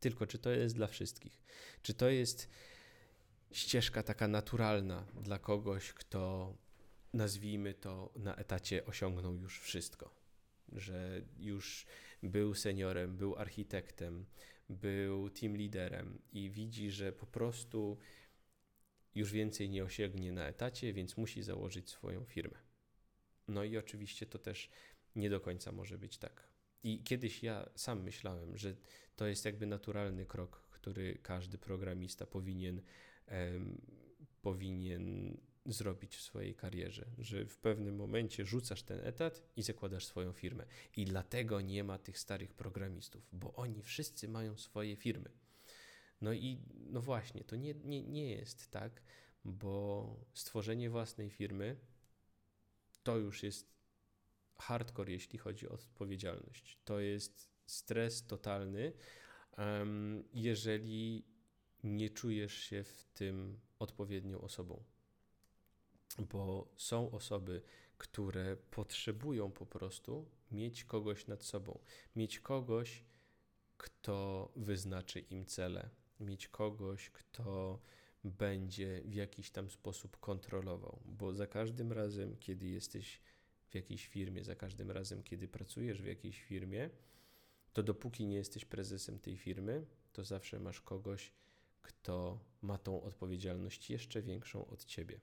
Tylko 0.00 0.26
czy 0.26 0.38
to 0.38 0.50
jest 0.50 0.74
dla 0.74 0.86
wszystkich? 0.86 1.42
Czy 1.82 1.94
to 1.94 2.08
jest 2.08 2.48
ścieżka 3.52 4.02
taka 4.02 4.28
naturalna 4.28 5.06
dla 5.20 5.38
kogoś, 5.38 5.92
kto 5.92 6.54
nazwijmy 7.12 7.74
to 7.74 8.12
na 8.16 8.36
etacie 8.36 8.86
osiągnął 8.86 9.36
już 9.36 9.60
wszystko? 9.60 10.14
Że 10.72 11.22
już 11.38 11.86
był 12.22 12.54
seniorem, 12.54 13.16
był 13.16 13.36
architektem, 13.36 14.26
był 14.68 15.30
team 15.30 15.56
liderem 15.56 16.22
i 16.32 16.50
widzi, 16.50 16.90
że 16.90 17.12
po 17.12 17.26
prostu 17.26 17.98
już 19.14 19.32
więcej 19.32 19.70
nie 19.70 19.84
osiągnie 19.84 20.32
na 20.32 20.46
etacie, 20.46 20.92
więc 20.92 21.16
musi 21.16 21.42
założyć 21.42 21.90
swoją 21.90 22.24
firmę. 22.24 22.58
No 23.48 23.64
i 23.64 23.76
oczywiście 23.76 24.26
to 24.26 24.38
też 24.38 24.70
nie 25.16 25.30
do 25.30 25.40
końca 25.40 25.72
może 25.72 25.98
być 25.98 26.18
tak. 26.18 26.47
I 26.82 27.02
kiedyś 27.02 27.42
ja 27.42 27.68
sam 27.74 28.02
myślałem, 28.02 28.56
że 28.56 28.74
to 29.16 29.26
jest 29.26 29.44
jakby 29.44 29.66
naturalny 29.66 30.26
krok, 30.26 30.68
który 30.70 31.18
każdy 31.22 31.58
programista 31.58 32.26
powinien, 32.26 32.82
um, 33.30 33.80
powinien 34.42 35.36
zrobić 35.66 36.16
w 36.16 36.22
swojej 36.22 36.54
karierze, 36.54 37.06
że 37.18 37.46
w 37.46 37.58
pewnym 37.58 37.96
momencie 37.96 38.44
rzucasz 38.44 38.82
ten 38.82 39.00
etat 39.06 39.42
i 39.56 39.62
zakładasz 39.62 40.06
swoją 40.06 40.32
firmę. 40.32 40.66
I 40.96 41.04
dlatego 41.04 41.60
nie 41.60 41.84
ma 41.84 41.98
tych 41.98 42.18
starych 42.18 42.54
programistów, 42.54 43.28
bo 43.32 43.54
oni 43.54 43.82
wszyscy 43.82 44.28
mają 44.28 44.56
swoje 44.56 44.96
firmy. 44.96 45.30
No 46.20 46.32
i 46.32 46.58
no 46.90 47.00
właśnie, 47.00 47.44
to 47.44 47.56
nie, 47.56 47.74
nie, 47.74 48.02
nie 48.02 48.30
jest 48.30 48.70
tak, 48.70 49.02
bo 49.44 50.16
stworzenie 50.34 50.90
własnej 50.90 51.30
firmy 51.30 51.76
to 53.02 53.16
już 53.16 53.42
jest 53.42 53.77
hardcore, 54.58 55.12
jeśli 55.12 55.38
chodzi 55.38 55.68
o 55.68 55.72
odpowiedzialność. 55.72 56.78
To 56.84 57.00
jest 57.00 57.50
stres 57.66 58.26
totalny, 58.26 58.92
jeżeli 60.34 61.24
nie 61.84 62.10
czujesz 62.10 62.54
się 62.54 62.84
w 62.84 63.04
tym 63.14 63.60
odpowiednią 63.78 64.40
osobą. 64.40 64.82
Bo 66.18 66.72
są 66.76 67.10
osoby, 67.10 67.62
które 67.98 68.56
potrzebują 68.56 69.50
po 69.50 69.66
prostu 69.66 70.30
mieć 70.50 70.84
kogoś 70.84 71.26
nad 71.26 71.44
sobą, 71.44 71.78
mieć 72.16 72.40
kogoś, 72.40 73.04
kto 73.76 74.52
wyznaczy 74.56 75.20
im 75.20 75.46
cele, 75.46 75.90
mieć 76.20 76.48
kogoś, 76.48 77.10
kto 77.10 77.80
będzie 78.24 79.02
w 79.04 79.14
jakiś 79.14 79.50
tam 79.50 79.70
sposób 79.70 80.16
kontrolował, 80.20 81.02
bo 81.04 81.32
za 81.32 81.46
każdym 81.46 81.92
razem, 81.92 82.36
kiedy 82.36 82.66
jesteś 82.66 83.20
w 83.70 83.74
jakiejś 83.74 84.06
firmie, 84.06 84.44
za 84.44 84.54
każdym 84.54 84.90
razem, 84.90 85.22
kiedy 85.22 85.48
pracujesz 85.48 86.02
w 86.02 86.06
jakiejś 86.06 86.42
firmie, 86.42 86.90
to 87.72 87.82
dopóki 87.82 88.26
nie 88.26 88.36
jesteś 88.36 88.64
prezesem 88.64 89.18
tej 89.18 89.36
firmy, 89.36 89.86
to 90.12 90.24
zawsze 90.24 90.60
masz 90.60 90.80
kogoś, 90.80 91.32
kto 91.82 92.44
ma 92.62 92.78
tą 92.78 93.02
odpowiedzialność 93.02 93.90
jeszcze 93.90 94.22
większą 94.22 94.66
od 94.66 94.84
ciebie. 94.84 95.20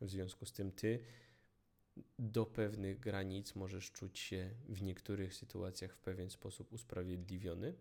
W 0.00 0.10
związku 0.10 0.46
z 0.46 0.52
tym 0.52 0.72
ty 0.72 1.04
do 2.18 2.46
pewnych 2.46 3.00
granic 3.00 3.54
możesz 3.54 3.92
czuć 3.92 4.18
się 4.18 4.54
w 4.68 4.82
niektórych 4.82 5.34
sytuacjach 5.34 5.94
w 5.94 6.00
pewien 6.00 6.30
sposób 6.30 6.72
usprawiedliwiony 6.72 7.74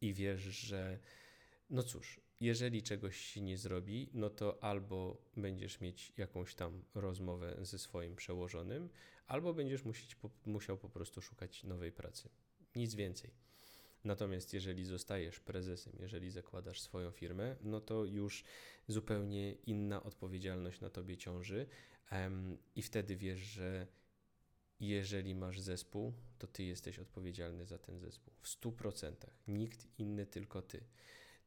i 0.00 0.14
wiesz, 0.14 0.40
że 0.40 0.98
no 1.70 1.82
cóż, 1.82 2.20
jeżeli 2.40 2.82
czegoś 2.82 3.16
się 3.16 3.40
nie 3.40 3.58
zrobi, 3.58 4.10
no 4.14 4.30
to 4.30 4.64
albo 4.64 5.22
będziesz 5.36 5.80
mieć 5.80 6.12
jakąś 6.16 6.54
tam 6.54 6.84
rozmowę 6.94 7.56
ze 7.62 7.78
swoim 7.78 8.16
przełożonym, 8.16 8.88
albo 9.26 9.54
będziesz 9.54 9.84
musieć, 9.84 10.16
musiał 10.46 10.78
po 10.78 10.88
prostu 10.88 11.22
szukać 11.22 11.64
nowej 11.64 11.92
pracy. 11.92 12.28
Nic 12.76 12.94
więcej. 12.94 13.30
Natomiast 14.04 14.54
jeżeli 14.54 14.84
zostajesz 14.84 15.40
prezesem, 15.40 15.92
jeżeli 16.00 16.30
zakładasz 16.30 16.80
swoją 16.80 17.10
firmę, 17.10 17.56
no 17.62 17.80
to 17.80 18.04
już 18.04 18.44
zupełnie 18.88 19.52
inna 19.52 20.02
odpowiedzialność 20.02 20.80
na 20.80 20.90
tobie 20.90 21.16
ciąży 21.16 21.66
i 22.74 22.82
wtedy 22.82 23.16
wiesz, 23.16 23.40
że 23.40 23.86
jeżeli 24.80 25.34
masz 25.34 25.60
zespół, 25.60 26.12
to 26.38 26.46
ty 26.46 26.64
jesteś 26.64 26.98
odpowiedzialny 26.98 27.66
za 27.66 27.78
ten 27.78 27.98
zespół 27.98 28.34
w 28.40 28.48
100%. 28.48 29.12
Nikt 29.48 29.86
inny, 29.98 30.26
tylko 30.26 30.62
ty. 30.62 30.84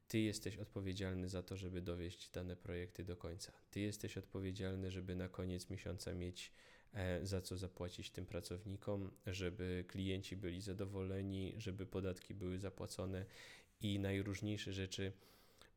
Ty 0.10 0.20
jesteś 0.20 0.58
odpowiedzialny 0.58 1.30
za 1.30 1.44
to, 1.44 1.58
żeby 1.58 1.82
dowieść 1.82 2.30
dane 2.30 2.56
projekty 2.56 3.04
do 3.04 3.18
końca. 3.18 3.52
Ty 3.72 3.80
jesteś 3.80 4.18
odpowiedzialny, 4.18 4.92
żeby 4.92 5.16
na 5.16 5.30
koniec 5.30 5.70
miesiąca 5.70 6.14
mieć 6.14 6.52
e, 6.94 7.26
za 7.26 7.42
co 7.42 7.58
zapłacić 7.58 8.12
tym 8.12 8.26
pracownikom, 8.26 9.12
żeby 9.28 9.86
klienci 9.88 10.36
byli 10.38 10.62
zadowoleni, 10.62 11.54
żeby 11.58 11.86
podatki 11.86 12.34
były 12.34 12.60
zapłacone 12.60 13.26
i 13.82 14.00
najróżniejsze 14.00 14.74
rzeczy 14.74 15.12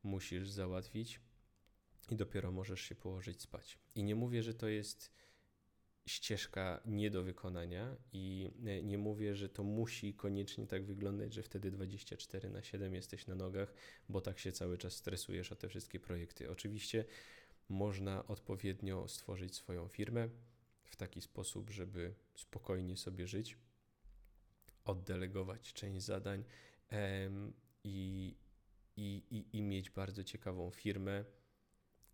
musisz 0.03 0.49
załatwić 0.49 1.19
i 2.09 2.15
dopiero 2.15 2.51
możesz 2.51 2.81
się 2.81 2.95
położyć 2.95 3.41
spać. 3.41 3.77
I 3.95 4.03
nie 4.03 4.15
mówię, 4.15 4.43
że 4.43 4.53
to 4.53 4.67
jest 4.67 5.11
ścieżka 6.05 6.81
nie 6.85 7.11
do 7.11 7.23
wykonania 7.23 7.95
i 8.13 8.51
e, 8.65 8.83
nie 8.83 8.97
mówię, 8.97 9.35
że 9.35 9.49
to 9.49 9.63
musi 9.63 10.13
koniecznie 10.13 10.67
tak 10.67 10.85
wyglądać, 10.85 11.33
że 11.33 11.43
wtedy 11.43 11.71
24 11.71 12.49
na 12.49 12.63
7 12.63 12.95
jesteś 12.95 13.27
na 13.27 13.35
nogach, 13.35 13.73
bo 14.09 14.21
tak 14.21 14.39
się 14.39 14.51
cały 14.51 14.77
czas 14.77 14.93
stresujesz 14.93 15.51
o 15.51 15.55
te 15.55 15.69
wszystkie 15.69 15.99
projekty. 15.99 16.51
Oczywiście 16.51 17.05
można 17.69 18.27
odpowiednio 18.27 19.07
stworzyć 19.07 19.55
swoją 19.55 19.87
firmę 19.87 20.29
w 20.83 20.95
taki 20.95 21.21
sposób, 21.21 21.69
żeby 21.69 22.13
spokojnie 22.35 22.97
sobie 22.97 23.27
żyć, 23.27 23.57
oddelegować 24.85 25.73
część 25.73 26.05
zadań 26.05 26.43
i, 27.83 28.35
i, 28.95 29.23
i, 29.31 29.57
i 29.57 29.61
mieć 29.61 29.89
bardzo 29.89 30.23
ciekawą 30.23 30.71
firmę, 30.71 31.25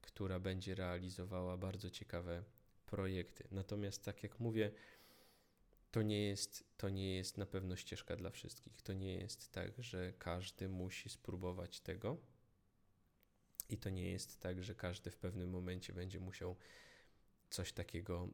która 0.02 0.40
będzie 0.40 0.76
realizowała 0.76 1.58
bardzo 1.58 1.90
ciekawe 1.90 2.44
projekty. 2.90 3.48
Natomiast 3.52 4.06
tak 4.06 4.24
jak 4.24 4.40
mówię, 4.40 4.72
to 5.92 6.02
nie 6.02 6.28
jest, 6.28 6.64
to 6.78 6.90
nie 6.90 7.16
jest 7.16 7.38
na 7.38 7.46
pewno 7.46 7.76
ścieżka 7.76 8.16
dla 8.16 8.30
wszystkich. 8.30 8.82
To 8.82 8.94
nie 8.94 9.16
jest 9.16 9.52
tak, 9.52 9.84
że 9.84 10.14
każdy 10.14 10.70
musi 10.70 11.10
spróbować 11.10 11.80
tego. 11.80 12.18
I 13.70 13.78
to 13.78 13.90
nie 13.90 14.12
jest 14.12 14.40
tak, 14.40 14.64
że 14.64 14.76
każdy 14.76 15.12
w 15.12 15.18
pewnym 15.18 15.50
momencie 15.50 15.94
będzie 15.94 16.20
musiał 16.20 16.56
coś 17.50 17.74
takiego, 17.74 18.30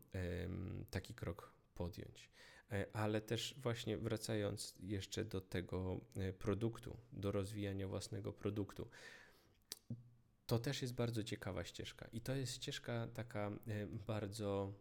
taki 0.91 1.13
krok 1.13 1.53
podjąć. 1.75 2.29
E, 2.71 2.85
ale 2.93 3.21
też 3.21 3.55
właśnie 3.57 3.97
wracając 3.97 4.75
jeszcze 4.79 5.25
do 5.25 5.41
tego 5.41 5.99
e, 6.15 6.33
produktu, 6.33 6.97
do 7.11 7.31
rozwijania 7.31 7.87
własnego 7.87 8.33
produktu 8.33 8.89
to 10.45 10.59
też 10.59 10.81
jest 10.81 10.93
bardzo 10.93 11.23
ciekawa 11.23 11.63
ścieżka. 11.63 12.07
I 12.13 12.21
to 12.21 12.35
jest 12.35 12.53
ścieżka 12.53 13.07
taka 13.13 13.51
e, 13.67 13.87
bardzo 13.87 14.73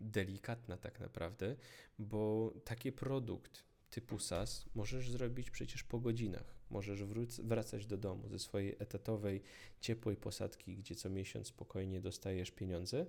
delikatna, 0.00 0.76
tak 0.76 1.00
naprawdę, 1.00 1.56
bo 1.98 2.52
taki 2.64 2.92
produkt 2.92 3.64
typu 3.90 4.18
SaaS 4.18 4.66
możesz 4.74 5.10
zrobić 5.10 5.50
przecież 5.50 5.84
po 5.84 6.00
godzinach. 6.00 6.60
Możesz 6.70 7.04
wracać 7.42 7.86
do 7.86 7.96
domu 7.96 8.28
ze 8.28 8.38
swojej 8.38 8.76
etatowej, 8.78 9.42
ciepłej 9.80 10.16
posadki, 10.16 10.76
gdzie 10.76 10.94
co 10.94 11.10
miesiąc 11.10 11.46
spokojnie 11.46 12.00
dostajesz 12.00 12.50
pieniądze, 12.50 13.06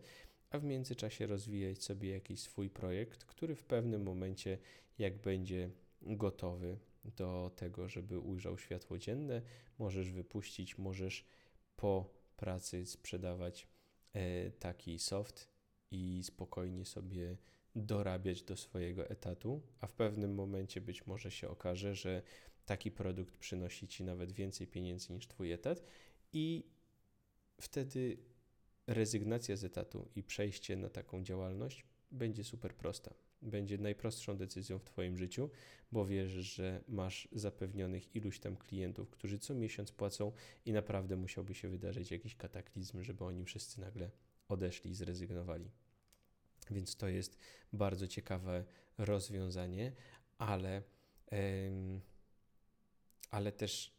a 0.50 0.60
w 0.60 0.64
międzyczasie 0.64 1.28
rozwijać 1.28 1.84
sobie 1.84 2.10
jakiś 2.10 2.40
swój 2.40 2.70
projekt, 2.70 3.26
który 3.26 3.56
w 3.56 3.64
pewnym 3.64 4.04
momencie, 4.04 4.58
jak 4.98 5.22
będzie 5.22 5.70
gotowy 6.02 6.78
do 7.06 7.52
tego, 7.56 7.90
żeby 7.90 8.20
ujrzał 8.20 8.58
światło 8.58 8.98
dzienne, 8.98 9.42
możesz 9.80 10.12
wypuścić, 10.12 10.78
możesz 10.78 11.26
po 11.82 12.14
pracy 12.38 12.86
sprzedawać 12.86 13.68
e, 14.14 14.52
taki 14.52 15.00
soft 15.00 15.48
i 15.92 16.22
spokojnie 16.24 16.86
sobie 16.86 17.38
dorabiać 17.76 18.44
do 18.44 18.58
swojego 18.58 19.10
etatu, 19.10 19.62
a 19.80 19.88
w 19.88 19.94
pewnym 19.94 20.34
momencie 20.36 20.82
być 20.82 21.08
może 21.08 21.32
się 21.32 21.50
okaże, 21.50 21.96
że 21.96 22.22
taki 22.66 22.92
produkt 22.92 23.38
przynosi 23.38 23.88
ci 23.88 24.04
nawet 24.04 24.32
więcej 24.32 24.68
pieniędzy 24.68 25.14
niż 25.14 25.28
twój 25.28 25.52
etat 25.52 25.84
i 26.34 26.64
wtedy 27.62 28.18
rezygnacja 28.88 29.56
z 29.56 29.64
etatu 29.64 30.10
i 30.16 30.24
przejście 30.24 30.78
na 30.78 30.90
taką 30.90 31.24
działalność 31.24 31.86
będzie 32.12 32.44
super 32.44 32.76
prosta 32.76 33.14
będzie 33.42 33.78
najprostszą 33.78 34.38
decyzją 34.38 34.80
w 34.80 34.84
Twoim 34.84 35.18
życiu, 35.18 35.50
bo 35.92 36.06
wiesz, 36.06 36.32
że 36.32 36.84
masz 36.88 37.28
zapewnionych 37.32 38.16
iluś 38.16 38.40
tam 38.40 38.58
klientów, 38.58 39.10
którzy 39.10 39.40
co 39.40 39.56
miesiąc 39.56 39.92
płacą 39.92 40.32
i 40.66 40.74
naprawdę 40.74 41.16
musiałby 41.16 41.54
się 41.54 41.70
wydarzyć 41.70 42.12
jakiś 42.12 42.36
kataklizm, 42.36 43.04
żeby 43.04 43.24
oni 43.26 43.46
wszyscy 43.46 43.82
nagle 43.82 44.12
odeszli 44.48 44.92
i 44.92 44.96
zrezygnowali. 44.96 45.72
Więc 46.72 46.96
to 46.96 47.08
jest 47.08 47.38
bardzo 47.74 48.08
ciekawe 48.08 48.66
rozwiązanie, 48.98 49.92
ale, 50.38 50.84
ale 53.32 53.52
też 53.52 53.94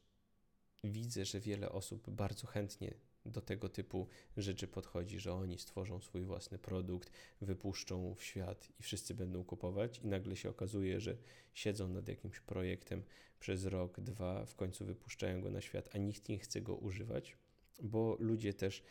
widzę, 0.85 1.25
że 1.25 1.41
wiele 1.41 1.73
osób 1.73 2.11
bardzo 2.11 2.47
chętnie 2.47 2.95
do 3.27 3.41
tego 3.41 3.69
typu 3.69 4.09
rzeczy 4.37 4.69
podchodzi, 4.69 5.21
że 5.21 5.35
oni 5.35 5.59
stworzą 5.59 6.01
swój 6.01 6.23
własny 6.23 6.59
produkt, 6.59 7.11
wypuszczą 7.41 8.15
w 8.15 8.23
świat 8.23 8.69
i 8.81 8.83
wszyscy 8.83 9.15
będą 9.15 9.45
kupować, 9.45 9.99
i 9.99 10.07
nagle 10.07 10.37
się 10.37 10.51
okazuje, 10.51 11.01
że 11.01 11.17
siedzą 11.55 11.89
nad 11.89 12.09
jakimś 12.09 12.41
projektem 12.41 13.03
przez 13.41 13.65
rok, 13.65 14.01
dwa, 14.01 14.47
w 14.47 14.55
końcu 14.55 14.85
wypuszczają 14.85 15.41
go 15.41 15.51
na 15.51 15.61
świat, 15.61 15.89
a 15.95 15.99
nikt 15.99 16.29
nie 16.29 16.39
chce 16.39 16.61
go 16.61 16.77
używać, 16.77 17.37
bo 17.83 18.17
ludzie 18.21 18.55
też 18.55 18.83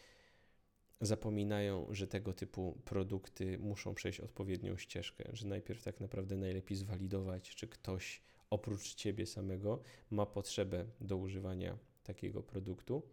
zapominają, 1.02 1.88
że 1.90 2.08
tego 2.08 2.34
typu 2.34 2.82
produkty 2.86 3.60
muszą 3.60 3.96
przejść 3.96 4.20
odpowiednią 4.20 4.78
ścieżkę, 4.78 5.30
że 5.34 5.48
najpierw 5.48 5.84
tak 5.84 6.00
naprawdę 6.00 6.36
najlepiej 6.36 6.78
zwalidować, 6.78 7.56
czy 7.56 7.68
ktoś 7.68 8.22
oprócz 8.50 8.96
ciebie 8.96 9.26
samego 9.26 9.82
ma 10.10 10.26
potrzebę 10.26 10.86
do 11.02 11.18
używania 11.18 11.78
takiego 12.04 12.44
produktu 12.44 13.04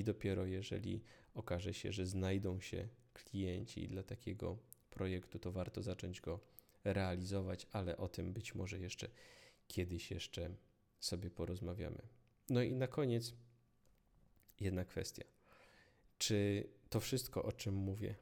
i 0.00 0.04
dopiero 0.04 0.46
jeżeli 0.46 1.02
okaże 1.34 1.74
się, 1.74 1.92
że 1.92 2.06
znajdą 2.06 2.60
się 2.60 2.88
klienci 3.12 3.88
dla 3.88 4.02
takiego 4.02 4.58
projektu, 4.90 5.38
to 5.38 5.52
warto 5.52 5.82
zacząć 5.82 6.20
go 6.20 6.40
realizować, 6.84 7.66
ale 7.72 7.96
o 7.96 8.08
tym 8.08 8.32
być 8.32 8.54
może 8.54 8.78
jeszcze 8.78 9.08
kiedyś 9.68 10.10
jeszcze 10.10 10.50
sobie 11.00 11.30
porozmawiamy. 11.30 12.02
No 12.50 12.62
i 12.62 12.74
na 12.74 12.86
koniec 12.86 13.34
jedna 14.60 14.84
kwestia. 14.84 15.24
Czy 16.18 16.68
to 16.90 17.00
wszystko, 17.00 17.42
o 17.42 17.52
czym 17.52 17.74
mówię, 17.74 18.14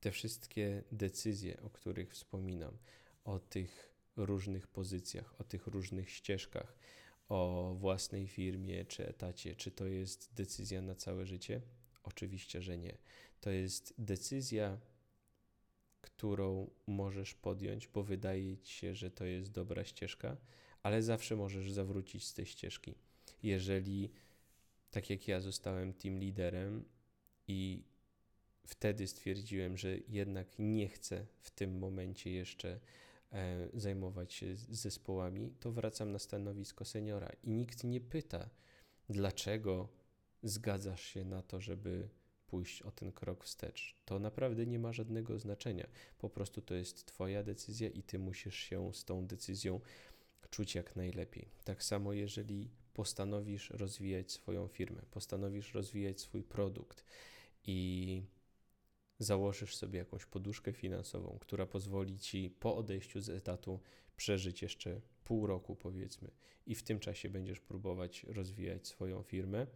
te 0.00 0.10
wszystkie 0.10 0.84
decyzje, 0.92 1.60
o 1.60 1.70
których 1.70 2.12
wspominam, 2.12 2.78
o 3.24 3.38
tych 3.38 3.94
różnych 4.16 4.66
pozycjach, 4.66 5.40
o 5.40 5.44
tych 5.44 5.66
różnych 5.66 6.10
ścieżkach, 6.10 6.74
o 7.32 7.74
własnej 7.78 8.28
firmie 8.28 8.84
czy 8.84 9.08
etacie, 9.08 9.54
czy 9.56 9.70
to 9.70 9.86
jest 9.86 10.34
decyzja 10.34 10.82
na 10.82 10.94
całe 10.94 11.26
życie? 11.26 11.60
Oczywiście, 12.02 12.62
że 12.62 12.78
nie. 12.78 12.98
To 13.40 13.50
jest 13.50 13.94
decyzja, 13.98 14.78
którą 16.00 16.70
możesz 16.86 17.34
podjąć, 17.34 17.88
bo 17.88 18.02
wydaje 18.02 18.58
ci 18.58 18.74
się, 18.74 18.94
że 18.94 19.10
to 19.10 19.24
jest 19.24 19.50
dobra 19.50 19.84
ścieżka, 19.84 20.36
ale 20.82 21.02
zawsze 21.02 21.36
możesz 21.36 21.72
zawrócić 21.72 22.24
z 22.24 22.34
tej 22.34 22.46
ścieżki. 22.46 22.94
Jeżeli, 23.42 24.10
tak 24.90 25.10
jak 25.10 25.28
ja, 25.28 25.40
zostałem 25.40 25.92
team 25.92 26.18
liderem 26.18 26.84
i 27.48 27.84
wtedy 28.66 29.06
stwierdziłem, 29.06 29.76
że 29.76 29.98
jednak 30.08 30.48
nie 30.58 30.88
chcę 30.88 31.26
w 31.40 31.50
tym 31.50 31.78
momencie 31.78 32.30
jeszcze 32.30 32.80
zajmować 33.74 34.32
się 34.32 34.56
zespołami, 34.56 35.54
to 35.60 35.72
wracam 35.72 36.12
na 36.12 36.18
stanowisko 36.18 36.84
seniora 36.84 37.30
i 37.42 37.50
nikt 37.50 37.84
nie 37.84 38.00
pyta, 38.00 38.50
dlaczego 39.08 39.88
zgadzasz 40.42 41.04
się 41.04 41.24
na 41.24 41.42
to, 41.42 41.60
żeby 41.60 42.08
pójść 42.46 42.82
o 42.82 42.90
ten 42.90 43.12
krok 43.12 43.44
wstecz. 43.44 43.96
To 44.04 44.18
naprawdę 44.18 44.66
nie 44.66 44.78
ma 44.78 44.92
żadnego 44.92 45.38
znaczenia. 45.38 45.86
Po 46.18 46.30
prostu 46.30 46.62
to 46.62 46.74
jest 46.74 47.06
Twoja 47.06 47.42
decyzja 47.42 47.88
i 47.88 48.02
Ty 48.02 48.18
musisz 48.18 48.56
się 48.56 48.94
z 48.94 49.04
tą 49.04 49.26
decyzją 49.26 49.80
czuć 50.50 50.74
jak 50.74 50.96
najlepiej. 50.96 51.48
Tak 51.64 51.84
samo, 51.84 52.12
jeżeli 52.12 52.70
postanowisz 52.94 53.70
rozwijać 53.70 54.32
swoją 54.32 54.68
firmę, 54.68 55.02
postanowisz 55.10 55.74
rozwijać 55.74 56.20
swój 56.20 56.42
produkt 56.42 57.04
i 57.66 58.22
założysz 59.22 59.76
sobie 59.76 59.98
jakąś 59.98 60.26
poduszkę 60.26 60.72
finansową, 60.72 61.38
która 61.40 61.66
pozwoli 61.66 62.18
ci 62.18 62.50
po 62.60 62.76
odejściu 62.76 63.20
z 63.20 63.28
etatu 63.28 63.80
przeżyć 64.16 64.62
jeszcze 64.62 65.00
pół 65.24 65.46
roku, 65.46 65.76
powiedzmy, 65.76 66.30
i 66.66 66.74
w 66.74 66.82
tym 66.82 67.00
czasie 67.00 67.30
będziesz 67.30 67.60
próbować 67.60 68.24
rozwijać 68.24 68.86
swoją 68.86 69.22
firmę. 69.22 69.66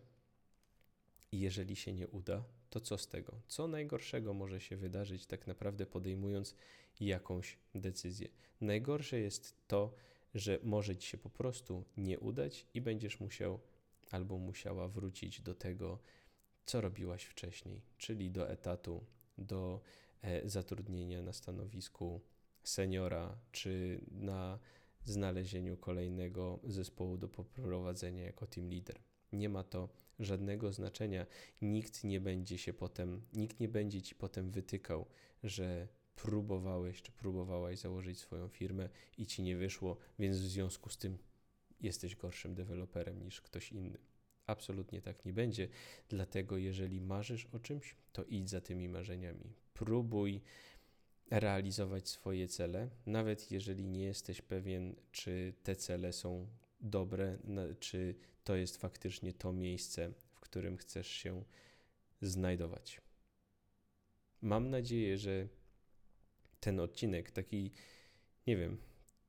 I 1.33 1.41
jeżeli 1.41 1.77
się 1.77 1.93
nie 1.93 2.09
uda, 2.09 2.45
to 2.71 2.81
co 2.81 2.99
z 2.99 3.09
tego? 3.09 3.41
Co 3.49 3.69
najgorszego 3.69 4.35
może 4.35 4.61
się 4.61 4.77
wydarzyć, 4.77 5.27
tak 5.27 5.47
naprawdę 5.47 5.87
podejmując 5.87 6.55
jakąś 7.01 7.59
decyzję? 7.75 8.29
Najgorsze 8.61 9.19
jest 9.19 9.67
to, 9.67 9.95
że 10.35 10.59
może 10.63 10.97
ci 10.97 11.09
się 11.09 11.19
po 11.19 11.31
prostu 11.31 11.85
nie 11.97 12.21
udać 12.21 12.67
i 12.75 12.81
będziesz 12.81 13.21
musiał 13.21 13.61
albo 14.11 14.39
musiała 14.39 14.89
wrócić 14.89 15.41
do 15.41 15.55
tego, 15.55 15.99
co 16.67 16.81
robiłaś 16.81 17.25
wcześniej, 17.25 17.83
czyli 17.99 18.31
do 18.31 18.51
etatu, 18.51 19.05
do 19.39 19.80
e, 20.22 20.49
zatrudnienia 20.49 21.22
na 21.22 21.32
stanowisku 21.32 22.20
seniora, 22.62 23.39
czy 23.53 24.01
na 24.11 24.59
znalezieniu 25.05 25.76
kolejnego 25.76 26.61
zespołu 26.64 27.16
do 27.18 27.28
poprowadzenia 27.28 28.24
jako 28.24 28.47
team 28.47 28.70
leader. 28.70 28.99
Nie 29.32 29.49
ma 29.49 29.62
to 29.64 29.89
żadnego 30.18 30.72
znaczenia. 30.72 31.26
Nikt 31.62 32.05
nie 32.05 32.20
będzie 32.20 32.59
się 32.59 32.72
potem, 32.72 33.22
nikt 33.32 33.61
nie 33.61 33.68
będzie 33.68 34.03
ci 34.03 34.14
potem 34.14 34.51
wytykał, 34.51 35.07
że 35.43 35.89
próbowałeś 36.16 37.03
czy 37.03 37.12
próbowałaś 37.12 37.78
założyć 37.78 38.18
swoją 38.18 38.49
firmę 38.49 38.89
i 39.18 39.26
ci 39.26 39.43
nie 39.43 39.57
wyszło, 39.57 39.97
więc 40.18 40.37
w 40.37 40.47
związku 40.47 40.91
z 40.91 40.99
tym 40.99 41.18
jesteś 41.80 42.16
gorszym 42.16 42.55
deweloperem 42.55 43.22
niż 43.22 43.41
ktoś 43.41 43.72
inny. 43.72 43.99
Absolutnie 44.47 45.03
tak 45.03 45.25
nie 45.25 45.33
będzie. 45.33 45.69
Dlatego, 46.09 46.57
jeżeli 46.57 47.01
marzysz 47.01 47.47
o 47.47 47.59
czymś, 47.59 47.97
to 48.13 48.25
idź 48.25 48.51
za 48.51 48.61
tymi 48.61 48.89
marzeniami. 48.89 49.53
Próbuj 49.75 50.41
realizować 51.31 52.09
swoje 52.09 52.49
cele, 52.49 52.89
nawet 53.07 53.51
jeżeli 53.51 53.87
nie 53.87 54.05
jesteś 54.05 54.43
pewien, 54.43 54.97
czy 55.13 55.55
te 55.63 55.77
cele 55.77 56.13
są 56.13 56.47
dobre, 56.81 57.39
czy 57.81 58.15
to 58.45 58.57
jest 58.57 58.77
faktycznie 58.77 59.33
to 59.33 59.53
miejsce, 59.53 60.13
w 60.31 60.41
którym 60.41 60.77
chcesz 60.77 61.09
się 61.09 61.45
znajdować. 62.21 63.01
Mam 64.43 64.71
nadzieję, 64.71 65.19
że 65.19 65.49
ten 66.61 66.81
odcinek 66.81 67.31
taki, 67.31 67.71
nie 68.47 68.57
wiem, 68.57 68.79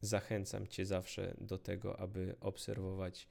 Zachęcam 0.00 0.66
Cię 0.66 0.86
zawsze 0.86 1.34
do 1.40 1.58
tego, 1.58 2.00
aby 2.00 2.36
obserwować 2.40 3.28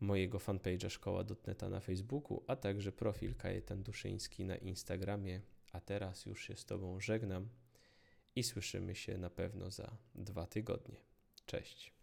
mojego 0.00 0.38
fanpage'a 0.38 0.90
Szkoła.neta 0.90 1.68
na 1.68 1.80
Facebooku, 1.80 2.44
a 2.46 2.56
także 2.56 2.92
profil 2.92 3.34
Kajetan 3.34 3.82
Duszyński 3.82 4.44
na 4.44 4.56
Instagramie. 4.56 5.40
A 5.72 5.80
teraz 5.80 6.26
już 6.26 6.46
się 6.46 6.56
z 6.56 6.64
Tobą 6.64 7.00
żegnam 7.00 7.48
i 8.36 8.42
słyszymy 8.42 8.94
się 8.94 9.18
na 9.18 9.30
pewno 9.30 9.70
za 9.70 9.96
dwa 10.14 10.46
tygodnie. 10.46 11.00
Cześć. 11.46 11.95